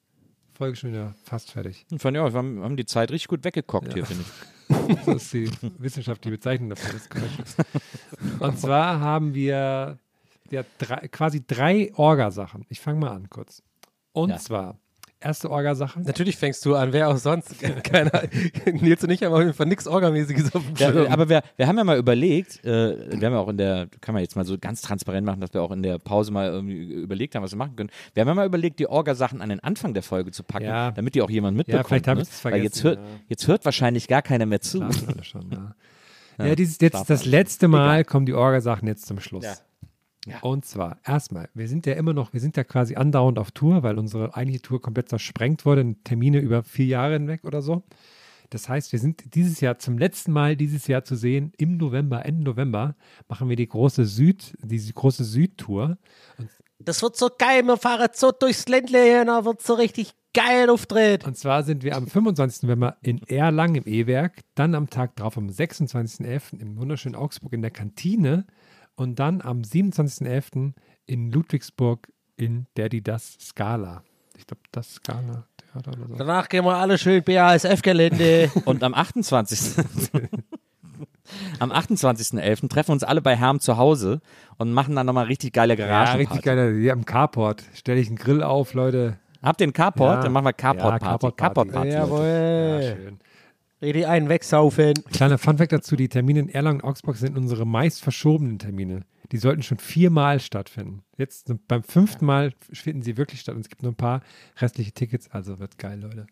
[0.54, 1.84] Folge schon wieder fast fertig.
[1.90, 4.28] Ich fand ja, wir haben, haben die Zeit richtig gut weggekockt hier, finde ich.
[5.04, 7.56] Das ist die wissenschaftliche Bezeichnung dafür, das.
[8.40, 9.98] Und zwar haben wir
[10.50, 12.64] ja, drei, quasi drei Orgasachen.
[12.70, 13.62] Ich fange mal an kurz.
[14.14, 14.38] Und Ja.
[14.38, 14.78] zwar
[15.20, 16.00] erste Orgasache.
[16.02, 17.54] Natürlich fängst du an, wer auch sonst.
[17.82, 18.24] Keiner.
[18.66, 21.10] Nils und ich haben auf jeden Fall nichts Orgamäßiges auf dem Ja, Schirm.
[21.10, 24.12] aber wir, wir haben ja mal überlegt, äh, wir haben ja auch in der, kann
[24.12, 26.82] man jetzt mal so ganz transparent machen, dass wir auch in der Pause mal irgendwie
[26.92, 27.88] überlegt haben, was wir machen können.
[28.12, 30.90] Wir haben ja mal überlegt, die Orga-Sachen an den Anfang der Folge zu packen, Ja.
[30.90, 31.86] damit die auch jemand mitbekommt.
[31.88, 32.22] vielleicht hab ne?
[32.22, 33.20] ich das Weil jetzt vergessen, hört, ja.
[33.28, 34.86] jetzt hört wahrscheinlich gar keiner mehr zu.
[35.22, 35.50] Schon,
[36.38, 36.46] ja.
[36.46, 39.46] Ja, dieses, jetzt das letzte Mal kommen die Orgasachen jetzt zum Schluss.
[40.26, 40.40] Ja.
[40.40, 43.82] Und zwar, erstmal, wir sind ja immer noch, wir sind ja quasi andauernd auf Tour,
[43.82, 47.82] weil unsere eigentliche Tour komplett zersprengt wurde, Termine über vier Jahre hinweg oder so.
[48.50, 52.24] Das heißt, wir sind dieses Jahr zum letzten Mal dieses Jahr zu sehen, im November,
[52.24, 52.94] Ende November,
[53.28, 55.98] machen wir die große Süd, diese große Südtour.
[56.78, 61.24] das wird so geil, wir fahren so durchs Ländle, da wird so richtig geil auftritt.
[61.24, 62.64] Und zwar sind wir am 25.
[62.64, 66.60] November in Erlangen im E-Werk, dann am Tag drauf am 26.11.
[66.60, 68.46] im wunderschönen Augsburg in der Kantine
[68.96, 70.72] und dann am 27.11.
[71.06, 74.02] in Ludwigsburg in der die das Scala.
[74.36, 76.14] Ich glaube, das Scala Theater oder so.
[76.16, 78.50] Danach gehen wir alle schön BASF-Gelände.
[78.64, 79.84] Und am 28.
[81.58, 82.68] am 28.11.
[82.68, 84.20] treffen wir uns alle bei Herm zu Hause
[84.58, 86.18] und machen dann nochmal richtig geile Ja, Garagen.
[86.18, 86.76] richtig geil.
[86.80, 89.18] Hier am Carport stelle ich einen Grill auf, Leute.
[89.42, 90.16] Habt ihr einen Carport?
[90.16, 90.22] Ja.
[90.22, 91.04] Dann machen wir Ja, Carport-Party.
[91.04, 91.36] Carport-Party.
[91.36, 91.88] Carport-Party.
[91.90, 92.96] Ja, Jawohl.
[92.96, 93.18] schön.
[93.84, 94.94] Richtig einen wegsaufen.
[95.12, 99.02] Kleiner Funfact dazu: Die Termine in Erlangen und Augsburg sind unsere meist verschobenen Termine.
[99.30, 101.02] Die sollten schon viermal stattfinden.
[101.18, 104.22] Jetzt beim fünften Mal finden sie wirklich statt und es gibt nur ein paar
[104.58, 105.30] restliche Tickets.
[105.30, 106.26] Also wird geil, Leute.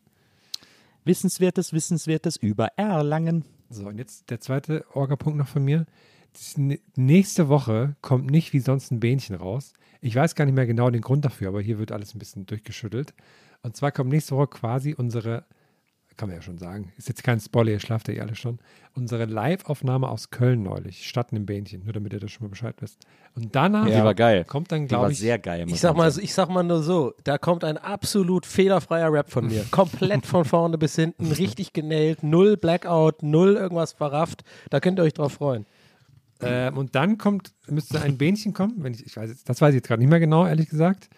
[1.04, 3.44] Wissenswertes, Wissenswertes über Erlangen.
[3.68, 5.86] So, und jetzt der zweite Orga-Punkt noch von mir.
[6.96, 9.72] Nächste Woche kommt nicht wie sonst ein Bähnchen raus.
[10.00, 12.46] Ich weiß gar nicht mehr genau den Grund dafür, aber hier wird alles ein bisschen
[12.46, 13.14] durchgeschüttelt.
[13.62, 15.44] Und zwar kommt nächste Woche quasi unsere,
[16.16, 18.58] kann man ja schon sagen, ist jetzt kein Spoiler, ihr schlaft ja eh alle schon,
[18.94, 22.74] unsere Live-Aufnahme aus Köln neulich, statt einem Bähnchen, nur damit ihr das schon mal Bescheid
[22.80, 23.06] wisst.
[23.34, 24.44] Und danach Die war geil.
[24.44, 25.64] kommt dann, Die war glaube ich, sehr geil.
[25.68, 26.24] Ich sag, mal, sagen.
[26.24, 29.64] ich sag mal nur so, da kommt ein absolut fehlerfreier Rap von mir.
[29.70, 34.44] Komplett von vorne bis hinten, richtig genäht, null Blackout, null irgendwas verrafft.
[34.70, 35.66] Da könnt ihr euch drauf freuen.
[36.42, 39.70] Ähm, und dann kommt, müsste ein Bähnchen kommen, wenn ich, ich weiß jetzt, das weiß
[39.70, 41.08] ich jetzt gerade nicht mehr genau, ehrlich gesagt.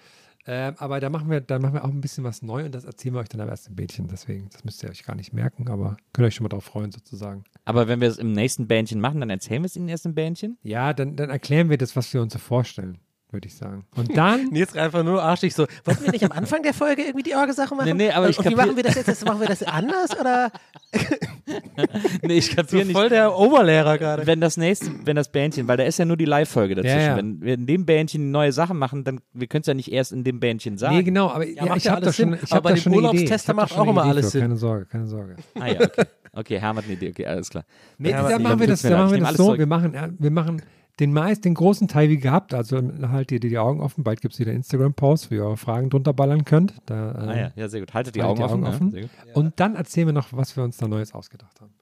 [0.47, 2.85] Ähm, aber da machen wir, da machen wir auch ein bisschen was neu und das
[2.85, 4.09] erzählen wir euch dann aber erst im Bähnchen.
[4.09, 6.65] Deswegen, das müsst ihr euch gar nicht merken, aber könnt ihr euch schon mal drauf
[6.65, 7.45] freuen, sozusagen.
[7.65, 10.59] Aber wenn wir es im nächsten Bändchen machen, dann erzählen wir es im Bändchen?
[10.63, 12.99] Ja, dann, dann erklären wir das, was wir uns so vorstellen,
[13.35, 13.85] würde ich sagen.
[13.95, 17.23] Und dann, Nils einfach nur arschig so, wollten wir nicht am Anfang der Folge irgendwie
[17.25, 17.85] die Orge-Sache machen?
[17.97, 19.09] Nee, nee, aber und, ich und wie kapier- machen wir das jetzt?
[19.09, 19.25] jetzt?
[19.27, 20.51] Machen wir das anders oder
[22.23, 22.97] Nee, ich so kapiere nicht.
[22.97, 24.27] voll der Oberlehrer gerade?
[24.27, 26.99] Wenn das nächste, wenn das Bändchen, weil da ist ja nur die Live-Folge dazwischen.
[26.99, 27.17] Ja, ja.
[27.17, 30.13] Wenn wir in dem Bändchen neue Sachen machen, dann wir können es ja nicht erst
[30.13, 30.97] in dem Bändchen sagen.
[30.97, 32.81] nee, genau, aber ja, macht ich ja habe da alles schon, ich Aber bei da
[32.81, 32.93] dem.
[32.95, 34.31] Urlaubstester macht auch immer Idee alles für.
[34.33, 34.41] Sinn.
[34.43, 35.37] Keine Sorge, keine Sorge.
[35.59, 36.05] Ah ja, okay.
[36.37, 37.11] Okay, Herr hat eine Idee.
[37.11, 37.65] Okay, alles klar.
[37.99, 39.57] Nee, Ja, dann ich- machen wir das, dann machen wir das so.
[39.59, 40.63] Wir machen, wir machen
[41.01, 42.55] den meist, den großen Teil wie gehabt.
[42.55, 44.05] Also halt ihr die Augen offen.
[44.05, 46.75] Bald gibt es wieder Instagram-Post, wo ihr eure Fragen drunter ballern könnt.
[46.87, 47.95] Da, äh, Ah ja, ja, sehr gut.
[47.95, 48.65] Haltet die Haltet Augen die offen.
[48.65, 48.91] Augen Ja, offen.
[48.93, 49.11] sehr gut.
[49.37, 51.73] Und dann erzählen wir noch, was wir uns da Neues ausgedacht haben.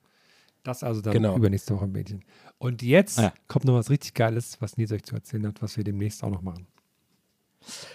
[0.62, 1.36] Das also dann Genau.
[1.36, 2.24] übernächste Woche im Mädchen.
[2.58, 3.32] Und jetzt Ah ja.
[3.48, 6.30] kommt noch was richtig Geiles, was Nils euch zu erzählen hat, was wir demnächst auch
[6.30, 6.66] noch machen.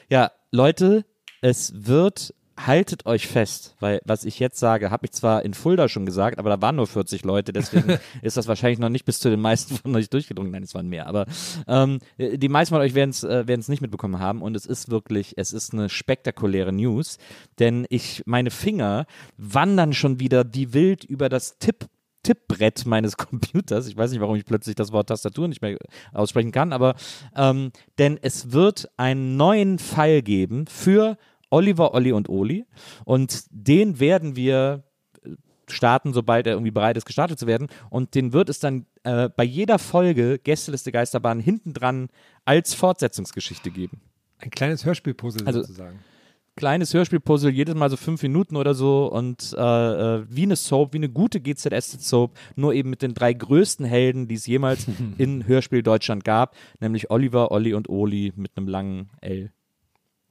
[0.09, 1.05] Ja, Leute,
[1.41, 5.87] es wird, haltet euch fest, weil was ich jetzt sage, habe ich zwar in Fulda
[5.87, 9.19] schon gesagt, aber da waren nur 40 Leute, deswegen ist das wahrscheinlich noch nicht bis
[9.19, 10.51] zu den meisten von euch durchgedrungen.
[10.51, 11.25] Nein, es waren mehr, aber
[11.67, 14.89] ähm, die meisten von euch werden es äh, werden's nicht mitbekommen haben und es ist
[14.89, 17.17] wirklich, es ist eine spektakuläre News,
[17.59, 19.05] denn ich, meine Finger
[19.37, 21.87] wandern schon wieder wie wild über das Tipp
[22.23, 23.87] Tippbrett meines Computers.
[23.87, 25.77] Ich weiß nicht, warum ich plötzlich das Wort Tastatur nicht mehr
[26.11, 26.95] aussprechen kann, aber
[27.35, 31.17] ähm, denn es wird einen neuen Pfeil geben für
[31.49, 32.65] Oliver, Olli und Oli
[33.05, 34.83] und den werden wir
[35.23, 35.29] äh,
[35.69, 37.67] starten, sobald er irgendwie bereit ist, gestartet zu werden.
[37.89, 42.09] Und den wird es dann äh, bei jeder Folge Gästeliste Geisterbahn hinten dran
[42.45, 44.01] als Fortsetzungsgeschichte geben
[44.39, 45.99] Ein kleines Hörspielpuzzle Also- sozusagen.
[46.55, 50.93] kleines Hörspielpuzzle, jedes Mal so fünf Minuten oder so und äh, äh, wie eine Soap,
[50.93, 54.87] wie eine gute GZS-Soap, nur eben mit den drei größten Helden, die es jemals
[55.17, 59.51] in Hörspiel Deutschland gab, nämlich Oliver, Olli und Oli mit einem langen L.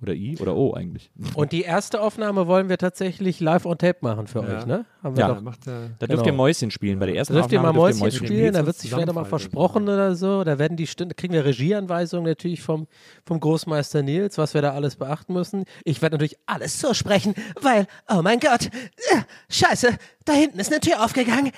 [0.03, 1.11] Oder I oder O eigentlich.
[1.34, 4.59] Und die erste Aufnahme wollen wir tatsächlich live on tape machen für Ja.
[4.59, 4.84] euch, ne?
[5.03, 5.28] Haben wir Ja.
[5.28, 5.34] doch.
[5.36, 6.24] Da macht er, Da dürft Genau.
[6.26, 6.99] ihr Mäuschen spielen.
[6.99, 8.26] Bei der ersten Da dürft ihr mal Aufnahme Mäuschen spielen.
[8.26, 10.44] spielen, da wird sich vielleicht mal zusammenfallen, versprochen oder so.
[10.44, 12.88] Da werden die Stunden, kriegen wir Regieanweisungen natürlich vom,
[13.24, 15.64] vom Großmeister Nils, was wir da alles beachten müssen.
[15.84, 19.88] Ich werde natürlich alles so sprechen, weil, oh mein Gott, äh, scheiße,
[20.26, 21.53] da hinten ist eine Tür aufgegangen.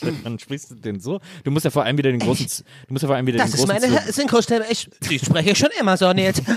[0.24, 1.20] Dann sprichst du den so.
[1.44, 3.38] Du musst ja vor allem wieder den großen, Z- du musst ja vor allem wieder
[3.38, 4.64] Das den ist großen, meine Z- Synchrostimme.
[4.70, 6.42] Ich, die spreche ich schon immer so, Nils.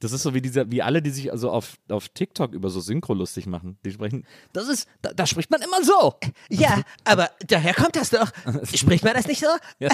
[0.00, 2.80] Das ist so wie diese, wie alle, die sich also auf, auf TikTok über so
[2.80, 3.78] Synchro lustig machen.
[3.84, 6.14] Die sprechen, das ist, da, da spricht man immer so.
[6.48, 8.32] Ja, aber daher kommt das doch.
[8.74, 9.46] Spricht man das nicht so?
[9.78, 9.90] Ja.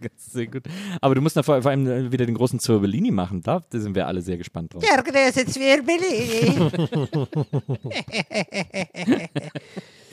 [0.00, 0.62] Ganz sehr gut.
[1.02, 3.42] Aber du musst da vor, vor allem äh, wieder den großen Zirbellini machen.
[3.42, 4.82] Da sind wir alle sehr gespannt drauf.
[4.82, 6.70] Ja, das ist Zwirbeli.
[9.38, 10.07] Da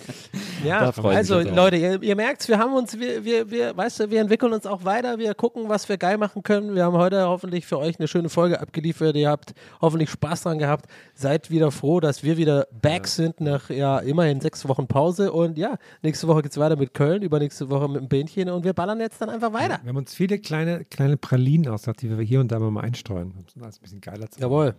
[0.64, 1.40] ja, also.
[1.40, 4.66] Leute, ihr, ihr merkt, wir haben uns, wir, wir, wir, weißt du, wir entwickeln uns
[4.66, 6.76] auch weiter, wir gucken, was wir geil machen können.
[6.76, 9.16] Wir haben heute hoffentlich für euch eine schöne Folge abgeliefert.
[9.16, 10.88] Ihr habt hoffentlich Spaß dran gehabt.
[11.14, 15.32] Seid wieder froh, dass wir wieder back sind nach ja immerhin sechs Wochen Pause.
[15.32, 18.74] Und ja, nächste Woche geht's weiter mit Köln, übernächste Woche mit dem Bähnchen und wir
[18.74, 19.80] ballern jetzt dann einfach weiter.
[19.82, 23.32] Wir haben uns viele kleine, kleine Pralinen ausgedacht, die wir hier und da mal einstreuen,
[23.32, 24.42] um es alles ein bisschen geiler zu machen.
[24.42, 24.76] Jawohl.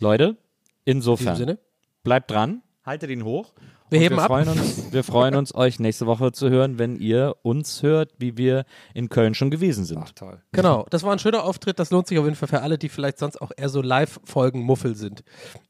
[0.00, 0.36] Leute,
[0.84, 1.58] In insofern, Sinne.
[2.02, 3.52] bleibt dran, haltet ihn hoch.
[3.88, 4.28] Wir heben wir ab.
[4.28, 8.36] Freuen uns, wir freuen uns, euch nächste Woche zu hören, wenn ihr uns hört, wie
[8.36, 8.64] wir
[8.94, 9.98] in Köln schon gewesen sind.
[10.04, 10.42] Ach, toll.
[10.52, 11.78] Genau, das war ein schöner Auftritt.
[11.78, 14.60] Das lohnt sich auf jeden Fall für alle, die vielleicht sonst auch eher so Live-Folgen
[14.62, 15.22] Muffel sind.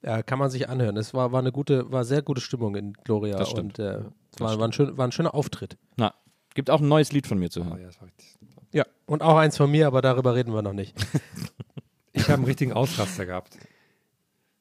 [0.03, 0.97] Äh, kann man sich anhören.
[0.97, 3.79] Es war, war eine gute, war sehr gute Stimmung in Gloria Das stimmt.
[3.79, 3.99] und äh,
[4.33, 5.77] es war, war, ein schön, war ein schöner Auftritt.
[5.97, 6.15] Na,
[6.55, 7.81] gibt auch ein neues Lied von mir zu Oh, hören.
[7.81, 8.35] ja, das war richtig.
[8.73, 10.95] Ja, und auch eins von mir, aber darüber reden wir noch nicht.
[12.13, 13.59] Ich habe einen richtigen Ausraster gehabt.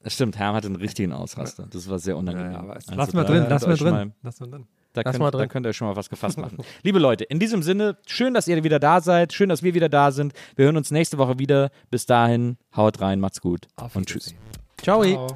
[0.05, 1.65] Das stimmt, Herm hatte einen richtigen Ausraster.
[1.67, 2.51] Das war sehr unangenehm.
[2.51, 4.13] Ja, es, Also lass mal drin, lass mal drin.
[4.21, 4.67] Lass mal drin.
[4.93, 5.39] Da Lass könnt, mal drin.
[5.39, 6.59] da könnt ihr euch schon mal was gefasst machen.
[6.83, 9.33] Liebe Leute, in diesem Sinne, schön, dass ihr wieder da seid.
[9.33, 10.33] Schön, dass wir wieder da sind.
[10.55, 11.71] Wir hören uns nächste Woche wieder.
[11.89, 14.35] Bis dahin, haut rein, macht's gut Auf und tschüss.
[14.77, 15.03] Ciao.
[15.03, 15.27] Ciao.